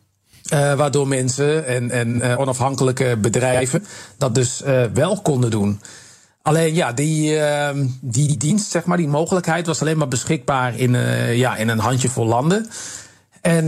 Uh, 0.54 0.74
waardoor 0.74 1.08
mensen 1.08 1.66
en, 1.66 1.92
en 1.92 2.16
uh, 2.16 2.40
onafhankelijke 2.40 3.18
bedrijven 3.22 3.86
dat 4.18 4.36
dus 4.36 4.62
uh, 4.66 4.84
wel 4.94 5.22
konden 5.22 5.52
doen. 5.52 5.82
Alleen 6.42 6.74
ja, 6.74 6.94
die, 6.94 7.40
die 8.02 8.38
dienst, 8.38 8.72
zeg 8.72 8.86
maar, 8.86 8.98
die 8.98 9.08
mogelijkheid 9.08 9.66
was 9.66 9.82
alleen 9.82 9.98
maar 9.98 10.08
beschikbaar 10.08 10.76
in, 10.76 10.92
ja, 11.36 11.56
in 11.56 11.68
een 11.68 11.80
handjevol 11.80 12.26
landen. 12.26 12.70
En 13.42 13.66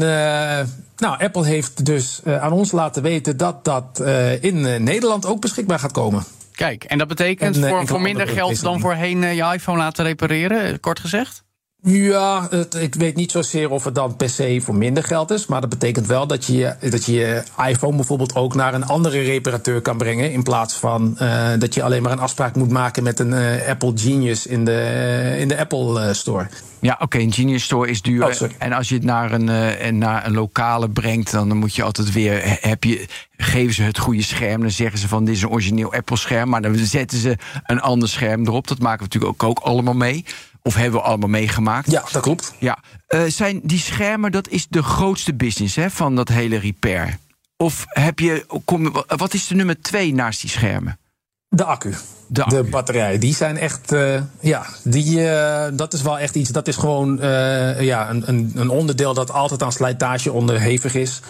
nou, 0.98 1.24
Apple 1.24 1.46
heeft 1.46 1.86
dus 1.86 2.22
aan 2.26 2.52
ons 2.52 2.72
laten 2.72 3.04
weten 3.04 3.38
dat 3.38 3.66
dat 3.66 4.04
in 4.42 4.84
Nederland 4.84 5.26
ook 5.26 5.42
beschikbaar 5.42 5.80
gaat 5.80 5.92
komen. 5.92 6.24
Kijk, 6.60 6.84
en 6.84 6.98
dat 6.98 7.08
betekent 7.08 7.58
voor, 7.58 7.88
voor 7.88 8.02
minder 8.02 8.28
geld 8.28 8.62
dan 8.62 8.80
voorheen 8.80 9.22
je 9.22 9.54
iPhone 9.54 9.78
laten 9.78 10.06
repareren, 10.06 10.80
kort 10.80 11.00
gezegd? 11.00 11.44
Ja, 11.82 12.48
het, 12.50 12.76
ik 12.76 12.96
weet 12.96 13.16
niet 13.16 13.32
zozeer 13.32 13.70
of 13.70 13.84
het 13.84 13.96
dan 13.96 14.16
per 14.16 14.30
se 14.30 14.62
voor 14.64 14.76
minder 14.76 15.04
geld 15.04 15.32
is. 15.32 15.46
Maar 15.46 15.62
dat 15.62 15.70
betekent 15.70 16.08
wel 16.08 16.28
dat 16.28 16.46
je, 16.46 16.76
dat 16.90 17.06
je 17.06 17.12
je 17.12 17.44
iPhone 17.68 17.96
bijvoorbeeld 17.96 18.36
ook 18.36 18.56
naar 18.56 18.74
een 18.74 18.86
andere 18.86 19.22
reparateur 19.22 19.82
kan 19.82 19.98
brengen. 19.98 20.32
In 20.32 20.44
plaats 20.44 20.74
van 20.74 21.18
uh, 21.22 21.50
dat 21.60 21.74
je 21.74 21.84
alleen 21.84 22.02
maar 22.02 22.12
een 22.12 22.20
afspraak 22.20 22.56
moet 22.56 22.72
maken 22.72 23.04
met 23.04 23.20
een 23.20 23.32
uh, 23.32 23.68
Apple 23.68 23.92
Genius 23.96 24.46
in 24.46 24.66
de, 24.66 25.36
in 25.40 25.48
de 25.48 25.58
Apple 25.58 26.14
Store. 26.14 26.48
Ja, 26.80 26.94
oké, 26.94 27.04
okay, 27.04 27.22
een 27.22 27.34
Genius 27.34 27.64
Store 27.64 27.90
is 27.90 28.02
duur. 28.02 28.26
Oh, 28.26 28.50
en 28.58 28.74
als 28.74 28.90
je 28.90 28.96
het 28.96 29.04
naar 29.04 29.32
een, 29.32 29.98
naar 29.98 30.26
een 30.26 30.34
lokale 30.34 30.90
brengt, 30.90 31.32
dan 31.32 31.58
moet 31.58 31.76
je 31.76 31.84
altijd 31.84 32.12
weer. 32.12 32.58
Heb 32.62 32.84
je, 32.84 33.06
geven 33.38 33.74
ze 33.74 33.84
het 33.84 33.98
goede 33.98 34.24
scherm. 34.24 34.62
Dan 34.62 34.72
zeggen 34.72 35.00
ze 35.00 35.08
van 35.08 35.26
dit 35.26 35.36
is 35.36 35.42
een 35.42 35.50
origineel 35.50 35.94
Apple 35.94 36.18
scherm. 36.18 36.50
Maar 36.50 36.62
dan 36.62 36.76
zetten 36.76 37.18
ze 37.18 37.38
een 37.64 37.82
ander 37.82 38.10
scherm 38.10 38.48
erop. 38.48 38.68
Dat 38.68 38.80
maken 38.80 38.98
we 38.98 39.04
natuurlijk 39.04 39.44
ook, 39.44 39.50
ook 39.50 39.60
allemaal 39.60 39.94
mee. 39.94 40.26
Of 40.62 40.76
hebben 40.76 41.00
we 41.00 41.06
allemaal 41.06 41.30
meegemaakt? 41.30 41.92
Ja, 41.92 42.04
dat 42.12 42.22
klopt. 42.22 42.54
Ja. 42.60 42.78
Uh, 43.10 43.22
zijn 43.28 43.60
die 43.64 43.80
schermen, 43.80 44.32
dat 44.32 44.48
is 44.48 44.68
de 44.68 44.84
grootste 44.84 45.34
business 45.34 45.76
hè, 45.76 45.90
van 45.90 46.16
dat 46.16 46.28
hele 46.28 46.58
repair. 46.58 47.18
Of 47.58 47.86
heb 47.88 48.20
je, 48.20 48.46
kom, 48.66 48.94
wat 49.08 49.34
is 49.34 49.48
de 49.48 49.56
nummer 49.56 49.82
twee 49.82 50.14
naast 50.14 50.42
die 50.42 50.50
schermen? 50.50 51.00
De 51.48 51.64
accu. 51.64 51.94
De, 52.28 52.68
batterij. 52.70 53.18
Die 53.18 53.36
zijn 53.36 53.58
echt, 53.58 53.94
uh, 53.94 54.22
ja, 54.40 54.66
die, 54.84 55.20
uh, 55.20 55.66
dat 55.74 55.94
is 55.94 56.02
wel 56.02 56.20
echt 56.20 56.36
iets. 56.36 56.50
Dat 56.50 56.68
is 56.68 56.76
gewoon 56.76 57.18
ja, 57.80 58.10
een, 58.10 58.24
een, 58.26 58.52
een 58.56 58.70
onderdeel 58.70 59.14
dat 59.14 59.32
altijd 59.32 59.64
aan 59.64 59.72
slijtage 59.72 60.32
onderhevig 60.32 60.96
is. 60.96 61.22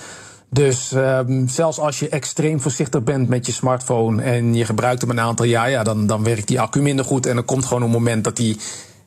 Dus 0.49 0.91
um, 0.91 1.47
zelfs 1.47 1.79
als 1.79 1.99
je 1.99 2.09
extreem 2.09 2.61
voorzichtig 2.61 3.03
bent 3.03 3.29
met 3.29 3.45
je 3.45 3.51
smartphone 3.51 4.21
en 4.21 4.55
je 4.55 4.65
gebruikt 4.65 5.01
hem 5.01 5.09
een 5.09 5.19
aantal 5.19 5.45
jaar, 5.45 5.69
ja, 5.69 5.83
dan, 5.83 6.07
dan 6.07 6.23
werkt 6.23 6.47
die 6.47 6.61
accu 6.61 6.81
minder 6.81 7.05
goed. 7.05 7.25
En 7.25 7.37
er 7.37 7.43
komt 7.43 7.65
gewoon 7.65 7.83
een 7.83 7.89
moment 7.89 8.23
dat 8.23 8.35
die 8.35 8.57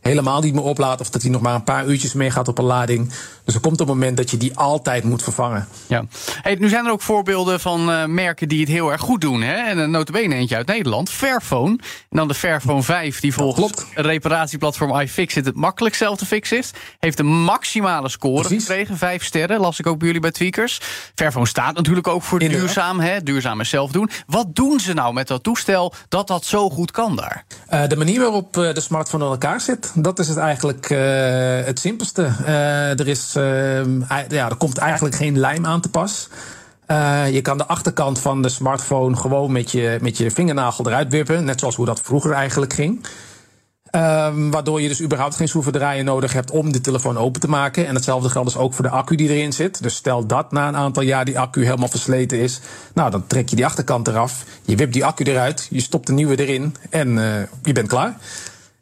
helemaal 0.03 0.41
niet 0.41 0.55
meer 0.55 0.62
oplaadt. 0.62 1.01
Of 1.01 1.11
dat 1.11 1.23
hij 1.23 1.31
nog 1.31 1.41
maar 1.41 1.55
een 1.55 1.65
paar 1.65 1.87
uurtjes 1.87 2.12
meegaat 2.12 2.49
op 2.49 2.59
een 2.59 2.65
lading. 2.65 3.12
Dus 3.45 3.55
er 3.55 3.61
komt 3.61 3.81
een 3.81 3.87
moment 3.87 4.17
dat 4.17 4.31
je 4.31 4.37
die 4.37 4.57
altijd 4.57 5.05
moet 5.05 5.23
vervangen. 5.23 5.69
Ja. 5.87 6.05
Hey, 6.43 6.55
nu 6.55 6.69
zijn 6.69 6.87
er 6.87 6.93
ook 6.93 7.03
voorbeelden 7.03 7.61
van 7.61 7.91
uh, 7.91 8.05
merken 8.05 8.49
die 8.49 8.61
het 8.61 8.69
heel 8.69 8.93
erg 8.93 9.01
goed 9.01 9.21
doen. 9.21 9.43
Hè? 9.43 9.55
En 9.55 9.79
een 9.79 9.91
notabene 9.91 10.35
eentje 10.35 10.57
uit 10.57 10.67
Nederland, 10.67 11.11
Fairphone. 11.11 11.71
En 12.11 12.17
dan 12.17 12.29
de 12.29 12.35
Fairphone 12.35 12.83
5, 12.83 13.21
die 13.21 13.35
volgens 13.35 13.67
het 13.67 14.07
reparatieplatform 14.07 15.01
iFixit 15.01 15.45
het 15.45 15.55
makkelijk 15.55 15.95
zelf 15.95 16.19
te 16.19 16.27
fixen 16.27 16.59
is. 16.59 16.71
Heeft 16.99 17.19
een 17.19 17.43
maximale 17.43 18.09
score 18.09 18.41
Precies. 18.41 18.67
gekregen, 18.67 18.99
vijf 18.99 19.25
sterren. 19.25 19.61
Las 19.61 19.79
ik 19.79 19.87
ook 19.87 19.99
bij 19.99 20.07
jullie 20.07 20.23
bij 20.23 20.31
Tweakers. 20.31 20.81
Fairphone 21.15 21.47
staat 21.47 21.75
natuurlijk 21.75 22.09
ook 22.09 22.23
voor 22.23 22.38
duurzaam, 22.38 23.01
hè? 23.01 23.23
duurzaam 23.23 23.59
en 23.59 23.67
zelf 23.67 23.91
doen. 23.91 24.11
Wat 24.27 24.55
doen 24.55 24.81
ze 24.81 24.93
nou 24.93 25.12
met 25.12 25.29
dat 25.29 25.43
toestel 25.43 25.95
dat 26.09 26.27
dat 26.27 26.45
zo 26.45 26.71
goed 26.71 26.91
kan 26.91 27.17
daar? 27.17 27.45
Uh, 27.73 27.87
de 27.87 27.97
manier 27.97 28.21
waarop 28.21 28.53
de 28.53 28.81
smartphone 28.81 29.25
in 29.25 29.31
elkaar 29.31 29.61
zit 29.61 29.91
dat 29.94 30.18
is 30.18 30.28
het 30.28 30.37
eigenlijk 30.37 30.90
uh, 30.90 30.98
het 31.64 31.78
simpelste. 31.78 32.22
Uh, 32.40 32.98
er, 32.98 33.09
is, 33.09 33.35
uh, 33.37 33.85
ja, 34.28 34.48
er 34.48 34.57
komt 34.57 34.78
eigenlijk 34.78 35.14
geen 35.14 35.38
lijm 35.38 35.66
aan 35.66 35.81
te 35.81 35.88
pas. 35.88 36.28
je 37.31 37.40
kan 37.42 37.59
de 37.59 37.66
achterkant 37.66 38.18
van 38.18 38.42
de 38.42 38.48
smartphone 38.48 39.16
gewoon 39.16 39.52
met 39.52 39.70
je, 39.70 39.98
met 40.00 40.16
je 40.16 40.31
vingernagel 40.31 40.87
eruit 40.87 41.11
wippen. 41.11 41.44
Net 41.44 41.61
zoals 41.61 41.76
hoe 41.76 41.87
dat 41.87 42.00
vroeger 42.00 42.33
eigenlijk 42.33 42.72
ging. 42.72 43.07
Um, 43.96 44.50
waardoor 44.50 44.81
je 44.81 44.88
dus 44.88 45.02
überhaupt 45.02 45.37
geen 45.37 45.48
schroevendraaier 45.48 46.05
nodig 46.05 46.33
hebt 46.33 46.50
om 46.50 46.72
de 46.72 46.81
telefoon 46.81 47.18
open 47.18 47.40
te 47.40 47.48
maken. 47.48 47.87
En 47.87 47.94
hetzelfde 47.94 48.28
geldt 48.28 48.48
dus 48.48 48.59
ook 48.59 48.74
voor 48.74 48.85
de 48.85 48.90
accu 48.90 49.16
die 49.16 49.28
erin 49.28 49.52
zit. 49.52 49.83
Dus 49.83 49.94
stel 49.94 50.26
dat 50.26 50.52
na 50.52 50.68
een 50.68 50.76
aantal 50.76 51.02
jaar 51.02 51.24
die 51.24 51.38
accu 51.38 51.64
helemaal 51.64 51.88
versleten 51.88 52.38
is. 52.38 52.61
Nou, 52.94 53.11
dan 53.11 53.26
trek 53.26 53.48
je 53.48 53.57
die 53.57 53.66
achterkant 53.66 54.09
eraf. 54.09 54.44
Je 54.62 54.76
wipt 54.76 54.92
die 54.92 55.05
accu 55.05 55.24
eruit. 55.24 55.66
Je 55.70 55.81
stopt 55.81 56.07
de 56.07 56.12
nieuwe 56.12 56.37
erin. 56.37 56.76
En 56.90 57.09
je 57.62 57.72
bent 57.72 57.88
klaar. 57.88 58.16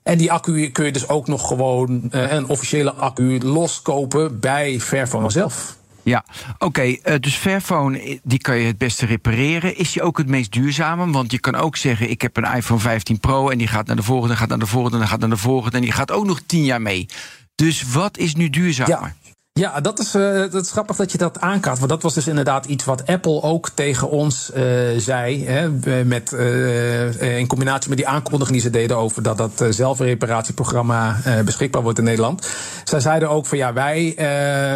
En 0.02 0.18
die 0.18 0.32
accu 0.32 0.70
kun 0.70 0.84
je 0.84 0.92
dus 0.92 1.08
ook 1.08 1.26
nog 1.26 1.46
gewoon 1.46 2.08
uh, 2.10 2.32
een 2.32 2.48
officiële 2.48 2.92
accu 2.92 3.40
loskopen 3.42 4.40
bij 4.40 4.80
Fairphone 4.80 5.30
zelf. 5.30 5.78
Ja, 6.02 6.24
oké. 6.54 6.64
Okay, 6.64 7.00
uh, 7.04 7.14
dus 7.20 7.34
Fairphone, 7.34 8.00
eh, 8.00 8.18
die 8.22 8.38
kan 8.38 8.56
je 8.56 8.66
het 8.66 8.78
beste 8.78 9.06
repareren. 9.06 9.76
Is 9.76 9.92
die 9.92 10.02
ook 10.02 10.18
het 10.18 10.28
meest 10.28 10.52
duurzame? 10.52 11.10
Want 11.10 11.32
je 11.32 11.38
kan 11.38 11.54
ook 11.54 11.76
zeggen, 11.76 12.10
ik 12.10 12.22
heb 12.22 12.36
een 12.36 12.54
iPhone 12.54 12.80
15 12.80 13.20
Pro... 13.20 13.48
en 13.48 13.58
die 13.58 13.66
gaat 13.66 13.86
naar 13.86 13.96
de 13.96 14.02
volgende, 14.02 14.36
gaat 14.36 14.48
naar 14.48 14.58
de 14.58 14.66
volgende, 14.66 15.06
gaat 15.06 15.20
naar 15.20 15.28
de 15.28 15.36
volgende... 15.36 15.76
en 15.76 15.82
die 15.82 15.92
gaat 15.92 16.10
ook 16.10 16.26
nog 16.26 16.40
tien 16.46 16.64
jaar 16.64 16.82
mee. 16.82 17.06
Dus 17.54 17.92
wat 17.92 18.18
is 18.18 18.34
nu 18.34 18.50
duurzamer? 18.50 18.98
Ja. 18.98 19.14
Ja, 19.60 19.80
dat 19.80 19.98
is, 19.98 20.14
uh, 20.14 20.40
dat 20.50 20.64
is 20.64 20.70
grappig 20.70 20.96
dat 20.96 21.12
je 21.12 21.18
dat 21.18 21.40
aankaart. 21.40 21.78
Want 21.78 21.90
dat 21.90 22.02
was 22.02 22.14
dus 22.14 22.26
inderdaad 22.26 22.66
iets 22.66 22.84
wat 22.84 23.06
Apple 23.06 23.42
ook 23.42 23.68
tegen 23.74 24.10
ons 24.10 24.50
uh, 24.56 24.62
zei. 24.96 25.46
Hè, 25.46 25.68
met, 26.04 26.32
uh, 26.32 27.38
in 27.38 27.46
combinatie 27.46 27.88
met 27.88 27.98
die 27.98 28.08
aankondiging 28.08 28.56
die 28.56 28.66
ze 28.66 28.70
deden 28.70 28.96
over 28.96 29.22
dat 29.22 29.36
dat 29.36 29.64
zelfreparatieprogramma 29.70 31.16
beschikbaar 31.44 31.82
wordt 31.82 31.98
in 31.98 32.04
Nederland. 32.04 32.48
Zij 32.84 33.00
zeiden 33.00 33.30
ook 33.30 33.46
van 33.46 33.58
ja, 33.58 33.72
wij, 33.72 34.14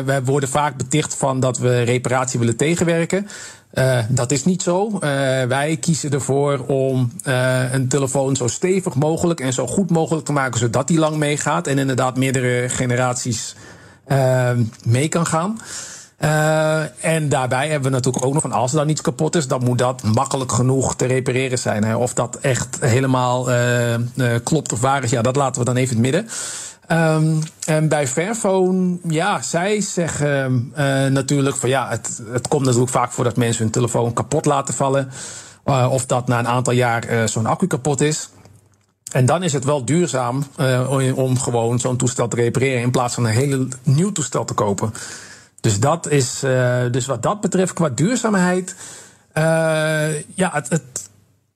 wij 0.04 0.24
worden 0.24 0.48
vaak 0.48 0.76
beticht 0.76 1.14
van 1.14 1.40
dat 1.40 1.58
we 1.58 1.82
reparatie 1.82 2.38
willen 2.38 2.56
tegenwerken. 2.56 3.28
Dat 4.08 4.32
is 4.32 4.44
niet 4.44 4.62
zo. 4.62 4.98
Wij 5.48 5.76
kiezen 5.80 6.10
ervoor 6.10 6.58
om 6.66 7.12
een 7.72 7.88
telefoon 7.88 8.36
zo 8.36 8.46
stevig 8.46 8.94
mogelijk 8.94 9.40
en 9.40 9.52
zo 9.52 9.66
goed 9.66 9.90
mogelijk 9.90 10.26
te 10.26 10.32
maken, 10.32 10.58
zodat 10.58 10.88
die 10.88 10.98
lang 10.98 11.16
meegaat 11.16 11.66
en 11.66 11.78
inderdaad 11.78 12.16
meerdere 12.16 12.68
generaties 12.68 13.54
mee 14.84 15.08
kan 15.08 15.26
gaan. 15.26 15.58
Uh, 16.24 17.04
en 17.04 17.28
daarbij 17.28 17.68
hebben 17.68 17.90
we 17.90 17.96
natuurlijk 17.96 18.24
ook 18.24 18.32
nog 18.32 18.42
van 18.42 18.52
als 18.52 18.72
er 18.72 18.78
dan 18.78 18.88
iets 18.88 19.00
kapot 19.00 19.36
is, 19.36 19.48
dan 19.48 19.64
moet 19.64 19.78
dat 19.78 20.02
makkelijk 20.02 20.52
genoeg 20.52 20.96
te 20.96 21.06
repareren 21.06 21.58
zijn. 21.58 21.96
Of 21.96 22.14
dat 22.14 22.36
echt 22.36 22.76
helemaal 22.80 23.50
uh, 23.50 23.92
uh, 23.94 23.98
klopt 24.44 24.72
of 24.72 24.80
waar 24.80 25.04
is, 25.04 25.10
ja, 25.10 25.22
dat 25.22 25.36
laten 25.36 25.60
we 25.60 25.66
dan 25.66 25.76
even 25.76 25.96
in 25.96 26.02
het 26.02 26.12
midden. 26.12 26.30
Um, 26.88 27.38
en 27.64 27.88
bij 27.88 28.08
Fairphone, 28.08 28.98
ja, 29.08 29.42
zij 29.42 29.80
zeggen 29.80 30.72
natuurlijk 31.12 31.56
van 31.56 31.68
ja, 31.68 31.88
het, 31.88 32.22
het 32.32 32.48
komt 32.48 32.64
natuurlijk 32.64 32.92
vaak 32.92 33.12
voor 33.12 33.24
dat 33.24 33.36
mensen 33.36 33.62
hun 33.62 33.72
telefoon 33.72 34.12
kapot 34.12 34.44
laten 34.44 34.74
vallen. 34.74 35.10
of 35.90 36.06
dat 36.06 36.26
na 36.26 36.38
een 36.38 36.48
aantal 36.48 36.72
jaar 36.72 37.28
zo'n 37.28 37.46
accu 37.46 37.66
kapot 37.66 38.00
is. 38.00 38.30
En 39.14 39.26
dan 39.26 39.42
is 39.42 39.52
het 39.52 39.64
wel 39.64 39.84
duurzaam 39.84 40.44
uh, 40.60 41.16
om 41.16 41.38
gewoon 41.38 41.78
zo'n 41.78 41.96
toestel 41.96 42.28
te 42.28 42.36
repareren 42.36 42.82
in 42.82 42.90
plaats 42.90 43.14
van 43.14 43.24
een 43.24 43.32
hele 43.32 43.68
nieuw 43.82 44.12
toestel 44.12 44.44
te 44.44 44.54
kopen. 44.54 44.92
Dus, 45.60 45.80
dat 45.80 46.10
is, 46.10 46.44
uh, 46.44 46.80
dus 46.90 47.06
wat 47.06 47.22
dat 47.22 47.40
betreft, 47.40 47.72
qua 47.72 47.88
duurzaamheid. 47.88 48.74
Uh, 49.34 49.44
ja, 50.34 50.50
het, 50.52 50.68
het, 50.68 50.82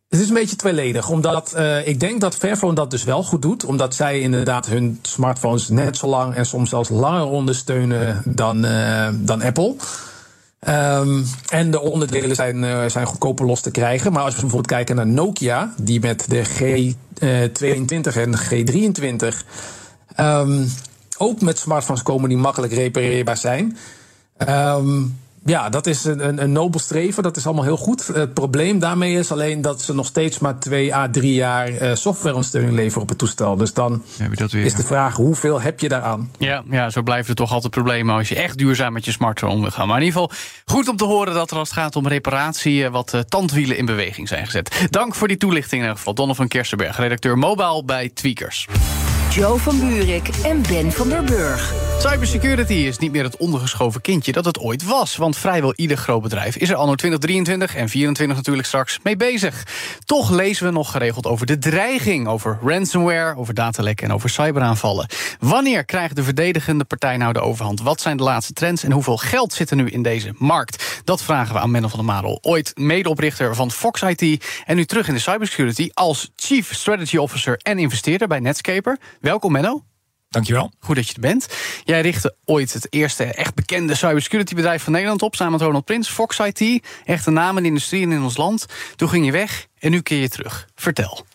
het, 0.09 0.21
is 0.21 0.29
een 0.29 0.35
beetje 0.35 0.57
tweeledig. 0.57 1.09
Omdat 1.09 1.59
ik 1.85 2.01
denk 2.01 2.21
dat 2.21 2.35
Fairphone 2.35 2.75
dat 2.75 2.91
dus 2.91 3.05
wel 3.05 3.23
goed 3.23 3.43
doet. 3.43 3.65
Omdat 3.65 3.95
zij 3.95 4.21
inderdaad 4.21 4.67
hun 4.67 4.99
smartphones 5.03 5.69
net 5.69 5.97
zo 5.97 6.07
lang 6.07 6.35
en 6.35 6.47
soms 6.47 6.71
zelfs 6.71 6.89
langer 6.89 7.27
ondersteunen 7.27 8.23
dan, 8.25 8.67
dan 9.25 9.43
Apple. 9.43 9.75
Um, 10.67 11.25
en 11.49 11.71
de 11.71 11.81
onderdelen 11.81 12.37
zijn, 12.37 12.63
uh, 12.63 12.85
zijn 12.87 13.07
goedkoper 13.07 13.47
los 13.47 13.61
te 13.61 13.71
krijgen. 13.71 14.13
Maar 14.13 14.23
als 14.23 14.35
we 14.35 14.41
bijvoorbeeld 14.41 14.73
kijken 14.73 14.97
naar 14.97 15.07
Nokia, 15.07 15.75
die 15.81 16.01
met 16.01 16.25
de 16.29 16.45
G22 16.47 18.17
en 18.17 18.39
G23 18.39 19.37
um, 20.17 20.69
ook 21.19 21.41
met 21.41 21.59
smartphones 21.59 22.03
komen 22.03 22.29
die 22.29 22.39
makkelijk 22.39 22.73
repareerbaar 22.73 23.37
zijn. 23.37 23.77
Um, 24.49 25.19
ja, 25.49 25.69
dat 25.69 25.87
is 25.87 26.05
een, 26.05 26.43
een, 26.43 26.53
nobel 26.53 26.81
streven. 26.81 27.23
Dat 27.23 27.37
is 27.37 27.47
allemaal 27.47 27.65
heel 27.65 27.77
goed. 27.77 28.07
Het 28.07 28.35
probleem 28.35 28.79
daarmee 28.79 29.15
is 29.19 29.33
alleen 29.33 29.61
dat 29.61 29.83
ze 29.83 29.95
nog 29.95 30.07
steeds 30.07 30.39
maar 30.39 30.59
twee 30.59 30.95
à 30.95 31.09
drie 31.11 31.35
jaar 31.35 31.71
uh, 31.71 31.95
softwareondersteuning 31.95 32.75
leveren 32.75 33.03
op 33.03 33.09
het 33.09 33.19
toestel. 33.19 33.57
Dus 33.57 33.73
dan 33.73 34.03
weer, 34.17 34.65
is 34.65 34.75
de 34.75 34.85
vraag: 34.85 35.17
hoeveel 35.17 35.61
heb 35.61 35.81
je 35.81 35.89
daaraan? 35.89 36.31
Ja, 36.39 36.63
ja, 36.71 36.91
zo 36.91 37.03
blijft 37.03 37.29
het 37.29 37.37
toch 37.37 37.53
altijd 37.53 37.73
problemen 37.73 38.15
als 38.15 38.29
je 38.29 38.35
echt 38.35 38.59
duurzaam 38.59 38.93
met 38.93 39.05
je 39.05 39.13
smartphone 39.13 39.53
om 39.53 39.61
wil 39.61 39.71
gaan. 39.71 39.89
Maar 39.89 40.01
in 40.01 40.05
ieder 40.05 40.21
geval 40.21 40.37
goed 40.65 40.89
om 40.89 40.97
te 40.97 41.05
horen 41.05 41.35
dat 41.35 41.51
er 41.51 41.57
als 41.57 41.69
het 41.69 41.79
gaat 41.79 41.97
om 41.97 42.09
reparatie 42.09 42.85
eh, 42.85 42.91
wat 42.91 43.13
uh, 43.15 43.21
tandwielen 43.21 43.77
in 43.77 43.87
beweging 43.87 44.29
zijn 44.29 44.45
gezet. 44.45 44.87
Dank 44.91 45.15
voor 45.15 45.29
die 45.29 45.37
toelichting 45.37 45.73
in 45.73 45.81
ieder 45.81 45.97
geval. 45.97 46.15
Donovan 46.15 46.49
Kersenberg, 46.49 46.97
redacteur 46.97 47.39
mobile 47.39 47.85
bij 47.85 48.11
Tweakers. 48.15 48.67
Joe 49.31 49.59
van 49.59 49.81
Buurik 49.81 50.29
en 50.29 50.63
Ben 50.63 50.93
van 50.93 51.09
der 51.09 51.25
Burg. 51.25 51.88
Cybersecurity 51.99 52.73
is 52.73 52.99
niet 52.99 53.13
meer 53.13 53.25
het 53.25 53.37
ondergeschoven 53.37 54.01
kindje 54.01 54.33
dat 54.33 54.45
het 54.45 54.59
ooit 54.59 54.85
was. 54.85 55.17
Want 55.17 55.37
vrijwel 55.37 55.73
ieder 55.75 55.97
groot 55.97 56.23
bedrijf 56.23 56.57
is 56.57 56.71
er 56.71 56.77
anno 56.77 56.95
2023 56.95 57.69
en 57.69 57.87
2024 57.87 58.37
natuurlijk 58.37 58.67
straks 58.67 58.99
mee 59.03 59.17
bezig. 59.17 59.67
Toch 60.05 60.31
lezen 60.31 60.67
we 60.67 60.73
nog 60.73 60.91
geregeld 60.91 61.27
over 61.27 61.47
de 61.47 61.59
dreiging, 61.59 62.29
over 62.29 62.59
ransomware, 62.63 63.37
over 63.37 63.55
datalekken 63.55 64.09
en 64.09 64.15
over 64.15 64.31
cyberaanvallen. 64.31 65.07
Wanneer 65.39 65.85
krijgt 65.85 66.17
de 66.17 66.23
verdedigende 66.23 66.85
partij 66.85 67.17
nou 67.17 67.33
de 67.33 67.41
overhand? 67.41 67.81
Wat 67.81 68.01
zijn 68.01 68.17
de 68.17 68.23
laatste 68.23 68.53
trends 68.53 68.85
en 68.85 68.93
hoeveel 68.93 69.17
geld 69.17 69.53
zit 69.53 69.71
er 69.71 69.77
nu 69.77 69.89
in 69.89 70.03
deze 70.03 70.35
markt? 70.37 71.01
Dat 71.05 71.23
vragen 71.23 71.55
we 71.55 71.61
aan 71.61 71.71
Menno 71.71 71.89
van 71.89 71.99
der 71.99 72.09
Marel, 72.09 72.39
ooit 72.43 72.73
medeoprichter 72.75 73.55
van 73.55 73.71
Fox 73.71 74.03
IT 74.03 74.45
en 74.67 74.77
nu 74.77 74.85
terug 74.85 75.09
in 75.09 75.15
de 75.15 75.21
cybersecurity 75.21 75.91
als 75.93 76.31
Chief 76.37 76.75
Strategy 76.75 77.17
Officer 77.17 77.57
en 77.63 77.79
investeerder 77.79 78.29
bij 78.29 78.41
Netscaper. 78.41 78.99
Welkom 79.21 79.53
Menno. 79.53 79.88
Dankjewel. 80.29 80.73
Goed 80.81 80.97
dat 80.97 81.09
je 81.09 81.15
er 81.15 81.21
bent. 81.21 81.49
Jij 81.85 82.01
richtte 82.01 82.35
ooit 82.45 82.73
het 82.73 82.87
eerste 82.91 83.25
echt 83.25 83.55
bekende 83.55 83.95
cybersecurity 83.95 84.55
bedrijf 84.55 84.83
van 84.83 84.93
Nederland 84.93 85.23
op... 85.23 85.35
samen 85.35 85.53
met 85.53 85.63
Ronald 85.63 85.85
Prins, 85.85 86.09
Fox 86.09 86.39
IT. 86.39 86.85
Echte 87.05 87.31
naam 87.31 87.57
in 87.57 87.63
de 87.63 87.69
industrie 87.69 88.03
en 88.03 88.13
in 88.13 88.23
ons 88.23 88.37
land. 88.37 88.67
Toen 88.97 89.09
ging 89.09 89.25
je 89.25 89.33
weg 89.33 89.67
en 89.79 89.91
nu 89.91 90.01
keer 90.01 90.21
je 90.21 90.29
terug. 90.29 90.69
Vertel. 90.75 91.27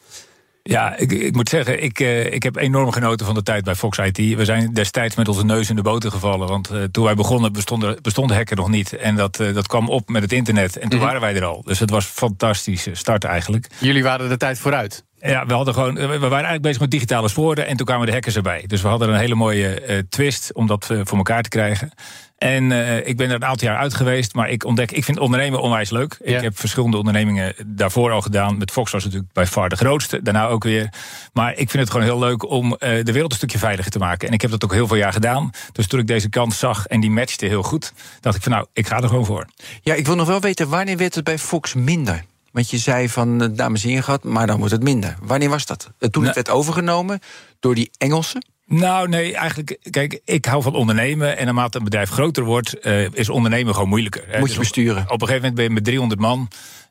Ja, 0.63 0.95
ik, 0.95 1.11
ik 1.11 1.35
moet 1.35 1.49
zeggen, 1.49 1.83
ik, 1.83 1.99
uh, 1.99 2.33
ik 2.33 2.43
heb 2.43 2.55
enorm 2.55 2.91
genoten 2.91 3.25
van 3.25 3.35
de 3.35 3.43
tijd 3.43 3.63
bij 3.63 3.75
Fox 3.75 3.97
IT. 3.97 4.17
We 4.17 4.45
zijn 4.45 4.73
destijds 4.73 5.15
met 5.15 5.27
onze 5.27 5.45
neus 5.45 5.69
in 5.69 5.75
de 5.75 5.81
boter 5.81 6.11
gevallen. 6.11 6.47
Want 6.47 6.71
uh, 6.71 6.83
toen 6.83 7.03
wij 7.03 7.15
begonnen 7.15 7.53
bestond, 7.53 8.01
bestond 8.01 8.31
hacken 8.31 8.57
nog 8.57 8.69
niet. 8.69 8.93
En 8.93 9.15
dat, 9.15 9.39
uh, 9.39 9.53
dat 9.53 9.67
kwam 9.67 9.89
op 9.89 10.09
met 10.09 10.21
het 10.21 10.31
internet. 10.31 10.75
En 10.75 10.81
toen 10.81 10.89
mm 10.89 10.95
-hmm. 10.95 11.05
waren 11.05 11.21
wij 11.21 11.35
er 11.35 11.45
al. 11.45 11.61
Dus 11.65 11.79
het 11.79 11.89
was 11.89 12.05
een 12.05 12.11
fantastische 12.11 12.95
start 12.95 13.23
eigenlijk. 13.23 13.67
Jullie 13.79 14.03
waren 14.03 14.29
de 14.29 14.37
tijd 14.37 14.59
vooruit. 14.59 15.03
Ja, 15.25 15.45
we, 15.45 15.53
hadden 15.53 15.73
gewoon, 15.73 15.95
we 15.95 16.07
waren 16.07 16.31
eigenlijk 16.31 16.61
bezig 16.61 16.79
met 16.79 16.91
digitale 16.91 17.27
sporen 17.27 17.67
en 17.67 17.77
toen 17.77 17.85
kwamen 17.85 18.05
de 18.05 18.11
hackers 18.11 18.35
erbij. 18.35 18.63
Dus 18.67 18.81
we 18.81 18.87
hadden 18.87 19.09
een 19.09 19.19
hele 19.19 19.35
mooie 19.35 19.87
uh, 19.87 19.97
twist 20.09 20.53
om 20.53 20.67
dat 20.67 20.89
uh, 20.91 21.01
voor 21.03 21.17
elkaar 21.17 21.43
te 21.43 21.49
krijgen. 21.49 21.91
En 22.37 22.71
uh, 22.71 23.07
ik 23.07 23.17
ben 23.17 23.29
er 23.29 23.35
een 23.35 23.45
aantal 23.45 23.67
jaar 23.67 23.77
uit 23.77 23.93
geweest, 23.93 24.33
maar 24.33 24.49
ik 24.49 24.65
ontdek, 24.65 24.91
ik 24.91 25.03
vind 25.03 25.19
ondernemen 25.19 25.61
onwijs 25.61 25.89
leuk. 25.89 26.17
Ja. 26.23 26.37
Ik 26.37 26.43
heb 26.43 26.59
verschillende 26.59 26.97
ondernemingen 26.97 27.53
daarvoor 27.65 28.11
al 28.11 28.21
gedaan. 28.21 28.57
Met 28.57 28.71
Fox 28.71 28.91
was 28.91 29.03
natuurlijk 29.03 29.33
bij 29.33 29.47
far 29.47 29.69
de 29.69 29.75
grootste, 29.75 30.21
daarna 30.21 30.47
ook 30.47 30.63
weer. 30.63 30.89
Maar 31.33 31.51
ik 31.51 31.69
vind 31.69 31.83
het 31.83 31.91
gewoon 31.91 32.05
heel 32.05 32.19
leuk 32.19 32.49
om 32.49 32.69
de 32.79 33.11
wereld 33.11 33.31
een 33.31 33.37
stukje 33.37 33.57
veiliger 33.57 33.91
te 33.91 33.99
maken. 33.99 34.27
En 34.27 34.33
ik 34.33 34.41
heb 34.41 34.51
dat 34.51 34.63
ook 34.63 34.73
heel 34.73 34.87
veel 34.87 34.97
jaar 34.97 35.13
gedaan. 35.13 35.49
Dus 35.71 35.87
toen 35.87 35.99
ik 35.99 36.07
deze 36.07 36.29
kans 36.29 36.59
zag 36.59 36.87
en 36.87 36.99
die 36.99 37.11
matchte 37.11 37.45
heel 37.45 37.63
goed, 37.63 37.93
dacht 38.19 38.35
ik 38.35 38.43
van 38.43 38.51
nou, 38.51 38.65
ik 38.73 38.87
ga 38.87 39.01
er 39.01 39.07
gewoon 39.07 39.25
voor. 39.25 39.47
Ja, 39.81 39.93
ik 39.93 40.05
wil 40.05 40.15
nog 40.15 40.27
wel 40.27 40.41
weten, 40.41 40.69
wanneer 40.69 40.97
werd 40.97 41.15
het 41.15 41.23
bij 41.23 41.39
Fox 41.39 41.73
minder? 41.73 42.23
Want 42.53 42.69
je 42.69 42.77
zei 42.77 43.09
van, 43.09 43.43
uh, 43.43 43.49
dames 43.51 43.83
en 43.83 44.03
gehad, 44.03 44.23
maar 44.23 44.47
dan 44.47 44.57
wordt 44.57 44.71
het 44.71 44.83
minder. 44.83 45.15
Wanneer 45.21 45.49
was 45.49 45.65
dat? 45.65 45.91
Uh, 45.99 46.09
toen 46.09 46.25
het 46.25 46.35
werd 46.35 46.49
overgenomen 46.49 47.19
door 47.59 47.75
die 47.75 47.91
Engelsen? 47.97 48.45
Nou, 48.65 49.09
nee, 49.09 49.35
eigenlijk, 49.35 49.77
kijk, 49.89 50.21
ik 50.25 50.45
hou 50.45 50.61
van 50.61 50.75
ondernemen. 50.75 51.37
En 51.37 51.45
naarmate 51.45 51.77
een 51.77 51.83
bedrijf 51.83 52.09
groter 52.09 52.43
wordt, 52.43 52.85
uh, 52.85 53.13
is 53.13 53.29
ondernemen 53.29 53.73
gewoon 53.73 53.89
moeilijker. 53.89 54.23
Moet 54.27 54.39
je 54.39 54.45
dus 54.45 54.57
besturen. 54.57 55.03
Op, 55.03 55.11
op 55.11 55.21
een 55.21 55.27
gegeven 55.27 55.35
moment 55.35 55.55
ben 55.55 55.63
je 55.63 55.69
met 55.69 55.83
300 55.83 56.19
man. 56.21 56.47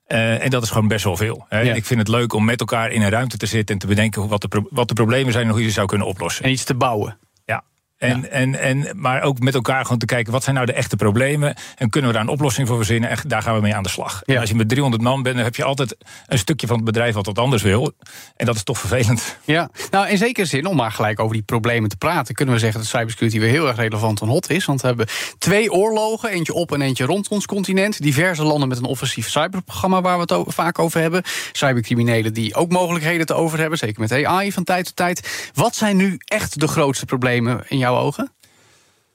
Uh, 0.09 0.45
en 0.45 0.51
dat 0.51 0.63
is 0.63 0.71
gewoon 0.71 0.89
best 0.89 1.05
wel 1.05 1.17
veel. 1.17 1.47
Hè. 1.49 1.61
Ja. 1.61 1.75
Ik 1.75 1.85
vind 1.85 2.01
het 2.01 2.09
leuk 2.09 2.33
om 2.33 2.45
met 2.45 2.61
elkaar 2.61 2.91
in 2.91 3.03
een 3.03 3.11
ruimte 3.11 3.37
te 3.37 3.47
zitten 3.47 3.75
en 3.75 3.81
te 3.81 3.87
bedenken 3.87 4.29
wat 4.29 4.41
de, 4.41 4.49
pro 4.49 4.67
wat 4.71 4.89
de 4.89 4.95
problemen 4.95 5.33
zijn 5.33 5.45
en 5.45 5.51
hoe 5.51 5.61
je 5.61 5.67
ze 5.67 5.73
zou 5.73 5.87
kunnen 5.87 6.07
oplossen. 6.07 6.45
En 6.45 6.51
iets 6.51 6.65
te 6.65 6.75
bouwen. 6.75 7.19
En, 8.03 8.21
ja. 8.21 8.29
en, 8.29 8.61
en, 8.61 8.89
maar 8.97 9.23
ook 9.23 9.39
met 9.39 9.55
elkaar 9.55 9.83
gewoon 9.83 9.99
te 9.99 10.07
kijken, 10.07 10.33
wat 10.33 10.43
zijn 10.43 10.55
nou 10.55 10.67
de 10.67 10.73
echte 10.73 10.97
problemen? 10.97 11.55
En 11.77 11.91
kunnen 11.91 12.11
we 12.11 12.17
daar 12.17 12.27
een 12.27 12.33
oplossing 12.33 12.69
voor 12.69 12.77
verzinnen? 12.77 13.11
En 13.11 13.19
daar 13.27 13.43
gaan 13.43 13.55
we 13.55 13.61
mee 13.61 13.75
aan 13.75 13.83
de 13.83 13.89
slag. 13.89 14.23
Ja. 14.25 14.35
En 14.35 14.41
als 14.41 14.49
je 14.49 14.55
met 14.55 14.69
300 14.69 15.03
man 15.03 15.23
bent, 15.23 15.37
dan 15.37 15.45
heb 15.45 15.57
je 15.57 15.65
altijd 15.65 15.97
een 16.27 16.39
stukje 16.39 16.67
van 16.67 16.77
het 16.77 16.85
bedrijf 16.85 17.15
wat 17.15 17.27
wat 17.27 17.39
anders 17.39 17.63
wil. 17.63 17.93
En 18.37 18.47
dat 18.47 18.55
is 18.55 18.63
toch 18.63 18.79
vervelend. 18.79 19.37
Ja, 19.45 19.71
nou 19.91 20.09
in 20.09 20.19
zekere 20.19 20.47
zin, 20.47 20.67
om 20.67 20.77
maar 20.77 20.93
gelijk 20.93 21.21
over 21.21 21.33
die 21.35 21.43
problemen 21.43 21.89
te 21.89 21.97
praten, 21.97 22.35
kunnen 22.35 22.55
we 22.55 22.61
zeggen 22.61 22.81
dat 22.81 22.89
cybersecurity 22.89 23.39
weer 23.39 23.51
heel 23.51 23.69
erg 23.69 23.77
relevant 23.77 24.21
en 24.21 24.29
hot 24.29 24.51
is. 24.51 24.65
Want 24.65 24.81
we 24.81 24.87
hebben 24.87 25.07
twee 25.39 25.73
oorlogen, 25.73 26.31
eentje 26.31 26.55
op 26.55 26.73
en 26.73 26.83
eentje 26.83 27.05
rond 27.05 27.29
ons 27.29 27.47
continent. 27.47 28.03
Diverse 28.03 28.43
landen 28.43 28.69
met 28.69 28.79
een 28.79 28.85
offensief 28.85 29.31
cyberprogramma 29.31 30.01
waar 30.01 30.27
we 30.27 30.35
het 30.35 30.55
vaak 30.55 30.79
over 30.79 31.01
hebben. 31.01 31.23
Cybercriminelen 31.53 32.35
die 32.35 32.55
ook 32.55 32.71
mogelijkheden 32.71 33.27
te 33.27 33.35
over 33.35 33.59
hebben, 33.59 33.79
zeker 33.79 34.01
met 34.01 34.25
AI 34.25 34.53
van 34.53 34.65
tijd 34.65 34.85
tot 34.85 34.97
tijd. 34.97 35.51
Wat 35.55 35.75
zijn 35.75 35.97
nu 35.97 36.21
echt 36.25 36.61
de 36.61 36.69
grootste 36.69 37.07
problemen 37.07 37.65
in 37.69 37.79
jouw 37.79 37.92
ogen? 37.99 38.33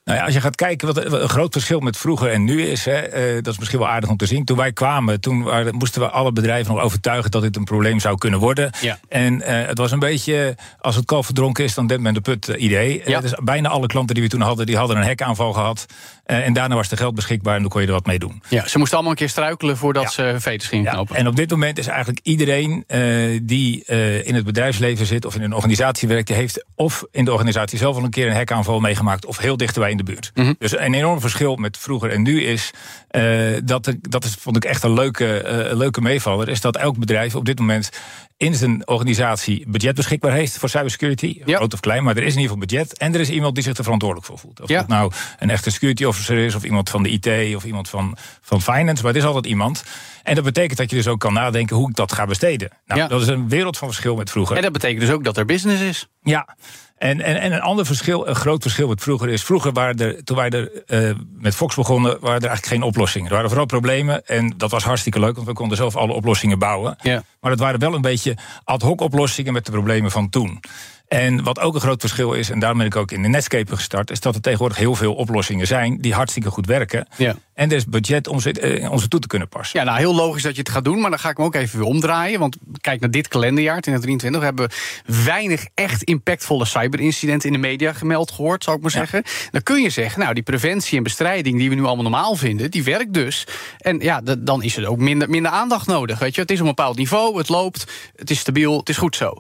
Nou 0.08 0.20
ja, 0.20 0.26
als 0.26 0.34
je 0.34 0.42
gaat 0.42 0.56
kijken 0.56 0.88
wat 0.88 0.98
een 1.14 1.30
groot 1.30 1.54
verschil 1.54 1.80
met 1.80 1.98
vroeger 1.98 2.32
en 2.32 2.44
nu 2.44 2.62
is, 2.62 2.86
hè, 2.86 3.36
uh, 3.36 3.36
dat 3.36 3.54
is 3.54 3.60
misschien 3.60 3.80
wel 3.80 3.88
aardig 3.88 4.10
om 4.10 4.18
te 4.18 4.26
zien. 4.26 4.46
Toen 4.46 4.58
wij 4.58 4.74
kwamen, 4.74 5.22
toen 5.22 5.44
waren, 5.44 5.76
moesten 5.76 6.02
we 6.02 6.10
alle 6.10 6.32
bedrijven 6.32 6.74
nog 6.74 6.84
overtuigen 6.84 7.32
dat 7.32 7.42
dit 7.42 7.56
een 7.56 7.64
probleem 7.64 8.00
zou 8.00 8.18
kunnen 8.18 8.40
worden. 8.40 8.72
Ja. 8.82 9.00
En 9.10 9.34
uh, 9.34 9.46
het 9.46 9.78
was 9.78 9.92
een 9.92 10.00
beetje, 10.00 10.56
als 10.80 10.96
het 10.96 11.06
kalf 11.06 11.26
verdronken 11.26 11.64
is, 11.64 11.74
dan 11.74 11.88
denkt 11.88 12.04
men 12.04 12.14
de 12.14 12.22
put 12.22 12.50
uh, 12.50 12.62
idee. 12.62 13.02
Ja. 13.06 13.20
dus 13.20 13.34
bijna 13.44 13.70
alle 13.70 13.88
klanten 13.88 14.16
die 14.16 14.24
we 14.24 14.30
toen 14.30 14.42
hadden, 14.42 14.66
die 14.66 14.78
hadden 14.78 14.98
een 14.98 15.04
hekaanval 15.04 15.54
gehad. 15.54 15.86
En 16.28 16.54
daarna 16.54 16.76
was 16.76 16.92
er 16.92 16.98
geld 16.98 17.16
beschikbaar 17.16 17.56
en 17.56 17.62
dan 17.62 17.70
kon 17.70 17.82
je 17.82 17.88
er 17.88 17.94
wat 17.94 18.06
mee 18.06 18.20
doen. 18.20 18.42
Ja, 18.50 18.68
ze 18.68 18.78
moesten 18.78 18.96
allemaal 18.98 19.12
een 19.14 19.20
keer 19.20 19.30
struikelen 19.30 19.78
voordat 19.78 20.04
Ja. 20.04 20.10
ze 20.10 20.36
veters 20.40 20.70
gingen 20.70 20.86
Ja, 20.86 20.92
knopen. 20.92 21.16
en 21.16 21.28
op 21.28 21.36
dit 21.36 21.50
moment 21.50 21.78
is 21.78 21.88
eigenlijk 21.88 22.20
iedereen 22.24 22.84
eh, 22.88 23.02
die 23.44 23.84
eh, 23.86 24.28
in 24.28 24.36
het 24.36 24.46
bedrijfsleven 24.46 25.06
zit 25.06 25.26
of 25.26 25.36
in 25.36 25.42
een 25.42 25.54
organisatie 25.54 26.08
werkt, 26.08 26.28
die 26.28 26.36
heeft 26.36 26.66
of 26.76 27.04
in 27.12 27.26
de 27.26 27.32
organisatie 27.32 27.78
zelf 27.78 27.96
al 27.96 28.04
een 28.04 28.10
keer 28.10 28.28
een 28.28 28.34
hekaanval 28.34 28.80
meegemaakt 28.80 29.26
of 29.26 29.38
heel 29.38 29.58
dichterbij 29.58 29.92
in 29.92 29.98
de 29.98 30.04
buurt. 30.04 30.32
Mhm. 30.34 30.54
Dus 30.60 30.78
een 30.78 30.94
enorm 30.94 31.20
verschil 31.22 31.56
met 31.56 31.78
vroeger 31.78 32.10
en 32.12 32.22
nu 32.22 32.44
is 32.44 32.72
eh, 33.08 33.24
dat, 33.64 33.94
dat 34.02 34.24
is, 34.24 34.36
vond 34.40 34.56
ik 34.56 34.66
echt 34.66 34.84
een 34.84 34.94
leuke, 34.94 35.42
eh, 35.42 35.76
leuke 35.78 36.02
meevaller, 36.02 36.50
is 36.50 36.62
dat 36.62 36.76
elk 36.78 36.98
bedrijf 36.98 37.36
op 37.36 37.46
dit 37.46 37.60
moment 37.60 37.90
in 38.38 38.56
zijn 38.56 38.88
organisatie 38.88 39.64
budget 39.68 39.96
beschikbaar 39.96 40.32
heeft 40.32 40.58
voor 40.58 40.70
cybersecurity, 40.70 41.42
Ja. 41.46 41.56
groot 41.58 41.74
of 41.74 41.80
klein, 41.80 42.04
maar 42.04 42.16
er 42.18 42.24
is 42.24 42.34
in 42.36 42.40
ieder 42.42 42.56
geval 42.56 42.68
budget 42.68 42.98
en 42.98 43.14
er 43.14 43.20
is 43.20 43.30
iemand 43.30 43.56
die 43.56 43.64
zich 43.64 43.78
er 43.78 43.84
verantwoordelijk 43.84 44.28
voor 44.28 44.38
voelt. 44.40 44.62
Of 44.62 44.70
Ja. 44.70 44.78
dat 44.80 44.88
nou 44.88 45.12
een 45.40 45.50
echte 45.50 45.70
security 45.72 46.04
officer 46.04 46.38
is, 46.38 46.56
of 46.56 46.64
iemand 46.64 46.90
van 46.90 47.04
de 47.04 47.10
IT, 47.10 47.56
of 47.56 47.64
iemand 47.66 47.90
van, 47.90 48.18
van 48.42 48.62
finance, 48.62 49.04
maar 49.04 49.14
het 49.14 49.22
is 49.22 49.28
altijd 49.28 49.46
iemand. 49.46 49.84
En 50.24 50.36
dat 50.36 50.44
betekent 50.44 50.78
dat 50.78 50.90
je 50.90 50.96
dus 50.96 51.08
ook 51.08 51.20
kan 51.20 51.34
nadenken 51.34 51.76
hoe 51.76 51.90
ik 51.90 51.96
dat 51.96 52.12
ga 52.12 52.26
besteden. 52.26 52.70
Nou, 52.86 53.00
Ja. 53.02 53.08
dat 53.08 53.22
is 53.22 53.28
een 53.28 53.50
wereld 53.50 53.78
van 53.78 53.88
verschil 53.88 54.16
met 54.16 54.30
vroeger. 54.30 54.56
En 54.56 54.62
dat 54.62 54.72
betekent 54.72 55.00
dus 55.02 55.10
ook 55.12 55.24
dat 55.24 55.38
er 55.38 55.46
business 55.46 55.82
is. 55.82 56.08
Ja. 56.22 56.56
En, 56.98 57.22
en, 57.22 57.40
en 57.40 57.52
een 57.52 57.62
ander 57.62 57.86
verschil, 57.86 58.28
een 58.28 58.36
groot 58.36 58.62
verschil 58.62 58.88
met 58.88 59.02
vroeger 59.02 59.30
is... 59.30 59.44
vroeger 59.44 59.72
waren 59.72 59.98
er, 59.98 60.24
toen 60.24 60.38
wij 60.38 60.50
er 60.50 60.84
eh, 60.86 61.16
met 61.34 61.56
Fox 61.56 61.76
begonnen, 61.76 62.12
waren 62.12 62.42
er 62.42 62.48
eigenlijk 62.48 62.66
geen 62.66 62.82
oplossingen. 62.82 63.28
Er 63.28 63.34
waren 63.34 63.50
vooral 63.50 63.66
problemen 63.66 64.26
en 64.26 64.54
dat 64.58 64.72
was 64.72 64.84
hartstikke 64.84 65.20
leuk... 65.20 65.36
want 65.36 65.48
we 65.48 65.54
konden 65.54 65.78
zelf 65.78 65.96
alle 65.96 66.14
oplossingen 66.14 66.60
bouwen. 66.60 66.96
Ja. 67.02 67.24
Maar 67.42 67.52
het 67.52 67.60
waren 67.60 67.80
wel 67.80 67.94
een 67.94 68.02
beetje 68.02 68.38
ad 68.64 68.82
hoc 68.82 69.02
oplossingen 69.02 69.54
met 69.54 69.66
de 69.66 69.72
problemen 69.72 70.12
van 70.12 70.30
toen. 70.30 70.60
En 71.08 71.44
wat 71.44 71.60
ook 71.60 71.76
een 71.76 71.82
groot 71.82 72.00
verschil 72.00 72.34
is, 72.34 72.50
en 72.50 72.60
daarom 72.60 72.78
ben 72.78 72.88
ik 72.88 72.96
ook 72.96 73.12
in 73.12 73.22
de 73.22 73.28
Netscape 73.28 73.76
gestart... 73.76 74.12
is 74.12 74.20
dat 74.20 74.36
er 74.36 74.42
tegenwoordig 74.42 74.78
heel 74.78 74.96
veel 74.96 75.14
oplossingen 75.16 75.68
zijn 75.68 75.98
die 76.02 76.14
hartstikke 76.14 76.50
goed 76.50 76.66
werken. 76.66 77.08
Ja. 77.18 77.36
En 77.54 77.70
er 77.70 77.76
is 77.76 77.86
budget 77.86 78.28
om 78.28 78.40
ze, 78.40 78.52
eh, 78.52 78.92
om 78.92 79.00
ze 79.00 79.08
toe 79.08 79.20
te 79.20 79.28
kunnen 79.28 79.48
passen. 79.50 79.80
Ja, 79.80 79.86
nou 79.86 79.98
heel 79.98 80.16
logisch 80.16 80.42
dat 80.44 80.54
je 80.56 80.60
het 80.60 80.70
gaat 80.70 80.84
doen, 80.84 81.00
maar 81.02 81.10
dan 81.10 81.20
ga 81.20 81.30
ik 81.30 81.38
hem 81.38 81.46
ook 81.46 81.56
even 81.56 81.80
weer 81.80 81.88
omdraaien. 81.88 82.40
Want 82.40 82.58
kijk 82.82 83.00
naar 83.00 83.12
dit 83.12 83.28
kalenderjaar, 83.28 83.82
2023, 83.82 84.42
hebben 84.42 84.68
we 85.06 85.24
weinig 85.24 85.66
echt 85.74 86.04
impactvolle 86.04 86.66
cyberincidenten 86.66 87.48
in 87.48 87.54
de 87.62 87.68
media 87.68 87.94
gemeld 87.94 88.32
gehoord, 88.32 88.64
zou 88.64 88.76
ik 88.78 88.82
maar 88.84 88.92
Ja. 88.92 88.98
zeggen. 88.98 89.24
Dan 89.52 89.64
kun 89.64 89.82
je 89.82 89.90
zeggen, 89.90 90.22
nou, 90.22 90.34
die 90.34 90.44
preventie 90.44 90.98
en 90.98 91.04
bestrijding 91.04 91.58
die 91.58 91.70
we 91.70 91.76
nu 91.76 91.84
allemaal 91.84 92.04
normaal 92.04 92.36
vinden, 92.36 92.72
die 92.72 92.84
werkt 92.84 93.14
dus. 93.14 93.48
En 93.78 94.00
ja, 94.00 94.22
dan 94.40 94.64
is 94.64 94.78
er 94.78 94.88
ook 94.88 94.98
minder, 95.00 95.30
minder 95.30 95.52
aandacht 95.52 95.88
nodig. 95.88 96.20
Weet 96.20 96.36
je, 96.36 96.42
het 96.42 96.52
is 96.52 96.60
op 96.60 96.68
een 96.68 96.76
bepaald 96.76 96.98
niveau, 96.98 97.38
het 97.38 97.50
loopt, 97.50 97.86
het 98.16 98.30
is 98.30 98.40
stabiel, 98.40 98.78
het 98.78 98.90
is 98.90 98.98
goed 98.98 99.16
zo. 99.16 99.34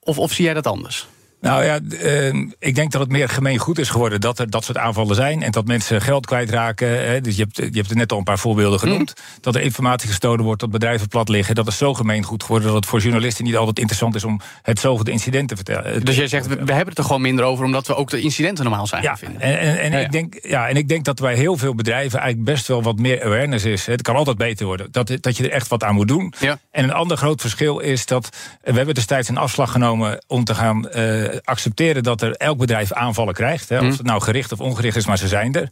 Of, 0.00 0.18
of 0.18 0.32
zie 0.32 0.44
jij 0.44 0.54
dat 0.54 0.66
anders? 0.66 1.08
Nou 1.42 1.64
ja, 1.64 1.80
eh, 2.00 2.34
ik 2.58 2.74
denk 2.74 2.92
dat 2.92 3.00
het 3.00 3.10
meer 3.10 3.28
gemeengoed 3.28 3.78
is 3.78 3.88
geworden 3.90 4.20
dat 4.20 4.38
er 4.38 4.50
dat 4.50 4.64
soort 4.64 4.78
aanvallen 4.78 5.14
zijn. 5.14 5.42
En 5.42 5.50
dat 5.50 5.66
mensen 5.66 6.00
geld 6.00 6.26
kwijtraken. 6.26 6.88
Hè. 7.06 7.20
Dus 7.20 7.36
je 7.36 7.42
hebt, 7.42 7.56
je 7.56 7.78
hebt 7.78 7.90
er 7.90 7.96
net 7.96 8.12
al 8.12 8.18
een 8.18 8.24
paar 8.24 8.38
voorbeelden 8.38 8.78
genoemd. 8.78 9.12
Dat 9.40 9.54
er 9.54 9.60
informatie 9.60 10.08
gestolen 10.08 10.44
wordt, 10.44 10.60
dat 10.60 10.70
bedrijven 10.70 11.08
plat 11.08 11.28
liggen. 11.28 11.54
Dat 11.54 11.66
is 11.66 11.76
zo 11.76 11.94
gemeengoed 11.94 12.42
geworden 12.42 12.66
dat 12.68 12.76
het 12.76 12.86
voor 12.86 13.00
journalisten 13.00 13.44
niet 13.44 13.56
altijd 13.56 13.78
interessant 13.78 14.14
is 14.14 14.24
om 14.24 14.40
het 14.62 14.78
zoveelste 14.78 15.10
incident 15.10 15.48
te 15.48 15.56
vertellen. 15.56 16.04
Dus 16.04 16.16
jij 16.16 16.26
zegt, 16.26 16.46
we, 16.46 16.54
we 16.54 16.72
hebben 16.72 16.88
het 16.88 16.98
er 16.98 17.04
gewoon 17.04 17.22
minder 17.22 17.44
over, 17.44 17.64
omdat 17.64 17.86
we 17.86 17.94
ook 17.94 18.10
de 18.10 18.20
incidenten 18.20 18.64
normaal 18.64 18.86
zijn 18.86 19.02
Ja, 19.02 19.16
vinden. 19.16 19.40
en, 19.40 19.58
en, 19.58 19.78
en, 19.78 19.90
Ja, 19.90 19.98
ja. 19.98 20.04
Ik 20.04 20.12
denk, 20.12 20.38
ja, 20.42 20.68
en 20.68 20.76
ik 20.76 20.88
denk 20.88 21.04
dat 21.04 21.20
bij 21.20 21.34
heel 21.34 21.56
veel 21.56 21.74
bedrijven 21.74 22.18
eigenlijk 22.18 22.50
best 22.50 22.66
wel 22.66 22.82
wat 22.82 22.98
meer 22.98 23.24
awareness 23.24 23.64
is. 23.64 23.86
Het 23.86 24.02
kan 24.02 24.16
altijd 24.16 24.36
beter 24.36 24.66
worden. 24.66 24.88
Dat, 24.90 25.16
dat 25.20 25.36
je 25.36 25.44
er 25.44 25.50
echt 25.50 25.68
wat 25.68 25.84
aan 25.84 25.94
moet 25.94 26.08
doen. 26.08 26.34
Ja. 26.40 26.58
En 26.70 26.84
een 26.84 26.92
ander 26.92 27.16
groot 27.16 27.40
verschil 27.40 27.78
is 27.78 28.06
dat 28.06 28.28
we 28.62 28.72
hebben 28.72 28.94
destijds 28.94 29.28
een 29.28 29.36
afslag 29.36 29.72
genomen 29.72 30.24
om 30.26 30.44
te 30.44 30.54
gaan 30.54 30.88
eh, 30.88 31.31
accepteren 31.44 32.02
dat 32.02 32.22
er 32.22 32.32
elk 32.36 32.58
bedrijf 32.58 32.92
aanvallen 32.92 33.34
krijgt. 33.34 33.68
Hè, 33.68 33.76
Mhm. 33.80 33.86
Of 33.90 33.96
het 33.96 34.06
nou 34.06 34.20
gericht 34.22 34.52
of 34.52 34.60
ongericht 34.60 34.96
is, 34.96 35.06
maar 35.06 35.18
ze 35.18 35.28
zijn 35.28 35.54
er. 35.54 35.68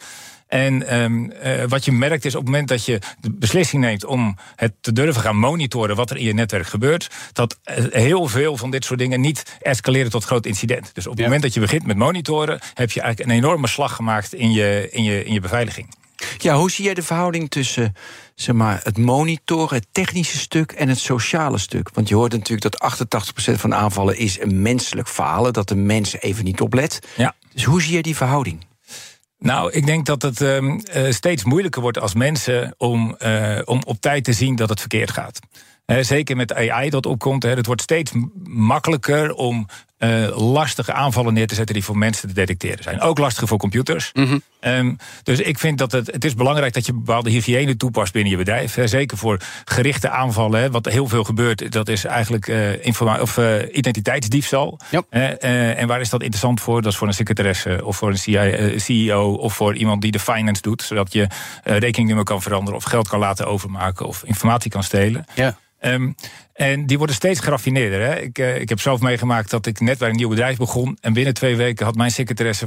En 0.47 0.87
ehm, 0.87 1.31
eh, 1.31 1.65
wat 1.69 1.85
je 1.85 1.93
merkt 1.93 2.25
is 2.25 2.35
op 2.35 2.41
het 2.41 2.51
moment 2.51 2.69
dat 2.69 2.85
je 2.85 2.99
de 3.21 3.31
beslissing 3.33 3.83
neemt 3.83 4.05
om 4.05 4.37
het 4.57 4.73
te 4.81 4.93
durven 4.93 5.23
gaan 5.23 5.37
monitoren 5.37 5.97
wat 5.97 6.11
er 6.11 6.17
in 6.17 6.25
je 6.25 6.35
netwerk 6.35 6.67
gebeurt, 6.67 7.11
dat 7.33 7.59
eh, 7.63 7.85
heel 7.91 8.27
veel 8.27 8.57
van 8.57 8.71
dit 8.71 8.85
soort 8.85 8.99
dingen 8.99 9.21
niet 9.21 9.57
escaleren 9.61 10.11
tot 10.11 10.25
groot 10.25 10.47
incident. 10.47 10.91
Dus 10.95 11.05
op 11.07 11.11
het 11.11 11.19
Ja. 11.21 11.25
moment 11.25 11.43
dat 11.43 11.55
je 11.55 11.61
begint 11.61 11.87
met 11.87 11.97
monitoren, 11.97 12.59
heb 12.75 12.91
je 12.91 13.01
eigenlijk 13.01 13.31
een 13.31 13.37
enorme 13.37 13.67
slag 13.69 13.95
gemaakt 13.95 14.33
in 14.35 14.53
je, 14.53 14.89
in 14.91 15.03
je, 15.05 15.25
in 15.25 15.33
je 15.33 15.41
beveiliging. 15.41 15.95
Ja, 16.39 16.55
hoe 16.57 16.71
zie 16.71 16.85
jij 16.85 16.95
de 16.95 17.03
verhouding 17.03 17.51
tussen 17.51 17.95
zeg 18.41 18.55
maar, 18.55 18.81
het 18.83 18.99
monitoren, 18.99 19.77
het 19.77 19.87
technische 19.93 20.39
stuk 20.39 20.73
en 20.73 20.89
het 20.89 20.99
sociale 20.99 21.59
stuk? 21.59 21.91
Want 21.95 22.09
je 22.09 22.15
hoort 22.15 22.33
natuurlijk 22.33 22.79
dat 22.79 22.93
88% 23.53 23.55
van 23.55 23.71
de 23.71 23.77
aanvallen 23.77 24.17
is 24.17 24.41
een 24.41 24.63
menselijk 24.63 25.09
falen, 25.09 25.53
dat 25.53 25.69
de 25.69 25.77
mens 25.77 26.21
even 26.21 26.45
niet 26.45 26.61
oplet. 26.61 26.99
Ja. 27.17 27.35
Dus 27.53 27.65
hoe 27.65 27.83
zie 27.83 27.93
jij 27.93 28.03
die 28.03 28.17
verhouding? 28.17 28.67
Nou, 29.39 29.73
ik 29.73 29.87
denk 29.87 30.07
dat 30.07 30.23
het 30.23 30.41
ehm, 30.41 30.79
eh, 30.79 31.11
steeds 31.11 31.45
moeilijker 31.45 31.83
wordt 31.83 32.01
als 32.01 32.15
mensen 32.15 32.75
om, 32.77 33.15
eh, 33.19 33.59
om 33.65 33.83
op 33.85 34.01
tijd 34.01 34.25
te 34.25 34.33
zien 34.33 34.57
dat 34.57 34.69
het 34.69 34.81
verkeerd 34.81 35.11
gaat. 35.11 35.39
Eh, 35.85 35.99
zeker 36.01 36.37
met 36.37 36.55
AI 36.55 36.91
dat 36.91 37.07
opkomt. 37.07 37.43
Hè, 37.43 37.51
het 37.51 37.67
wordt 37.67 37.83
steeds 37.83 38.13
makkelijker 38.45 39.33
om 39.33 39.67
eh, 40.01 40.53
lastige 40.53 40.93
aanvallen 40.93 41.35
neer 41.35 41.47
te 41.47 41.55
zetten 41.55 41.75
die 41.75 41.85
voor 41.85 41.99
mensen 41.99 42.29
te 42.29 42.35
detecteren 42.35 42.83
zijn. 42.83 43.01
Ook 43.01 43.19
lastige 43.19 43.47
voor 43.47 43.59
computers. 43.59 44.13
Ehm, 44.61 44.95
dus 45.23 45.41
ik 45.41 45.59
vind 45.59 45.79
dat 45.79 45.93
het, 45.93 46.07
het 46.07 46.25
is 46.25 46.35
belangrijk 46.35 46.73
dat 46.73 46.87
je 46.87 46.93
bepaalde 46.93 47.31
hygiëne 47.31 47.77
toepast 47.77 48.13
binnen 48.13 48.31
je 48.31 48.39
bedrijf. 48.39 48.75
Hè. 48.75 48.87
Zeker 48.87 49.17
voor 49.17 49.41
gerichte 49.65 50.11
aanvallen. 50.11 50.61
Hè. 50.61 50.71
Wat 50.71 50.87
heel 50.87 51.07
veel 51.07 51.25
gebeurt, 51.25 51.73
dat 51.73 51.89
is 51.89 52.05
eigenlijk 52.05 52.47
informa- 52.81 53.21
of, 53.21 53.39
eh, 53.39 53.77
identiteitsdiefstal. 53.77 54.79
En 55.11 55.87
waar 55.87 56.01
is 56.01 56.11
dat 56.11 56.21
interessant 56.21 56.61
voor? 56.61 56.83
Dat 56.83 56.93
is 56.93 56.99
voor 56.99 57.07
een 57.07 57.15
secretaresse 57.15 57.81
of 57.85 57.97
voor 57.97 58.15
een 58.23 58.81
CEO 58.81 59.33
of 59.33 59.55
voor 59.55 59.77
iemand 59.77 60.03
die 60.03 60.13
de 60.13 60.19
finance 60.19 60.63
doet. 60.63 60.83
Zodat 60.83 61.13
je 61.13 61.27
rekeningnummer 61.65 62.25
kan 62.25 62.43
veranderen 62.43 62.79
of 62.79 62.85
geld 62.85 63.09
kan 63.09 63.19
laten 63.19 63.47
overmaken 63.47 64.07
of 64.07 64.23
informatie 64.25 64.71
kan 64.71 64.83
stelen. 64.83 65.25
Ja. 65.35 65.57
Ehm, 65.81 66.13
en 66.53 66.87
die 66.87 66.99
worden 66.99 67.17
steeds 67.17 67.41
geraffineerder. 67.41 68.01
Hè? 68.01 68.21
Ik, 68.21 68.39
ik 68.39 68.69
heb 68.69 68.81
zelf 68.81 69.01
meegemaakt 69.01 69.51
dat 69.51 69.67
ik 69.67 69.81
net 69.91 69.99
bij 69.99 70.09
een 70.09 70.17
nieuw 70.17 70.29
bedrijf 70.29 70.57
begon. 70.57 70.99
En 71.01 71.13
binnen 71.13 71.35
twee 71.35 71.57
weken 71.57 71.85
had 71.85 71.95
mijn 71.95 72.11
secretaresse 72.11 72.67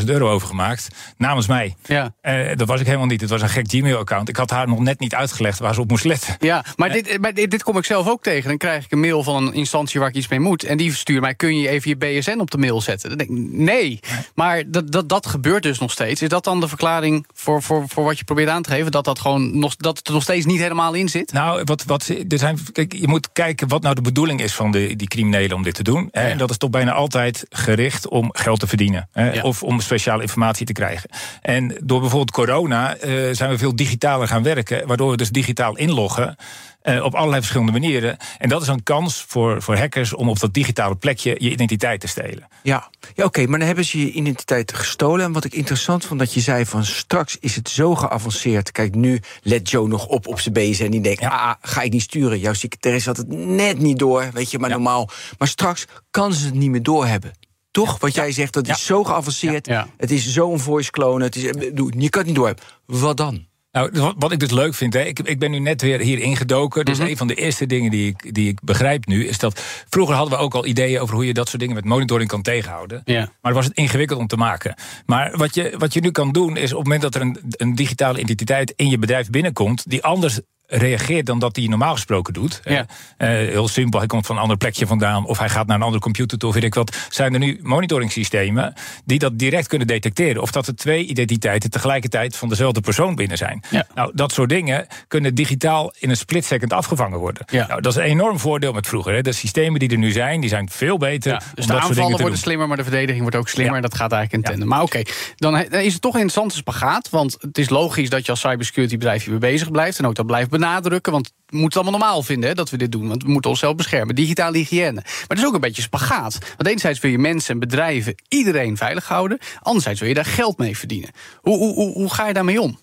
25.000 0.00 0.06
euro 0.06 0.30
overgemaakt. 0.30 0.88
Namens 1.16 1.46
mij. 1.46 1.74
Ja. 1.84 2.14
Eh, 2.20 2.56
dat 2.56 2.68
was 2.68 2.80
ik 2.80 2.86
helemaal 2.86 3.06
niet. 3.06 3.20
Het 3.20 3.30
was 3.30 3.42
een 3.42 3.48
gek 3.48 3.68
Gmail-account. 3.68 4.28
Ik 4.28 4.36
had 4.36 4.50
haar 4.50 4.68
nog 4.68 4.78
net 4.78 5.00
niet 5.00 5.14
uitgelegd 5.14 5.58
waar 5.58 5.74
ze 5.74 5.80
op 5.80 5.90
moest 5.90 6.04
letten. 6.04 6.36
Ja, 6.38 6.64
maar, 6.76 6.92
dit, 6.92 7.20
maar 7.20 7.34
dit, 7.34 7.50
dit 7.50 7.62
kom 7.62 7.76
ik 7.76 7.84
zelf 7.84 8.08
ook 8.08 8.22
tegen. 8.22 8.48
Dan 8.48 8.58
krijg 8.58 8.84
ik 8.84 8.92
een 8.92 9.00
mail 9.00 9.22
van 9.22 9.46
een 9.46 9.52
instantie 9.52 10.00
waar 10.00 10.08
ik 10.08 10.14
iets 10.14 10.28
mee 10.28 10.40
moet. 10.40 10.64
En 10.64 10.76
die 10.76 10.94
stuurt 10.94 11.20
mij, 11.20 11.34
kun 11.34 11.58
je 11.58 11.68
even 11.68 11.90
je 11.90 11.96
BSN 11.96 12.38
op 12.38 12.50
de 12.50 12.58
mail 12.58 12.80
zetten? 12.80 13.08
Dan 13.08 13.18
denk 13.18 13.30
ik, 13.30 13.36
nee. 13.52 14.00
Maar 14.34 14.62
dat, 14.66 14.92
dat, 14.92 15.08
dat 15.08 15.26
gebeurt 15.26 15.62
dus 15.62 15.78
nog 15.78 15.90
steeds. 15.90 16.22
Is 16.22 16.28
dat 16.28 16.44
dan 16.44 16.60
de 16.60 16.68
verklaring 16.68 17.26
voor, 17.34 17.62
voor, 17.62 17.88
voor 17.88 18.04
wat 18.04 18.18
je 18.18 18.24
probeert 18.24 18.48
aan 18.48 18.62
te 18.62 18.70
geven? 18.70 18.90
Dat, 18.90 19.04
dat, 19.04 19.18
gewoon 19.18 19.58
nog, 19.58 19.76
dat 19.76 19.98
het 19.98 20.06
er 20.06 20.12
nog 20.12 20.22
steeds 20.22 20.46
niet 20.46 20.60
helemaal 20.60 20.94
in 20.94 21.08
zit? 21.08 21.32
Nou, 21.32 21.62
wat, 21.64 21.84
wat, 21.84 22.08
er 22.28 22.38
zijn, 22.38 22.58
kijk, 22.72 22.92
je 22.92 23.08
moet 23.08 23.32
kijken 23.32 23.68
wat 23.68 23.82
nou 23.82 23.94
de 23.94 24.00
bedoeling 24.00 24.40
is 24.40 24.54
van 24.54 24.70
de, 24.70 24.96
die 24.96 25.08
criminelen 25.08 25.56
om 25.56 25.62
dit 25.62 25.74
te 25.74 25.82
doen. 25.82 26.08
En 26.10 26.38
dat 26.38 26.50
is 26.50 26.58
toch 26.62 26.70
bijna 26.70 26.92
altijd 26.92 27.46
gericht 27.50 28.08
om 28.08 28.30
geld 28.32 28.60
te 28.60 28.66
verdienen. 28.66 29.08
Hè, 29.12 29.32
Ja. 29.32 29.42
Of 29.42 29.62
om 29.62 29.80
speciale 29.80 30.22
informatie 30.22 30.66
te 30.66 30.72
krijgen. 30.72 31.10
En 31.42 31.76
door 31.82 32.00
bijvoorbeeld 32.00 32.30
corona 32.30 32.96
eh, 32.96 33.12
zijn 33.32 33.50
we 33.50 33.58
veel 33.58 33.76
digitaler 33.76 34.28
gaan 34.28 34.42
werken. 34.42 34.86
Waardoor 34.86 35.10
we 35.10 35.16
dus 35.16 35.30
digitaal 35.30 35.76
inloggen. 35.76 36.36
Eh, 36.82 37.04
op 37.04 37.14
allerlei 37.14 37.40
verschillende 37.40 37.72
manieren. 37.72 38.16
En 38.38 38.48
dat 38.48 38.62
is 38.62 38.68
een 38.68 38.82
kans 38.82 39.24
voor, 39.28 39.62
voor 39.62 39.76
hackers 39.76 40.14
om 40.14 40.28
op 40.28 40.40
dat 40.40 40.54
digitale 40.54 40.96
plekje 40.96 41.36
je 41.38 41.50
identiteit 41.50 42.00
te 42.00 42.06
stelen. 42.06 42.48
Ja, 42.62 42.90
ja 43.14 43.24
oké, 43.24 43.46
maar 43.46 43.58
dan 43.58 43.66
hebben 43.66 43.84
ze 43.84 43.98
je 43.98 44.12
identiteit 44.12 44.72
gestolen. 44.72 45.24
En 45.24 45.32
wat 45.32 45.44
ik 45.44 45.54
interessant 45.54 46.04
vond, 46.04 46.20
dat 46.20 46.34
je 46.34 46.40
zei 46.40 46.66
van 46.66 46.84
straks 46.84 47.36
is 47.40 47.56
het 47.56 47.68
zo 47.68 47.94
geavanceerd. 47.94 48.72
Kijk, 48.72 48.94
nu 48.94 49.20
let 49.42 49.70
Joe 49.70 49.88
nog 49.88 50.06
op 50.06 50.26
op 50.26 50.40
zijn 50.40 50.54
bezen 50.54 50.84
en 50.84 50.90
die 50.90 51.00
denkt, 51.00 51.22
ah, 51.22 51.52
ga 51.60 51.82
ik 51.82 51.92
niet 51.92 52.02
sturen. 52.02 52.38
Jouw 52.38 52.52
secretaris 52.52 53.06
had 53.06 53.16
het 53.16 53.28
net 53.28 53.78
niet 53.78 53.98
door, 53.98 54.28
weet 54.32 54.50
je, 54.50 54.58
maar 54.58 54.70
normaal. 54.70 55.10
Maar 55.38 55.48
straks 55.48 55.84
kan 56.10 56.32
ze 56.32 56.44
het 56.44 56.54
niet 56.54 56.70
meer 56.70 56.82
doorhebben. 56.82 57.32
Toch? 57.70 57.98
Wat 57.98 58.14
jij 58.14 58.32
zegt, 58.32 58.52
dat 58.52 58.68
is 58.68 58.84
zo 58.84 59.04
geavanceerd. 59.04 59.66
Het 59.96 60.10
is 60.10 60.32
zo'n 60.32 60.60
voice 60.60 60.90
clone. 60.90 61.24
Het 61.24 61.36
is, 61.36 61.44
eh, 61.44 61.70
je 61.98 62.08
kan 62.08 62.20
het 62.20 62.26
niet 62.26 62.34
doorhebben. 62.34 62.64
Wat 62.86 63.16
dan? 63.16 63.46
Nou, 63.72 64.12
wat- 64.18 64.32
ik 64.32 64.38
dus 64.40 64.50
leuk 64.50 64.74
vind, 64.74 64.94
hè, 64.94 65.00
ik, 65.02 65.18
ik 65.18 65.38
ben 65.38 65.50
nu 65.50 65.58
net 65.58 65.82
weer 65.82 66.00
hier 66.00 66.18
ingedoken. 66.18 66.84
Dus 66.84 66.98
een 66.98 67.16
van 67.16 67.26
de 67.26 67.34
eerste 67.34 67.66
dingen 67.66 67.90
die 67.90 68.06
ik, 68.08 68.34
die 68.34 68.48
ik 68.48 68.58
begrijp 68.62 69.06
nu, 69.06 69.26
is 69.26 69.38
dat 69.38 69.60
vroeger 69.88 70.14
hadden 70.14 70.38
we 70.38 70.44
ook 70.44 70.54
al 70.54 70.66
ideeën 70.66 71.00
over 71.00 71.14
hoe 71.14 71.26
je 71.26 71.34
dat 71.34 71.48
soort 71.48 71.60
dingen 71.60 71.74
met 71.74 71.84
monitoring 71.84 72.28
kan 72.30 72.42
tegenhouden. 72.42 73.02
Maar 73.24 73.32
dan 73.42 73.52
was 73.52 73.64
het 73.64 73.76
ingewikkeld 73.76 74.18
om 74.18 74.26
te 74.26 74.36
maken. 74.36 74.74
Maar 75.06 75.36
wat 75.36 75.54
je, 75.54 75.74
wat 75.78 75.92
je 75.92 76.00
nu 76.00 76.10
kan 76.10 76.32
doen, 76.32 76.56
is 76.56 76.72
op 76.72 76.78
het 76.78 76.86
moment 76.86 77.02
dat 77.02 77.14
er 77.14 77.20
een, 77.20 77.38
een 77.50 77.74
digitale 77.74 78.20
identiteit 78.20 78.72
in 78.76 78.88
je 78.90 78.98
bedrijf 78.98 79.30
binnenkomt, 79.30 79.90
die 79.90 80.02
anders 80.04 80.40
reageert 80.72 81.26
dan 81.26 81.38
dat 81.38 81.56
hij 81.56 81.66
normaal 81.66 81.92
gesproken 81.92 82.32
doet. 82.32 82.60
Ja. 82.64 82.86
Eh, 83.16 83.28
heel 83.28 83.68
simpel, 83.68 83.98
hij 83.98 84.08
komt 84.08 84.26
van 84.26 84.36
een 84.36 84.42
ander 84.42 84.56
plekje 84.56 84.86
vandaan... 84.86 85.26
of 85.26 85.38
hij 85.38 85.48
gaat 85.48 85.66
naar 85.66 85.76
een 85.76 85.82
andere 85.82 86.02
computer 86.02 86.38
toe, 86.38 86.48
of 86.48 86.54
weet 86.54 86.64
ik 86.64 86.74
wat... 86.74 86.96
zijn 87.10 87.32
er 87.32 87.38
nu 87.38 87.58
monitoringssystemen 87.62 88.74
die 89.04 89.18
dat 89.18 89.38
direct 89.38 89.66
kunnen 89.66 89.86
detecteren... 89.86 90.42
of 90.42 90.50
dat 90.52 90.66
er 90.66 90.76
twee 90.76 91.04
identiteiten 91.04 91.70
tegelijkertijd 91.70 92.36
van 92.36 92.48
dezelfde 92.48 92.80
persoon 92.80 93.14
binnen 93.14 93.36
zijn. 93.36 93.62
Ja. 93.70 93.86
Nou, 93.94 94.10
dat 94.14 94.32
soort 94.32 94.48
dingen 94.48 94.86
kunnen 95.08 95.34
digitaal 95.34 95.92
in 95.98 96.10
een 96.10 96.16
split 96.16 96.44
second 96.44 96.72
afgevangen 96.72 97.18
worden. 97.18 97.42
Ja. 97.50 97.66
Nou, 97.66 97.80
dat 97.80 97.92
is 97.92 97.98
een 97.98 98.04
enorm 98.04 98.38
voordeel 98.38 98.72
met 98.72 98.86
vroeger. 98.86 99.14
Hè. 99.14 99.20
De 99.20 99.32
systemen 99.32 99.80
die 99.80 99.90
er 99.90 99.98
nu 99.98 100.10
zijn, 100.10 100.40
die 100.40 100.50
zijn 100.50 100.70
veel 100.70 100.98
beter... 100.98 101.32
Ja, 101.32 101.40
dus 101.54 101.66
de 101.66 101.80
aanvallen 101.80 102.20
worden 102.20 102.38
slimmer, 102.38 102.68
maar 102.68 102.76
de 102.76 102.82
verdediging 102.82 103.20
wordt 103.20 103.36
ook 103.36 103.48
slimmer. 103.48 103.76
En 103.76 103.82
dat 103.82 103.94
gaat 103.94 104.12
eigenlijk 104.12 104.44
in 104.44 104.50
tandem. 104.50 104.68
Maar 104.68 104.82
oké, 104.82 105.02
dan, 105.36 105.56
is 105.56 105.92
het 105.92 106.02
toch 106.02 106.14
een 106.14 106.20
interessante 106.20 106.56
spagaat. 106.56 107.10
Want 107.10 107.36
het 107.40 107.58
is 107.58 107.68
logisch 107.68 108.10
dat 108.10 108.24
je 108.24 108.30
als 108.30 108.40
cybersecurity 108.40 108.96
bedrijf 108.96 109.22
hiermee 109.22 109.40
bezig 109.40 109.70
blijft. 109.70 109.98
En 109.98 110.06
ook 110.06 110.14
dat 110.14 110.26
blijft 110.26 110.50
benadrukken. 110.62 111.12
Want 111.12 111.32
we 111.46 111.56
moeten 111.58 111.80
het 111.80 111.88
allemaal 111.88 112.08
normaal 112.08 112.22
vinden 112.22 112.48
hè, 112.48 112.54
dat 112.54 112.70
we 112.70 112.76
dit 112.76 112.92
doen. 112.92 113.08
Want 113.08 113.22
we 113.22 113.30
moeten 113.30 113.50
onszelf 113.50 113.74
beschermen. 113.74 114.14
Digitale 114.14 114.58
hygiëne. 114.58 114.92
Maar 114.92 115.24
het 115.28 115.38
is 115.38 115.46
ook 115.46 115.54
een 115.54 115.60
beetje 115.60 115.82
spagaat. 115.82 116.38
Want 116.38 116.66
enerzijds 116.66 117.00
wil 117.00 117.10
je 117.10 117.18
mensen 117.18 117.54
en 117.54 117.60
bedrijven, 117.60 118.14
iedereen 118.28 118.76
veilig 118.76 119.08
houden. 119.08 119.38
Anderzijds 119.60 120.00
wil 120.00 120.08
je 120.08 120.14
daar 120.14 120.24
geld 120.24 120.58
mee 120.58 120.76
verdienen. 120.76 121.10
Hoe, 121.40 121.56
hoe, 121.56 121.74
hoe, 121.74 121.92
hoe 121.92 122.14
ga 122.14 122.26
je 122.26 122.32
daarmee 122.32 122.60
om? 122.60 122.78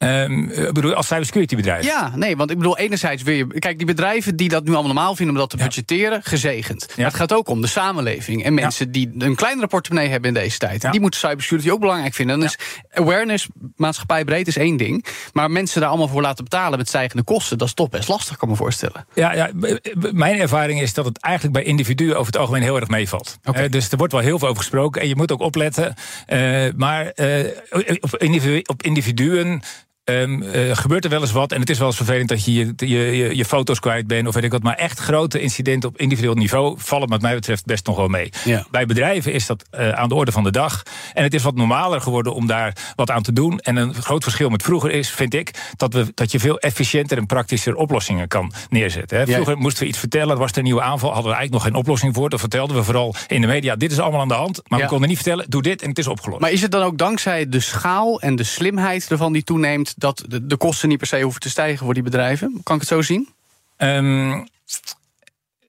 Eh, 0.00 0.24
bedoel, 0.72 0.94
als 0.94 1.06
cybersecurity 1.06 1.56
bedrijf. 1.56 1.84
Ja, 1.84 2.12
nee, 2.16 2.36
want 2.36 2.50
ik 2.50 2.56
bedoel, 2.56 2.78
enerzijds 2.78 3.22
wil 3.22 3.34
je. 3.34 3.46
Kijk, 3.46 3.76
die 3.76 3.86
bedrijven 3.86 4.36
die 4.36 4.48
dat 4.48 4.64
nu 4.64 4.70
allemaal 4.72 4.92
normaal 4.92 5.14
vinden 5.14 5.34
om 5.34 5.40
dat 5.40 5.50
te 5.50 5.56
budgetteren, 5.56 6.22
gezegend. 6.22 6.86
Maar 6.96 7.06
het 7.06 7.14
gaat 7.14 7.32
ook 7.32 7.48
om 7.48 7.60
de 7.60 7.66
samenleving. 7.66 8.44
En 8.44 8.54
mensen 8.54 8.92
die 8.92 9.10
een 9.18 9.34
kleinere 9.34 9.66
portemonnee 9.66 10.08
hebben 10.10 10.28
in 10.28 10.34
deze 10.34 10.58
tijd. 10.58 10.82
Ja. 10.82 10.90
Die 10.90 11.00
moeten 11.00 11.20
cybersecurity 11.20 11.70
ook 11.70 11.80
belangrijk 11.80 12.14
vinden. 12.14 12.38
Dan 12.38 12.48
is 12.48 12.56
awareness, 12.92 13.46
maatschappij 13.76 14.24
breed, 14.24 14.48
is 14.48 14.56
één 14.56 14.76
ding. 14.76 15.04
Maar 15.32 15.50
mensen 15.50 15.80
daar 15.80 15.88
allemaal 15.90 16.08
voor 16.08 16.22
laten 16.22 16.44
betalen 16.44 16.78
met 16.78 16.88
stijgende 16.88 17.22
kosten, 17.22 17.58
dat 17.58 17.68
is 17.68 17.74
toch 17.74 17.88
best 17.88 18.08
lastig, 18.08 18.36
kan 18.36 18.48
ik 18.48 18.54
me 18.54 18.60
voorstellen. 18.60 19.06
Ja, 19.14 19.32
ja, 19.32 19.50
mijn 20.12 20.40
ervaring 20.40 20.80
is 20.80 20.94
dat 20.94 21.04
het 21.04 21.18
eigenlijk 21.18 21.54
bij 21.54 21.64
individuen 21.64 22.14
over 22.14 22.26
het 22.26 22.36
algemeen 22.36 22.62
heel 22.62 22.76
erg 22.76 22.88
meevalt. 22.88 23.38
Oké. 23.44 23.58
Eh, 23.60 23.70
dus 23.70 23.90
er 23.90 23.96
wordt 23.98 24.12
wel 24.12 24.22
heel 24.22 24.38
veel 24.38 24.48
over 24.48 24.60
gesproken 24.60 25.02
en 25.02 25.08
je 25.08 25.16
moet 25.16 25.32
ook 25.32 25.40
opletten. 25.40 25.94
Eh, 26.26 26.66
maar 26.76 27.06
op, 28.00 28.16
individu- 28.16 28.62
op 28.66 28.82
individuen. 28.82 29.62
Ehm, 30.10 30.42
eh, 30.42 30.76
gebeurt 30.76 31.04
er 31.04 31.10
wel 31.10 31.20
eens 31.20 31.32
wat 31.32 31.52
en 31.52 31.60
het 31.60 31.70
is 31.70 31.78
wel 31.78 31.86
eens 31.86 31.96
vervelend 31.96 32.28
dat 32.28 32.44
je 32.44 32.52
je, 32.54 32.74
je, 32.76 33.36
je, 33.36 33.44
foto's 33.44 33.80
kwijt 33.80 34.06
bent 34.06 34.28
of 34.28 34.34
weet 34.34 34.44
ik 34.44 34.52
wat. 34.52 34.62
Maar 34.62 34.74
echt 34.74 34.98
grote 34.98 35.40
incidenten 35.40 35.88
op 35.88 35.98
individueel 35.98 36.34
niveau 36.34 36.74
vallen 36.78 37.08
wat 37.08 37.20
mij 37.20 37.34
betreft 37.34 37.64
best 37.64 37.86
nog 37.86 37.96
wel 37.96 38.08
mee. 38.08 38.32
Ja. 38.44 38.66
Bij 38.70 38.86
bedrijven 38.86 39.32
is 39.32 39.46
dat 39.46 39.64
eh, 39.70 39.90
aan 39.90 40.08
de 40.08 40.14
orde 40.14 40.32
van 40.32 40.44
de 40.44 40.50
dag. 40.50 40.82
En 41.14 41.22
het 41.22 41.34
is 41.34 41.42
wat 41.42 41.54
normaler 41.54 42.00
geworden 42.00 42.34
om 42.34 42.46
daar 42.46 42.76
wat 42.96 43.10
aan 43.10 43.22
te 43.22 43.32
doen. 43.32 43.58
En 43.58 43.76
een 43.76 43.94
groot 43.94 44.22
verschil 44.22 44.48
met 44.48 44.62
vroeger 44.62 44.90
is, 44.90 45.10
vind 45.10 45.34
ik, 45.34 45.50
dat, 45.76 45.92
we, 45.92 46.12
dat 46.14 46.32
je 46.32 46.40
veel 46.40 46.58
efficiënter 46.58 47.18
en 47.18 47.26
praktischer 47.26 47.74
oplossingen 47.74 48.28
kan 48.28 48.52
neerzetten. 48.68 49.18
Hè. 49.18 49.24
Ja. 49.24 49.32
Vroeger 49.32 49.56
moesten 49.56 49.82
we 49.82 49.88
iets 49.88 49.98
vertellen, 49.98 50.30
er 50.30 50.38
was 50.38 50.50
er 50.50 50.58
een 50.58 50.64
nieuwe 50.64 50.82
aanval, 50.82 51.12
hadden 51.12 51.30
we 51.30 51.36
eigenlijk 51.36 51.64
nog 51.64 51.72
geen 51.72 51.82
oplossing 51.82 52.14
voor. 52.14 52.30
Dan 52.30 52.38
vertelden 52.38 52.76
we 52.76 52.82
vooral 52.84 53.14
in 53.26 53.40
de 53.40 53.46
media: 53.46 53.76
dit 53.76 53.92
is 53.92 53.98
allemaal 53.98 54.20
aan 54.20 54.28
de 54.28 54.34
hand. 54.34 54.60
Maar 54.68 54.78
Ja. 54.78 54.84
we 54.84 54.90
konden 54.90 55.08
niet 55.08 55.18
vertellen, 55.18 55.46
doe 55.48 55.62
dit 55.62 55.82
en 55.82 55.88
het 55.88 55.98
is 55.98 56.06
opgelost. 56.06 56.40
Maar 56.40 56.50
is 56.50 56.62
het 56.62 56.70
dan 56.70 56.82
ook 56.82 56.98
dankzij 56.98 57.48
de 57.48 57.60
schaal 57.60 58.20
en 58.20 58.36
de 58.36 58.44
slimheid 58.44 59.10
ervan 59.10 59.32
die 59.32 59.44
toeneemt, 59.44 59.94
dat 60.00 60.24
de, 60.28 60.46
de 60.46 60.56
kosten 60.56 60.88
niet 60.88 60.98
per 60.98 61.06
se 61.06 61.20
hoeven 61.22 61.40
te 61.40 61.50
stijgen 61.50 61.84
voor 61.84 61.94
die 61.94 62.02
bedrijven? 62.02 62.60
Kan 62.62 62.74
ik 62.74 62.80
het 62.80 62.90
zo 62.90 63.02
zien? 63.02 63.28
Ehm, 63.76 64.44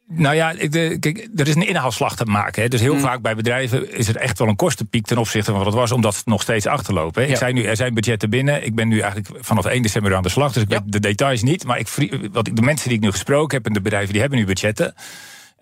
nou 0.07 0.35
ja, 0.35 0.51
ik, 0.51 0.71
de, 0.71 0.97
kijk, 0.99 1.27
er 1.35 1.47
is 1.47 1.55
een 1.55 1.67
inhaalslag 1.67 2.15
te 2.15 2.25
maken. 2.25 2.61
Hè. 2.61 2.67
Dus 2.67 2.81
Mm. 2.81 2.85
heel 2.91 2.99
vaak 2.99 3.21
bij 3.21 3.35
bedrijven 3.35 3.93
is 3.97 4.07
er 4.07 4.15
echt 4.15 4.39
wel 4.39 4.47
een 4.47 4.55
kostenpiek 4.55 5.05
ten 5.05 5.17
opzichte 5.17 5.49
van 5.51 5.57
wat 5.59 5.65
het 5.65 5.75
was, 5.75 5.91
omdat 5.91 6.15
ze 6.15 6.21
nog 6.25 6.41
steeds 6.41 6.65
achterlopen. 6.65 7.21
Hè. 7.21 7.27
Ja. 7.27 7.33
Ik 7.33 7.39
zei 7.39 7.53
nu, 7.53 7.63
er 7.63 7.75
zijn 7.75 7.93
budgetten 7.93 8.29
binnen. 8.29 8.65
Ik 8.65 8.75
ben 8.75 8.87
nu 8.87 8.99
eigenlijk 8.99 9.45
vanaf 9.45 9.65
1 9.65 9.81
december 9.81 10.15
aan 10.15 10.23
de 10.23 10.29
slag, 10.29 10.53
dus 10.53 10.63
ik 10.63 10.71
Ja. 10.71 10.81
weet 10.83 10.91
de 10.91 10.99
details 10.99 11.41
niet. 11.41 11.63
Maar 11.65 11.79
ik, 11.79 11.87
wat 12.31 12.47
ik, 12.47 12.55
de 12.55 12.61
mensen 12.61 12.87
die 12.87 12.97
ik 12.97 13.03
nu 13.03 13.11
gesproken 13.11 13.57
heb 13.57 13.65
en 13.65 13.73
de 13.73 13.81
bedrijven 13.81 14.11
die 14.11 14.21
hebben 14.21 14.39
nu 14.39 14.45
budgetten. 14.45 14.93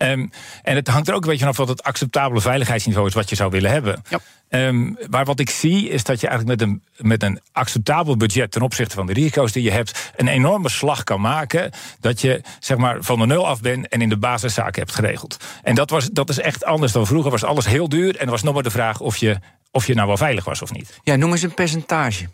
Ehm, 0.00 0.26
en 0.62 0.74
het 0.76 0.88
hangt 0.88 1.08
er 1.08 1.14
ook 1.14 1.22
een 1.22 1.28
beetje 1.28 1.44
vanaf 1.44 1.56
wat 1.56 1.68
het 1.68 1.82
acceptabele 1.82 2.40
veiligheidsniveau 2.40 3.06
is 3.06 3.14
wat 3.14 3.28
je 3.28 3.36
zou 3.36 3.50
willen 3.50 3.70
hebben. 3.70 4.02
Ja. 4.08 4.18
Ehm, 4.48 4.92
maar 5.10 5.24
wat 5.24 5.40
ik 5.40 5.50
zie 5.50 5.88
is 5.88 6.04
dat 6.04 6.20
je 6.20 6.28
eigenlijk 6.28 6.60
met 6.60 6.68
een, 6.68 6.82
met 6.96 7.22
een 7.22 7.40
acceptabel 7.52 8.16
budget 8.16 8.50
ten 8.50 8.62
opzichte 8.62 8.94
van 8.94 9.06
de 9.06 9.12
risico's 9.12 9.52
die 9.52 9.62
je 9.62 9.70
hebt, 9.70 10.12
een 10.16 10.28
enorme 10.28 10.68
slag 10.68 11.04
kan 11.04 11.20
maken. 11.20 11.70
Dat 12.00 12.20
je 12.20 12.42
zeg 12.58 12.76
maar 12.76 12.96
van 13.00 13.18
de 13.18 13.26
nul 13.26 13.46
af 13.46 13.60
bent 13.60 13.88
en 13.88 14.00
in 14.00 14.08
de 14.08 14.16
basiszaken 14.16 14.80
hebt 14.80 14.94
geregeld. 14.94 15.36
En 15.62 15.74
dat, 15.74 15.90
was, 15.90 16.08
dat 16.10 16.28
is 16.28 16.38
echt 16.38 16.64
anders 16.64 16.92
dan 16.92 17.06
vroeger. 17.06 17.30
Was 17.30 17.44
alles 17.44 17.66
heel 17.66 17.88
duur 17.88 18.16
en 18.16 18.24
er 18.24 18.30
was 18.30 18.42
nog 18.42 18.54
maar 18.54 18.62
de 18.62 18.70
vraag 18.70 19.00
of 19.00 19.16
je, 19.16 19.36
of 19.70 19.86
je 19.86 19.94
nou 19.94 20.06
wel 20.06 20.16
veilig 20.16 20.44
was 20.44 20.62
of 20.62 20.72
niet. 20.72 20.98
Ja, 21.02 21.16
noem 21.16 21.30
eens 21.30 21.42
een 21.42 21.54
percentage. 21.54 22.28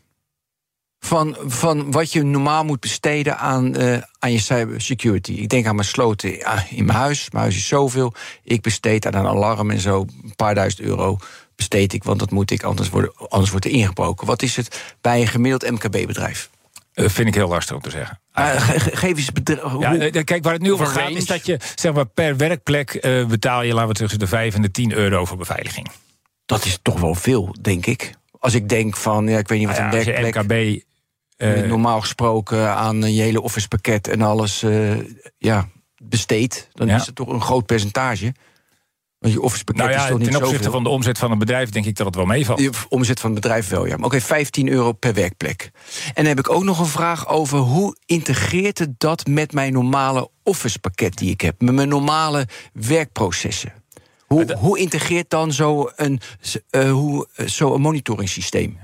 Van, 1.07 1.37
van 1.47 1.93
wat 1.93 2.13
je 2.13 2.23
normaal 2.23 2.65
moet 2.65 2.81
besteden 2.81 3.39
aan, 3.39 3.75
eh, 3.77 3.99
aan 4.19 4.33
je 4.33 4.39
cybersecurity. 4.39 5.33
Ik 5.33 5.49
denk 5.49 5.67
aan 5.67 5.75
mijn 5.75 5.87
sloten 5.87 6.45
ah, 6.45 6.73
in 6.73 6.85
mijn 6.85 6.99
huis. 6.99 7.31
Mijn 7.31 7.43
huis 7.45 7.57
is 7.57 7.67
zoveel. 7.67 8.13
Ik 8.45 8.61
besteed 8.63 9.07
aan 9.07 9.15
een 9.15 9.27
alarm 9.27 9.71
en 9.71 9.81
zo. 9.81 10.01
Een 10.23 10.35
paar 10.37 10.55
duizend 10.55 10.81
euro 10.83 11.19
besteed 11.57 11.93
ik, 11.93 12.05
want 12.05 12.19
dat 12.19 12.31
moet 12.31 12.51
ik, 12.51 12.63
anders, 12.63 12.89
worden, 12.91 13.13
anders 13.29 13.51
wordt 13.51 13.65
er 13.67 13.71
ingebroken. 13.71 14.27
Wat 14.27 14.43
is 14.43 14.57
het 14.57 14.97
bij 15.01 15.21
een 15.21 15.27
gemiddeld 15.27 15.71
MKB-bedrijf? 15.71 16.51
Eh, 16.93 17.09
vind 17.09 17.29
ik 17.29 17.35
heel 17.35 17.49
lastig 17.49 17.77
om 17.77 17.83
te 17.83 17.91
zeggen. 17.91 18.21
Ge- 18.33 18.81
ge- 18.81 18.97
geef 18.97 19.17
eens. 19.17 19.31
Ja, 19.79 19.97
eh, 19.97 20.25
kijk, 20.25 20.45
waar 20.45 20.53
het 20.53 20.63
nu 20.63 20.73
over 20.73 20.87
gaat, 20.87 21.11
is 21.11 21.27
dat 21.27 21.47
je 21.47 21.61
zeg 21.75 21.93
maar, 21.93 22.07
per 22.07 22.37
werkplek 22.37 22.95
eh, 22.95 23.27
betaal 23.27 23.63
je, 23.63 23.75
laten 23.75 23.89
we 23.89 23.95
tussen 23.95 24.19
de 24.19 24.27
5 24.27 24.55
en 24.55 24.63
de 24.63 24.71
10 24.71 24.93
euro 24.93 25.25
voor 25.25 25.37
beveiliging. 25.37 25.89
dat 26.47 26.65
is 26.65 26.79
toch 26.83 27.01
wel 27.01 27.15
veel, 27.15 27.55
denk 27.61 27.87
ik. 27.87 28.11
Als 28.39 28.55
ik 28.55 28.69
denk 28.69 28.97
van, 28.97 29.29
ja, 29.29 29.39
ik 29.39 29.49
weet 29.49 29.59
niet 29.59 29.67
wat 29.69 29.77
Nou 29.77 29.89
een 29.89 29.93
ja, 29.93 30.05
als 30.05 30.17
je 30.17 30.23
werkplek... 30.23 30.45
MKB. 30.45 30.85
Eh, 31.37 31.63
normaal 31.63 32.01
gesproken 32.01 32.71
aan 32.77 33.15
je 33.15 33.23
hele 33.23 33.41
office 33.41 33.69
pakket 33.69 34.09
en 34.09 34.23
alles 34.23 34.63
eh, 34.63 34.95
ja, 35.39 35.69
besteed, 36.03 36.69
dan 36.73 36.87
Ja. 36.87 36.97
is 36.97 37.07
het 37.07 37.15
toch 37.15 37.29
een 37.29 37.41
groot 37.41 37.67
percentage. 37.67 38.35
Want 39.19 39.33
je 39.33 39.41
office 39.41 39.65
pakket 39.65 39.85
Nou 39.85 39.97
is 39.97 40.03
ja, 40.03 40.09
toch 40.09 40.19
niet 40.19 40.27
ten 40.27 40.37
opzichte 40.37 40.57
zoveel? 40.57 40.73
van 40.73 40.83
de 40.83 40.89
omzet 40.89 41.19
van 41.19 41.31
een 41.31 41.39
bedrijf 41.39 41.71
denk 41.71 41.87
ik 41.87 41.97
dat 41.97 42.07
het 42.07 42.15
wel 42.15 42.25
meevalt. 42.25 42.61
Je 42.61 42.71
omzet 42.89 43.21
van 43.21 43.31
het 43.31 43.41
bedrijf 43.41 43.69
wel, 43.69 43.87
ja. 43.87 43.97
Maar 43.97 44.07
Oké, 44.07 44.21
15 44.21 44.69
euro 44.69 44.93
per 44.93 45.15
werkplek. 45.15 45.71
En 46.07 46.13
dan 46.15 46.25
heb 46.27 46.39
ik 46.39 46.51
ook 46.51 46.65
nog 46.65 46.79
een 46.79 46.87
vraag 46.87 47.29
over 47.29 47.59
hoe 47.59 47.97
integreert 48.07 48.79
het 48.79 49.01
dat 49.01 49.27
met 49.27 49.53
mijn 49.53 49.73
normale 49.73 50.31
office 50.43 50.79
pakket 50.79 51.17
die 51.17 51.31
ik 51.31 51.41
heb, 51.41 51.61
met 51.61 51.75
mijn 51.75 51.89
normale 51.89 52.47
werkprocessen. 52.73 53.73
Hoe, 54.27 54.57
hoe 54.59 54.79
integreert 54.79 55.31
dan 55.31 55.53
zo'n 55.53 55.91
uh, 56.71 56.91
hoe, 56.91 57.29
uh, 57.37 57.47
zo 57.47 57.75
een 57.75 57.81
monitoringssysteem? 57.81 58.79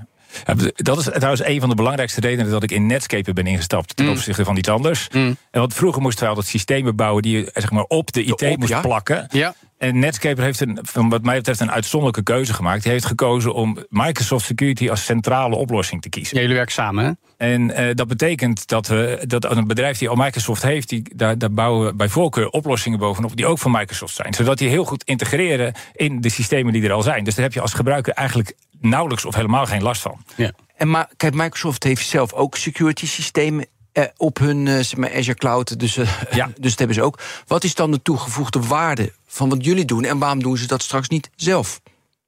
Dat 0.75 0.97
is 0.97 1.03
trouwens 1.03 1.43
een 1.43 1.59
van 1.59 1.69
de 1.69 1.75
belangrijkste 1.75 2.21
redenen 2.21 2.51
dat 2.51 2.63
ik 2.63 2.71
in 2.71 2.85
Netscape 2.85 3.33
ben 3.33 3.47
ingestapt 3.47 3.95
ten 3.95 4.05
Mm. 4.05 4.11
opzichte 4.11 4.45
van 4.45 4.57
iets 4.57 4.69
anders. 4.69 5.07
Mm. 5.11 5.37
En 5.51 5.59
want 5.59 5.73
vroeger 5.73 6.01
moesten 6.01 6.19
wij 6.19 6.29
altijd 6.29 6.47
systemen 6.47 6.95
bouwen 6.95 7.21
die 7.21 7.37
je 7.37 7.49
zeg 7.53 7.71
maar, 7.71 7.83
op 7.83 8.11
de 8.11 8.23
IT 8.23 8.41
op, 8.41 8.57
moest 8.57 8.69
ja. 8.69 8.81
plakken. 8.81 9.27
Ja. 9.31 9.55
En 9.83 9.99
Netscape 9.99 10.41
heeft 10.41 10.59
een, 10.59 10.79
van 10.81 11.09
wat 11.09 11.23
mij 11.23 11.35
betreft 11.35 11.59
een 11.59 11.71
uitzonderlijke 11.71 12.23
keuze 12.23 12.53
gemaakt. 12.53 12.83
Die 12.83 12.91
heeft 12.91 13.05
gekozen 13.05 13.53
om 13.53 13.77
Microsoft 13.89 14.45
Security 14.45 14.89
als 14.89 15.05
centrale 15.05 15.55
oplossing 15.55 16.01
te 16.01 16.09
kiezen. 16.09 16.35
Ja, 16.35 16.41
jullie 16.41 16.55
werken 16.55 16.73
samen, 16.73 17.05
hè? 17.05 17.11
En 17.37 17.71
eh, 17.71 17.95
dat 17.95 18.07
betekent 18.07 18.67
dat, 18.67 18.87
we, 18.87 19.23
dat 19.27 19.55
een 19.55 19.67
bedrijf 19.67 19.97
die 19.97 20.09
al 20.09 20.15
Microsoft 20.15 20.61
heeft, 20.61 20.89
die, 20.89 21.11
daar, 21.15 21.37
daar 21.37 21.51
bouwen 21.51 21.85
we 21.85 21.95
bij 21.95 22.09
voorkeur 22.09 22.49
oplossingen 22.49 22.99
bovenop 22.99 23.35
die 23.35 23.45
ook 23.45 23.59
van 23.59 23.71
Microsoft 23.71 24.15
zijn. 24.15 24.33
Zodat 24.33 24.57
die 24.57 24.69
heel 24.69 24.85
goed 24.85 25.03
integreren 25.03 25.73
in 25.93 26.21
de 26.21 26.29
systemen 26.29 26.73
die 26.73 26.83
er 26.83 26.91
al 26.91 27.01
zijn. 27.01 27.23
Dus 27.23 27.35
daar 27.35 27.43
heb 27.43 27.53
je 27.53 27.61
als 27.61 27.73
gebruiker 27.73 28.13
eigenlijk 28.13 28.53
nauwelijks 28.81 29.25
of 29.25 29.35
helemaal 29.35 29.65
geen 29.65 29.83
last 29.83 30.01
van. 30.01 30.23
Ja. 30.35 30.51
En 30.75 30.89
maar, 30.89 31.09
kijk, 31.17 31.33
Microsoft 31.33 31.83
heeft 31.83 32.07
zelf 32.07 32.33
ook 32.33 32.57
security 32.57 33.07
systemen 33.07 33.65
eh, 33.93 34.03
op 34.17 34.37
hun 34.37 34.67
eh, 34.67 34.73
zeg 34.73 34.95
maar 34.95 35.13
Azure 35.15 35.37
Cloud. 35.37 35.79
Dus, 35.79 35.97
eh, 35.97 36.09
Ja. 36.31 36.51
dus 36.59 36.69
dat 36.69 36.77
hebben 36.77 36.95
ze 36.95 37.01
ook. 37.01 37.19
Wat 37.47 37.63
is 37.63 37.75
dan 37.75 37.91
de 37.91 38.01
toegevoegde 38.01 38.59
waarde 38.59 39.13
van 39.27 39.49
wat 39.49 39.65
jullie 39.65 39.85
doen? 39.85 40.03
En 40.03 40.17
waarom 40.17 40.43
doen 40.43 40.57
ze 40.57 40.67
dat 40.67 40.81
straks 40.81 41.07
niet 41.07 41.29
zelf? 41.35 41.81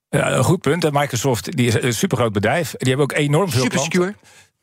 Ja, 0.09 0.31
een 0.31 0.43
goed 0.43 0.61
punt. 0.61 0.91
Microsoft 0.91 1.57
die 1.57 1.67
is 1.67 1.81
een 1.81 1.93
supergroot 1.93 2.33
bedrijf. 2.33 2.71
Die 2.77 2.87
hebben 2.87 3.05
ook 3.05 3.17
enorm 3.17 3.49
veel 3.49 3.61
Super 3.61 3.89
klanten. 3.89 4.15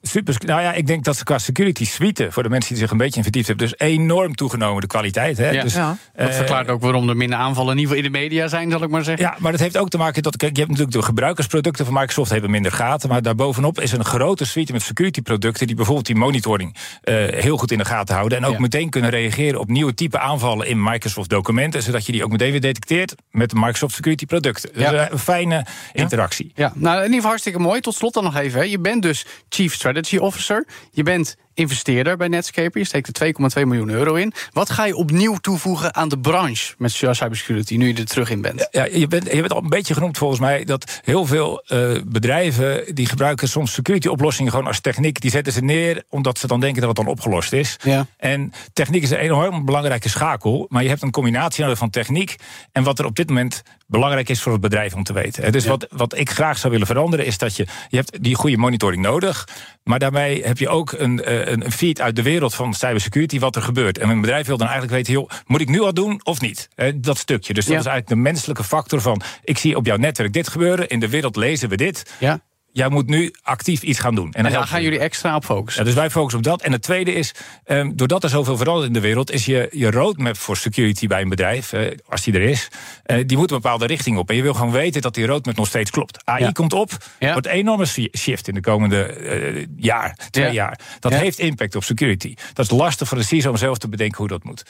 Super, 0.04 0.34
nou 0.46 0.60
ja, 0.62 0.72
ik 0.72 0.86
denk 0.86 1.04
dat 1.04 1.16
ze 1.16 1.24
qua 1.24 1.38
security 1.38 1.84
suite, 1.84 2.26
voor 2.32 2.42
de 2.42 2.48
mensen 2.48 2.68
die 2.70 2.78
zich 2.82 2.90
een 2.90 2.96
beetje 2.96 3.16
in 3.16 3.22
verdiept 3.22 3.46
hebben, 3.46 3.68
dus 3.68 3.78
enorm 3.88 4.34
toegenomen 4.34 4.80
de 4.80 4.86
kwaliteit. 4.86 5.36
Hè? 5.38 5.50
Ja. 5.50 5.62
Dus, 5.62 5.74
Ja. 5.74 5.96
Dat 6.16 6.28
eh, 6.28 6.34
verklaart 6.34 6.68
ook 6.68 6.80
waarom 6.80 7.08
er 7.08 7.16
minder 7.16 7.38
aanvallen 7.38 7.72
in 7.72 7.78
ieder 7.78 7.94
geval 7.96 8.06
in 8.10 8.12
de 8.12 8.18
media 8.18 8.48
zijn, 8.48 8.70
zal 8.70 8.82
ik 8.82 8.90
maar 8.90 9.04
zeggen. 9.04 9.24
Ja, 9.24 9.36
maar 9.38 9.52
dat 9.52 9.60
heeft 9.60 9.76
ook 9.76 9.88
te 9.88 9.98
maken 9.98 10.22
dat. 10.22 10.36
Kijk, 10.36 10.52
je 10.52 10.58
hebt 10.58 10.70
natuurlijk 10.70 10.98
de 10.98 11.04
gebruikersproducten 11.06 11.84
van 11.84 11.94
Microsoft 11.94 12.30
hebben 12.30 12.50
minder 12.50 12.72
gaten. 12.72 13.08
Maar 13.08 13.22
daarbovenop 13.22 13.80
is 13.80 13.92
een 13.92 14.04
grote 14.04 14.44
suite 14.46 14.72
met 14.72 14.82
security 14.82 15.22
producten. 15.22 15.66
die 15.66 15.76
bijvoorbeeld 15.76 16.06
die 16.06 16.16
monitoring 16.16 16.76
eh, 17.02 17.14
heel 17.28 17.56
goed 17.56 17.70
in 17.72 17.78
de 17.78 17.84
gaten 17.84 18.14
houden. 18.14 18.38
En 18.38 18.44
ook 18.44 18.52
Ja. 18.52 18.60
meteen 18.60 18.90
kunnen 18.90 19.10
reageren 19.10 19.60
op 19.60 19.68
nieuwe 19.68 19.94
type 19.94 20.18
aanvallen 20.18 20.66
in 20.66 20.82
Microsoft 20.82 21.28
documenten. 21.30 21.82
Zodat 21.82 22.06
je 22.06 22.12
die 22.12 22.24
ook 22.24 22.30
meteen 22.30 22.50
weer 22.50 22.60
detecteert 22.60 23.14
met 23.30 23.50
de 23.50 23.56
Microsoft 23.56 23.94
security 23.94 24.26
producten. 24.26 24.70
Dus 24.72 24.82
Ja. 24.82 24.92
eh, 24.92 25.06
een 25.10 25.18
fijne 25.18 25.66
interactie. 25.92 26.52
Ja, 26.54 26.72
nou 26.74 26.94
in 26.96 27.00
ieder 27.00 27.14
geval 27.14 27.28
hartstikke 27.28 27.58
mooi. 27.58 27.80
Tot 27.80 27.94
slot 27.94 28.14
dan 28.14 28.24
nog 28.24 28.36
even. 28.36 28.60
Hè. 28.60 28.66
Je 28.66 28.78
bent 28.78 29.02
dus 29.02 29.26
Chief 29.48 29.74
Strategy 29.92 30.18
Officer. 30.18 30.64
Je 30.96 31.02
bent 31.02 31.36
investeerder 31.54 32.16
bij 32.16 32.28
Netscape. 32.28 32.78
Je 32.78 32.84
steekt 32.84 33.20
er 33.20 33.34
2,2 33.60 33.66
miljoen 33.66 33.90
euro 33.90 34.14
in. 34.14 34.32
Wat 34.52 34.70
ga 34.70 34.84
je 34.84 34.96
opnieuw 34.96 35.36
toevoegen 35.36 35.94
aan 35.94 36.08
de 36.08 36.18
branche 36.18 36.74
met 36.78 36.92
cybersecurity 36.92 37.76
nu 37.76 37.86
je 37.86 37.94
er 37.94 38.04
terug 38.04 38.30
in 38.30 38.40
bent? 38.40 38.68
Ja, 38.70 38.84
je 38.84 39.06
bent, 39.06 39.32
je 39.32 39.40
bent 39.40 39.52
al 39.52 39.62
een 39.62 39.68
beetje 39.68 39.94
genoemd 39.94 40.18
volgens 40.18 40.40
mij 40.40 40.64
dat 40.64 41.00
heel 41.04 41.26
veel 41.26 41.62
eh, 41.66 41.90
bedrijven 42.04 42.94
die 42.94 43.06
gebruiken 43.06 43.48
soms 43.48 43.72
security 43.72 44.08
oplossingen 44.08 44.50
gewoon 44.50 44.66
als 44.66 44.80
techniek. 44.80 45.20
Die 45.20 45.30
zetten 45.30 45.52
ze 45.52 45.60
neer 45.60 46.02
omdat 46.08 46.38
ze 46.38 46.46
dan 46.46 46.60
denken 46.60 46.80
dat 46.80 46.88
het 46.88 46.98
dan 46.98 47.14
opgelost 47.14 47.52
is. 47.52 47.76
Ja. 47.82 48.06
En 48.16 48.52
techniek 48.72 49.02
is 49.02 49.10
een 49.10 49.18
enorm 49.18 49.64
belangrijke 49.64 50.08
schakel. 50.08 50.66
Maar 50.68 50.82
je 50.82 50.88
hebt 50.88 51.02
een 51.02 51.10
combinatie 51.10 51.62
nodig 51.62 51.78
van 51.78 51.90
techniek 51.90 52.36
en 52.72 52.82
wat 52.82 52.98
er 52.98 53.04
op 53.04 53.16
dit 53.16 53.28
moment 53.28 53.62
belangrijk 53.86 54.28
is 54.28 54.42
voor 54.42 54.52
het 54.52 54.60
bedrijf 54.60 54.94
om 54.94 55.02
te 55.02 55.12
weten. 55.12 55.52
Dus 55.52 55.66
wat, 55.66 55.86
wat 55.90 56.16
ik 56.16 56.30
graag 56.30 56.58
zou 56.58 56.72
willen 56.72 56.86
veranderen 56.86 57.26
is 57.26 57.38
dat 57.38 57.56
je, 57.56 57.66
je 57.88 57.96
hebt 57.96 58.22
die 58.22 58.34
goede 58.34 58.56
monitoring 58.56 59.02
nodig. 59.02 59.48
Maar 59.84 59.98
daarbij 59.98 60.42
heb 60.44 60.58
je 60.58 60.68
ook 60.68 60.92
een, 60.92 61.22
eh, 61.22 61.41
een 61.50 61.64
een 61.64 61.72
feed 61.72 62.00
uit 62.00 62.16
de 62.16 62.22
wereld 62.22 62.54
van 62.54 62.74
cybersecurity 62.74 63.38
wat 63.38 63.56
er 63.56 63.62
gebeurt. 63.62 63.98
En 63.98 64.08
een 64.08 64.20
bedrijf 64.20 64.46
wil 64.46 64.56
dan 64.56 64.66
eigenlijk 64.68 64.96
weten, 64.96 65.12
joh, 65.12 65.28
moet 65.46 65.60
ik 65.60 65.68
nu 65.68 65.80
al 65.80 65.94
doen 65.94 66.20
of 66.22 66.40
niet? 66.40 66.68
Hè, 66.74 67.00
dat 67.00 67.18
stukje. 67.18 67.54
Dus 67.54 67.64
dat 67.64 67.72
Ja. 67.74 67.80
is 67.80 67.86
eigenlijk 67.86 68.16
de 68.16 68.30
menselijke 68.30 68.64
factor 68.64 69.00
van 69.00 69.22
ik 69.44 69.58
zie 69.58 69.76
op 69.76 69.86
jouw 69.86 69.96
netwerk 69.96 70.32
dit 70.32 70.48
gebeuren, 70.48 70.88
in 70.88 71.00
de 71.00 71.08
wereld 71.08 71.36
lezen 71.36 71.68
we 71.68 71.76
dit. 71.76 72.12
Ja. 72.18 72.40
Jij 72.72 72.88
moet 72.88 73.06
nu 73.08 73.34
actief 73.42 73.82
iets 73.82 73.98
gaan 73.98 74.14
doen. 74.14 74.32
En, 74.32 74.42
daar 74.50 74.66
gaan 74.66 74.82
jullie 74.82 74.98
extra 74.98 75.36
op 75.36 75.44
focussen. 75.44 75.82
Ja, 75.82 75.88
dus 75.88 75.98
wij 75.98 76.10
focussen 76.10 76.38
op 76.38 76.44
dat. 76.44 76.62
En 76.62 76.72
het 76.72 76.82
tweede 76.82 77.12
is, 77.12 77.34
ehm, 77.64 77.90
doordat 77.94 78.22
er 78.24 78.28
zoveel 78.30 78.56
verandert 78.56 78.86
in 78.86 78.92
de 78.92 79.00
wereld, 79.00 79.30
is 79.30 79.44
je, 79.44 79.68
je 79.70 79.90
roadmap 79.90 80.36
voor 80.36 80.56
security 80.56 81.06
bij 81.06 81.20
een 81.22 81.28
bedrijf, 81.28 81.72
eh, 81.72 81.96
als 82.08 82.22
die 82.22 82.34
er 82.34 82.40
is, 82.40 82.68
eh, 83.04 83.16
die 83.26 83.36
moet 83.36 83.50
een 83.50 83.56
bepaalde 83.60 83.86
richting 83.86 84.18
op. 84.18 84.30
En 84.30 84.36
je 84.36 84.42
wil 84.42 84.54
gewoon 84.54 84.72
weten 84.72 85.02
dat 85.02 85.14
die 85.14 85.26
roadmap 85.26 85.56
nog 85.56 85.66
steeds 85.66 85.90
klopt. 85.90 86.24
AI 86.24 86.42
Ja. 86.44 86.50
komt 86.50 86.72
op, 86.72 86.90
Ja. 87.18 87.32
wordt 87.32 87.46
een 87.46 87.52
enorme 87.52 87.86
shi- 87.86 88.08
shift 88.18 88.48
in 88.48 88.54
de 88.54 88.60
komende 88.60 89.02
eh, 89.04 89.66
jaar, 89.76 90.16
twee 90.30 90.44
Ja. 90.46 90.52
jaar. 90.52 90.78
Dat 91.00 91.14
heeft 91.14 91.38
impact 91.38 91.74
op 91.76 91.84
security. 91.84 92.34
Dat 92.52 92.64
is 92.64 92.70
lastig 92.70 93.08
voor 93.08 93.18
de 93.18 93.24
CISO 93.24 93.50
om 93.50 93.56
zelf 93.56 93.78
te 93.78 93.88
bedenken 93.88 94.18
hoe 94.18 94.28
dat 94.28 94.44
moet. 94.44 94.62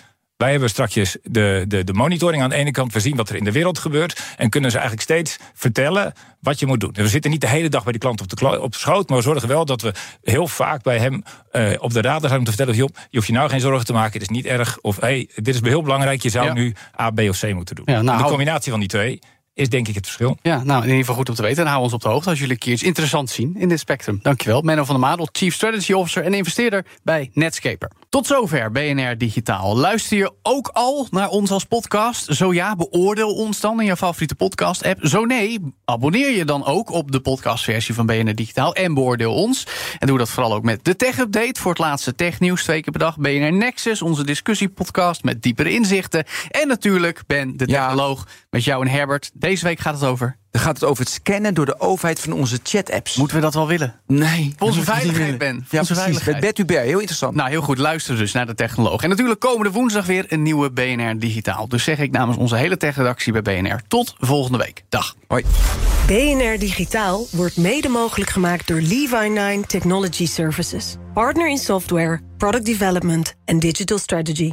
Wij 0.43 0.51
hebben 0.51 0.69
straks 0.69 0.95
de, 1.23 1.65
de, 1.69 1.85
de 1.85 1.93
monitoring 1.93 2.43
aan 2.43 2.49
de 2.51 2.55
ene 2.57 2.71
kant. 2.71 2.93
We 2.93 3.01
zien 3.01 3.17
wat 3.17 3.29
er 3.29 3.37
in 3.37 3.45
de 3.45 3.53
wereld 3.53 3.79
gebeurt. 3.79 4.21
En 4.37 4.51
kunnen 4.51 4.71
ze 4.71 4.79
eigenlijk 4.79 5.09
steeds 5.09 5.37
vertellen 5.55 6.13
wat 6.41 6.59
je 6.59 6.67
moet 6.67 6.81
doen. 6.81 6.93
Dus 6.93 7.03
we 7.03 7.09
zitten 7.11 7.31
niet 7.31 7.41
de 7.41 7.49
hele 7.49 7.69
dag 7.69 7.83
bij 7.83 7.93
die 7.93 8.01
klant 8.01 8.21
op 8.21 8.29
de, 8.29 8.61
op 8.61 8.75
schoot. 8.75 9.09
Maar 9.09 9.19
we 9.19 9.25
zorgen 9.25 9.49
wel 9.49 9.65
dat 9.65 9.83
we 9.83 9.93
heel 10.23 10.47
vaak 10.49 10.83
bij 10.83 10.99
hem 10.99 11.23
eh, 11.51 11.71
op 11.79 11.93
de 11.93 12.01
radar 12.01 12.29
zijn 12.29 12.39
om 12.39 12.45
te 12.45 12.53
vertellen: 12.53 12.75
joh, 12.75 12.89
je 13.11 13.17
hoeft 13.17 13.27
je 13.27 13.33
nou 13.33 13.49
geen 13.49 13.61
zorgen 13.61 13.87
te 13.87 13.93
maken. 13.93 14.13
Het 14.13 14.23
is 14.23 14.37
niet 14.37 14.47
erg. 14.47 14.79
Of 14.81 15.01
hey, 15.01 15.29
dit 15.35 15.55
is 15.55 15.61
heel 15.61 15.83
belangrijk. 15.83 16.23
Je 16.23 16.29
zou 16.31 16.47
Ja. 16.47 16.53
nu 16.53 16.75
A, 17.01 17.11
B 17.11 17.19
of 17.19 17.39
C 17.41 17.53
moeten 17.53 17.75
doen. 17.75 17.85
Ja, 17.89 18.03
nou, 18.03 18.23
de 18.23 18.29
combinatie 18.29 18.71
van 18.71 18.81
die 18.81 18.89
twee 18.89 19.19
is 19.55 19.69
denk 19.69 19.89
ik 19.89 19.95
het 19.95 20.05
verschil. 20.05 20.37
Ja, 20.43 20.63
nou 20.65 20.79
in 20.79 20.85
ieder 20.87 21.01
geval 21.01 21.15
goed 21.15 21.29
om 21.29 21.35
te 21.35 21.43
weten. 21.43 21.65
En 21.65 21.71
hou 21.71 21.83
ons 21.83 21.93
op 21.93 22.03
de 22.03 22.09
hoogte 22.09 22.29
als 22.29 22.39
jullie 22.39 22.53
een 22.53 22.59
keer 22.59 22.73
iets 22.73 22.83
interessants 22.83 23.35
zien 23.35 23.57
in 23.59 23.69
dit 23.69 23.79
spectrum. 23.79 24.19
Dankjewel. 24.23 24.61
Menno 24.63 24.85
van 24.85 24.95
der 25.01 25.09
Madel, 25.09 25.29
Chief 25.33 25.55
Strategy 25.55 25.93
Officer 25.93 26.25
en 26.25 26.35
investeerder 26.35 26.85
bij 27.03 27.31
Netscaper. 27.33 27.91
Tot 28.09 28.27
zover 28.27 28.71
BNR 28.71 29.19
Digitaal. 29.19 29.77
Luister 29.77 30.17
je 30.17 30.33
ook 30.43 30.69
al 30.73 31.07
naar 31.11 31.29
ons 31.29 31.51
als 31.51 31.65
podcast? 31.65 32.35
Zo 32.35 32.53
ja, 32.55 32.77
beoordeel 32.77 33.35
ons 33.35 33.61
dan 33.61 33.81
in 33.81 33.87
je 33.87 33.97
favoriete 33.97 34.35
podcast-app. 34.35 34.99
Zo 35.07 35.25
nee, 35.25 35.59
abonneer 35.85 36.31
je 36.37 36.45
dan 36.45 36.65
ook 36.65 36.91
op 36.91 37.13
de 37.13 37.21
podcastversie 37.21 37.95
van 37.95 38.07
BNR 38.07 38.35
Digitaal 38.35 38.75
en 38.75 38.95
beoordeel 38.95 39.35
ons. 39.35 39.67
En 39.99 40.07
doe 40.07 40.19
dat 40.19 40.29
vooral 40.31 40.55
ook 40.55 40.63
met 40.63 40.85
de 40.85 40.97
Tech 40.97 41.19
Update 41.19 41.61
voor 41.61 41.71
het 41.71 41.81
laatste 41.81 42.15
technieuws 42.15 42.63
twee 42.63 42.81
keer 42.83 42.93
per 42.93 43.01
dag. 43.01 43.17
BNR 43.19 43.53
Nexus, 43.53 44.03
onze 44.03 44.25
discussiepodcast 44.25 45.25
met 45.25 45.43
diepere 45.43 45.71
inzichten. 45.73 46.25
En 46.51 46.69
natuurlijk 46.69 47.23
Ben, 47.27 47.57
de 47.57 47.65
Ja. 47.69 47.81
technoloog, 47.87 48.27
met 48.51 48.65
jou 48.65 48.87
en 48.87 48.93
Herbert. 48.93 49.31
Deze 49.43 49.65
week 49.65 49.81
gaat 49.81 49.95
het 49.95 50.05
over. 50.05 50.37
Dan 50.51 50.63
gaat 50.63 50.75
het 50.75 50.85
over 50.85 51.05
het 51.05 51.13
scannen 51.13 51.55
door 51.55 51.67
de 51.67 51.81
overheid 51.81 52.21
van 52.21 52.33
onze 52.33 52.59
chat-apps. 52.63 53.17
Moeten 53.17 53.37
we 53.37 53.43
dat 53.43 53.55
wel 53.55 53.67
willen? 53.67 53.95
Nee. 54.07 54.55
Voor 54.59 54.67
onze 54.67 54.83
veiligheid. 54.83 55.39
Ben. 55.39 55.55
Voor 55.55 55.67
Ja, 55.71 55.79
onze 55.79 55.93
precies. 55.93 55.97
veiligheid. 55.97 56.33
Met 56.35 56.45
Bert 56.45 56.57
Hubert. 56.57 56.85
Heel 56.85 56.99
interessant. 56.99 57.35
Nou, 57.35 57.51
heel 57.51 57.61
goed. 57.63 57.79
Luister 57.79 58.17
dus 58.17 58.33
naar 58.33 58.47
de 58.47 58.55
technoloog. 58.55 59.03
En 59.03 59.09
natuurlijk 59.09 59.41
komende 59.41 59.71
woensdag 59.71 60.07
weer 60.07 60.25
een 60.29 60.43
nieuwe 60.43 60.71
BNR 60.71 61.19
Digitaal. 61.19 61.69
Dus 61.69 61.85
zeg 61.85 61.99
ik 61.99 62.11
namens 62.11 62.37
onze 62.39 62.57
hele 62.57 62.77
techredactie 62.77 63.33
bij 63.33 63.43
BNR. 63.43 63.81
Tot 63.89 64.15
volgende 64.19 64.59
week. 64.59 64.85
Dag. 64.89 65.15
Hoi. 65.27 65.45
BNR 66.07 66.59
Digitaal 66.59 67.27
wordt 67.31 67.57
mede 67.57 67.89
mogelijk 67.89 68.31
gemaakt 68.31 68.67
door 68.67 68.81
Levi9 68.81 69.67
Technology 69.67 70.27
Services. 70.27 70.97
Partner 71.15 71.49
in 71.51 71.59
software, 71.59 72.21
product 72.37 72.65
development 72.65 73.35
en 73.45 73.59
digital 73.59 73.99
strategy. 73.99 74.53